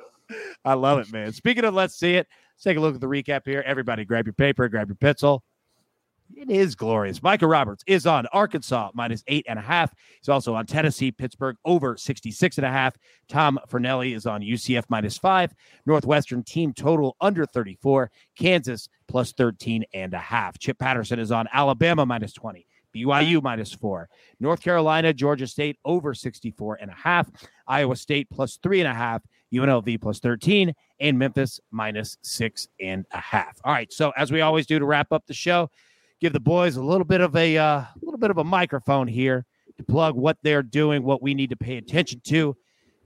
I 0.63 0.73
love 0.73 0.99
it, 0.99 1.11
man. 1.11 1.31
Speaking 1.33 1.63
of 1.65 1.73
let's 1.73 1.95
see 1.95 2.15
it, 2.15 2.27
let's 2.55 2.63
take 2.63 2.77
a 2.77 2.79
look 2.79 2.95
at 2.95 3.01
the 3.01 3.07
recap 3.07 3.41
here. 3.45 3.63
Everybody 3.65 4.05
grab 4.05 4.27
your 4.27 4.33
paper, 4.33 4.67
grab 4.69 4.89
your 4.89 4.95
pencil. 4.95 5.43
It 6.35 6.49
is 6.49 6.75
glorious. 6.75 7.23
Micah 7.23 7.47
Roberts 7.47 7.83
is 7.87 8.05
on 8.05 8.27
Arkansas 8.27 8.91
minus 8.93 9.23
eight 9.27 9.45
and 9.49 9.57
a 9.57 9.61
half. 9.61 9.93
He's 10.19 10.29
also 10.29 10.53
on 10.53 10.65
Tennessee, 10.65 11.11
Pittsburgh 11.11 11.55
over 11.65 11.97
66 11.97 12.57
and 12.57 12.65
a 12.65 12.69
half. 12.69 12.95
Tom 13.27 13.59
Fornelli 13.69 14.15
is 14.15 14.25
on 14.25 14.41
UCF 14.41 14.83
minus 14.89 15.17
five. 15.17 15.53
Northwestern 15.85 16.43
team 16.43 16.73
total 16.73 17.15
under 17.19 17.45
34. 17.45 18.11
Kansas 18.37 18.89
plus 19.07 19.33
13 19.33 19.83
and 19.93 20.13
a 20.13 20.19
half. 20.19 20.59
Chip 20.59 20.77
Patterson 20.77 21.19
is 21.19 21.31
on 21.31 21.47
Alabama 21.51 22.05
minus 22.05 22.33
20. 22.33 22.65
BYU 22.95 23.41
minus 23.41 23.73
four. 23.73 24.09
North 24.39 24.61
Carolina, 24.61 25.13
Georgia 25.13 25.47
State 25.47 25.77
over 25.85 26.13
64 26.13 26.79
and 26.81 26.91
a 26.91 26.95
half. 26.95 27.29
Iowa 27.67 27.95
State 27.95 28.29
plus 28.29 28.57
three 28.61 28.81
and 28.81 28.89
a 28.89 28.93
half. 28.93 29.21
UNLV 29.53 30.01
plus 30.01 30.19
13 30.19 30.73
and 30.99 31.17
Memphis 31.17 31.59
minus 31.71 32.17
six 32.21 32.67
and 32.79 33.05
a 33.11 33.19
half. 33.19 33.59
All 33.63 33.73
right. 33.73 33.91
So 33.91 34.11
as 34.15 34.31
we 34.31 34.41
always 34.41 34.65
do 34.65 34.79
to 34.79 34.85
wrap 34.85 35.11
up 35.11 35.25
the 35.25 35.33
show, 35.33 35.69
give 36.19 36.33
the 36.33 36.39
boys 36.39 36.75
a 36.75 36.83
little 36.83 37.05
bit 37.05 37.21
of 37.21 37.35
a 37.35 37.57
uh, 37.57 37.83
little 38.01 38.17
bit 38.17 38.31
of 38.31 38.37
a 38.37 38.43
microphone 38.43 39.07
here 39.07 39.45
to 39.77 39.83
plug 39.83 40.15
what 40.15 40.37
they're 40.43 40.63
doing, 40.63 41.03
what 41.03 41.21
we 41.21 41.33
need 41.33 41.49
to 41.49 41.55
pay 41.55 41.77
attention 41.77 42.21
to. 42.25 42.55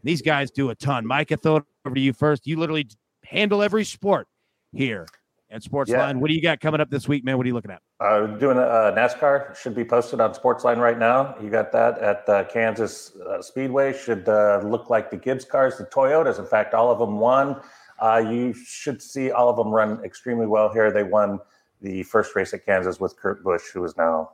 These 0.04 0.22
guys 0.22 0.52
do 0.52 0.70
a 0.70 0.76
ton. 0.76 1.06
Mike, 1.06 1.32
I 1.32 1.36
throw 1.36 1.58
it 1.58 1.64
over 1.86 1.96
to 1.96 2.02
you 2.02 2.14
first. 2.14 2.46
You 2.46 2.58
literally 2.58 2.88
handle 3.24 3.62
every 3.62 3.86
sport 3.86 4.28
here 4.72 5.06
at 5.50 5.62
Sportsline. 5.62 5.88
Yeah. 5.88 6.14
What 6.14 6.28
do 6.28 6.34
you 6.34 6.42
got 6.42 6.60
coming 6.60 6.82
up 6.82 6.90
this 6.90 7.08
week, 7.08 7.24
man? 7.24 7.38
What 7.38 7.46
are 7.46 7.48
you 7.48 7.54
looking 7.54 7.72
at? 7.72 7.82
Uh, 8.00 8.28
doing 8.28 8.58
a, 8.58 8.94
NASCAR 8.96 9.56
should 9.56 9.76
be 9.76 9.86
posted 9.86 10.20
on 10.20 10.34
Sportsline 10.34 10.78
right 10.78 10.98
now. 10.98 11.36
You 11.42 11.50
got 11.50 11.72
that 11.72 12.00
at 12.00 12.28
uh, 12.28 12.44
Kansas 12.46 13.16
uh, 13.16 13.42
Speedway. 13.42 13.94
Should 13.94 14.28
uh, 14.28 14.62
look 14.66 14.90
like 14.90 15.10
the 15.10 15.18
Gibbs 15.18 15.46
cars, 15.46 15.78
the 15.78 15.86
Toyotas. 15.86 16.40
In 16.40 16.46
fact, 16.46 16.74
all 16.74 16.92
of 16.92 17.00
them 17.00 17.20
won. 17.20 17.62
Uh, 18.00 18.18
you 18.18 18.54
should 18.54 19.02
see 19.02 19.32
all 19.32 19.48
of 19.48 19.56
them 19.56 19.70
run 19.70 20.04
extremely 20.04 20.48
well 20.48 20.74
here. 20.74 20.92
They 20.92 21.04
won 21.04 21.40
the 21.84 22.02
first 22.04 22.36
race 22.36 22.54
at 22.54 22.66
Kansas 22.66 23.00
with 23.00 23.16
Kurt 23.18 23.44
Busch, 23.44 23.70
who 23.74 23.84
is 23.84 23.96
now 23.98 24.32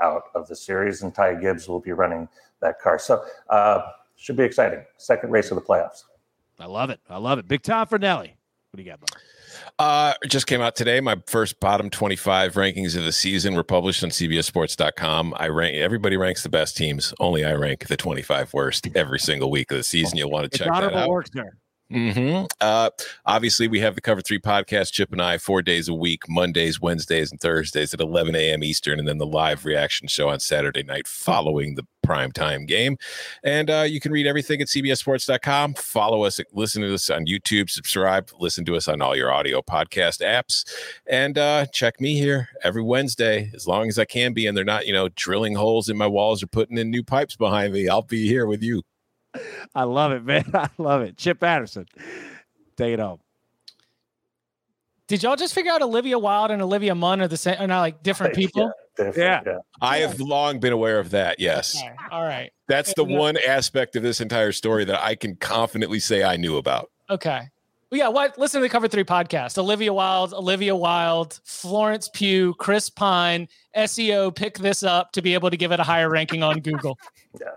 out 0.00 0.24
of 0.34 0.48
the 0.48 0.56
series, 0.56 1.02
and 1.02 1.14
Ty 1.14 1.34
Gibbs 1.34 1.68
will 1.68 1.80
be 1.80 1.92
running 1.92 2.28
that 2.60 2.80
car. 2.80 2.98
So 2.98 3.22
uh, 3.50 3.82
should 4.16 4.36
be 4.36 4.44
exciting. 4.44 4.84
Second 4.96 5.30
race 5.30 5.50
of 5.50 5.56
the 5.56 5.62
playoffs. 5.62 6.04
I 6.58 6.66
love 6.66 6.90
it. 6.90 7.00
I 7.10 7.18
love 7.18 7.38
it. 7.38 7.48
Big 7.48 7.62
Tom 7.62 7.86
Fornelli. 7.86 8.30
What 8.70 8.76
do 8.76 8.82
you 8.82 8.90
got, 8.90 9.00
bud? 9.00 9.10
Uh, 9.78 10.14
just 10.28 10.46
came 10.46 10.60
out 10.60 10.76
today. 10.76 11.00
My 11.00 11.20
first 11.26 11.60
bottom 11.60 11.90
25 11.90 12.54
rankings 12.54 12.96
of 12.96 13.04
the 13.04 13.12
season 13.12 13.54
were 13.54 13.64
published 13.64 14.02
on 14.04 14.10
CBSSports.com. 14.10 15.34
I 15.36 15.48
rank 15.48 15.76
everybody 15.76 16.16
ranks 16.16 16.42
the 16.42 16.48
best 16.48 16.76
teams. 16.76 17.12
Only 17.20 17.44
I 17.44 17.54
rank 17.54 17.88
the 17.88 17.96
25 17.96 18.54
worst 18.54 18.86
every 18.94 19.18
single 19.18 19.50
week 19.50 19.70
of 19.72 19.76
the 19.76 19.82
season. 19.82 20.18
You'll 20.18 20.30
want 20.30 20.50
to 20.50 20.58
check 20.58 20.68
that 20.68 20.94
out. 20.94 21.08
Work, 21.08 21.28
sir. 21.32 21.52
Mm-hmm. 21.92 22.46
Uh, 22.60 22.90
obviously, 23.26 23.68
we 23.68 23.80
have 23.80 23.94
the 23.94 24.00
Cover 24.00 24.20
Three 24.20 24.38
podcast, 24.38 24.92
Chip 24.92 25.12
and 25.12 25.20
I, 25.20 25.38
four 25.38 25.62
days 25.62 25.88
a 25.88 25.94
week, 25.94 26.28
Mondays, 26.28 26.80
Wednesdays, 26.80 27.30
and 27.30 27.40
Thursdays 27.40 27.92
at 27.92 28.00
11 28.00 28.34
a.m. 28.34 28.64
Eastern, 28.64 28.98
and 28.98 29.06
then 29.06 29.18
the 29.18 29.26
live 29.26 29.64
reaction 29.64 30.08
show 30.08 30.28
on 30.28 30.40
Saturday 30.40 30.82
night 30.82 31.06
following 31.06 31.74
the 31.74 31.86
prime 32.02 32.32
time 32.32 32.66
game. 32.66 32.96
And 33.44 33.70
uh, 33.70 33.84
you 33.88 34.00
can 34.00 34.12
read 34.12 34.26
everything 34.26 34.60
at 34.60 34.68
CBSSports.com. 34.68 35.74
Follow 35.74 36.24
us, 36.24 36.40
listen 36.52 36.82
to 36.82 36.94
us 36.94 37.10
on 37.10 37.26
YouTube, 37.26 37.70
subscribe, 37.70 38.30
listen 38.38 38.64
to 38.64 38.76
us 38.76 38.88
on 38.88 39.00
all 39.00 39.16
your 39.16 39.32
audio 39.32 39.62
podcast 39.62 40.20
apps, 40.20 40.64
and 41.06 41.38
uh, 41.38 41.66
check 41.66 42.00
me 42.00 42.14
here 42.14 42.48
every 42.64 42.82
Wednesday 42.82 43.50
as 43.54 43.66
long 43.66 43.88
as 43.88 43.98
I 43.98 44.04
can 44.04 44.32
be. 44.32 44.46
And 44.46 44.56
they're 44.56 44.64
not, 44.64 44.86
you 44.86 44.92
know, 44.92 45.08
drilling 45.10 45.54
holes 45.54 45.88
in 45.88 45.96
my 45.96 46.06
walls 46.06 46.42
or 46.42 46.46
putting 46.46 46.78
in 46.78 46.90
new 46.90 47.02
pipes 47.02 47.36
behind 47.36 47.72
me. 47.72 47.88
I'll 47.88 48.02
be 48.02 48.26
here 48.26 48.46
with 48.46 48.62
you. 48.62 48.82
I 49.74 49.84
love 49.84 50.12
it, 50.12 50.24
man. 50.24 50.50
I 50.54 50.68
love 50.78 51.02
it. 51.02 51.16
Chip 51.16 51.40
Patterson, 51.40 51.86
take 52.76 52.94
it 52.94 53.00
home. 53.00 53.20
Did 55.08 55.22
y'all 55.22 55.36
just 55.36 55.54
figure 55.54 55.70
out 55.70 55.82
Olivia 55.82 56.18
Wilde 56.18 56.52
and 56.52 56.62
Olivia 56.62 56.94
Munn 56.94 57.20
are 57.20 57.28
the 57.28 57.36
same? 57.36 57.56
Are 57.58 57.66
not 57.66 57.80
like 57.80 58.02
different 58.02 58.34
people? 58.34 58.72
Yeah, 58.98 59.12
yeah. 59.14 59.40
yeah. 59.44 59.58
I 59.80 59.98
have 59.98 60.18
long 60.20 60.58
been 60.58 60.72
aware 60.72 60.98
of 60.98 61.10
that. 61.10 61.38
Yes. 61.38 61.76
Okay. 61.76 61.92
All 62.10 62.22
right. 62.22 62.50
That's 62.66 62.94
the 62.94 63.04
one 63.04 63.36
aspect 63.46 63.96
of 63.96 64.02
this 64.02 64.22
entire 64.22 64.52
story 64.52 64.84
that 64.86 65.02
I 65.04 65.14
can 65.14 65.36
confidently 65.36 65.98
say 65.98 66.24
I 66.24 66.36
knew 66.36 66.56
about. 66.56 66.90
Okay. 67.10 67.42
Well, 67.90 67.98
yeah. 67.98 68.08
What? 68.08 68.38
Listen 68.38 68.62
to 68.62 68.62
the 68.62 68.70
Cover 68.70 68.88
Three 68.88 69.04
podcast. 69.04 69.58
Olivia 69.58 69.92
Wilde, 69.92 70.32
Olivia 70.32 70.74
Wilde, 70.74 71.38
Florence 71.44 72.08
Pugh, 72.14 72.54
Chris 72.54 72.88
Pine, 72.88 73.48
SEO. 73.76 74.34
Pick 74.34 74.58
this 74.58 74.82
up 74.82 75.12
to 75.12 75.20
be 75.20 75.34
able 75.34 75.50
to 75.50 75.58
give 75.58 75.72
it 75.72 75.80
a 75.80 75.84
higher 75.84 76.08
ranking 76.08 76.42
on 76.42 76.60
Google. 76.60 76.98
yeah. 77.40 77.48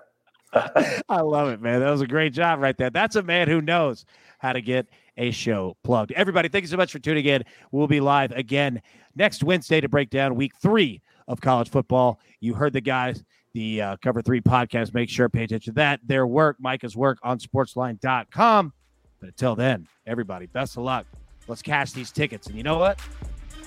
I 1.09 1.21
love 1.21 1.49
it, 1.49 1.61
man. 1.61 1.79
That 1.79 1.89
was 1.89 2.01
a 2.01 2.07
great 2.07 2.33
job 2.33 2.59
right 2.59 2.77
there. 2.77 2.89
That's 2.89 3.15
a 3.15 3.23
man 3.23 3.47
who 3.47 3.61
knows 3.61 4.05
how 4.39 4.53
to 4.53 4.61
get 4.61 4.87
a 5.17 5.31
show 5.31 5.75
plugged. 5.83 6.11
Everybody, 6.13 6.49
thank 6.49 6.63
you 6.63 6.67
so 6.67 6.77
much 6.77 6.91
for 6.91 6.99
tuning 6.99 7.25
in. 7.25 7.43
We'll 7.71 7.87
be 7.87 7.99
live 7.99 8.31
again 8.31 8.81
next 9.15 9.43
Wednesday 9.43 9.81
to 9.81 9.89
break 9.89 10.09
down 10.09 10.35
week 10.35 10.53
three 10.61 11.01
of 11.27 11.41
college 11.41 11.69
football. 11.69 12.19
You 12.39 12.53
heard 12.53 12.73
the 12.73 12.81
guys, 12.81 13.23
the 13.53 13.81
uh, 13.81 13.97
Cover 13.97 14.21
Three 14.21 14.41
podcast. 14.41 14.93
Make 14.93 15.09
sure 15.09 15.29
pay 15.29 15.43
attention 15.43 15.73
to 15.73 15.75
that. 15.75 15.99
Their 16.05 16.27
work, 16.27 16.57
Micah's 16.59 16.95
work 16.95 17.17
on 17.23 17.39
sportsline.com. 17.39 18.73
But 19.19 19.27
until 19.27 19.55
then, 19.55 19.87
everybody, 20.05 20.45
best 20.45 20.77
of 20.77 20.83
luck. 20.83 21.05
Let's 21.47 21.61
cash 21.61 21.91
these 21.91 22.11
tickets. 22.11 22.47
And 22.47 22.57
you 22.57 22.63
know 22.63 22.77
what? 22.77 22.99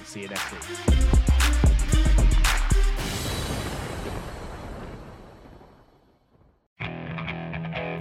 see 0.04 0.22
you 0.22 0.28
next 0.28 0.50
week. 0.52 1.27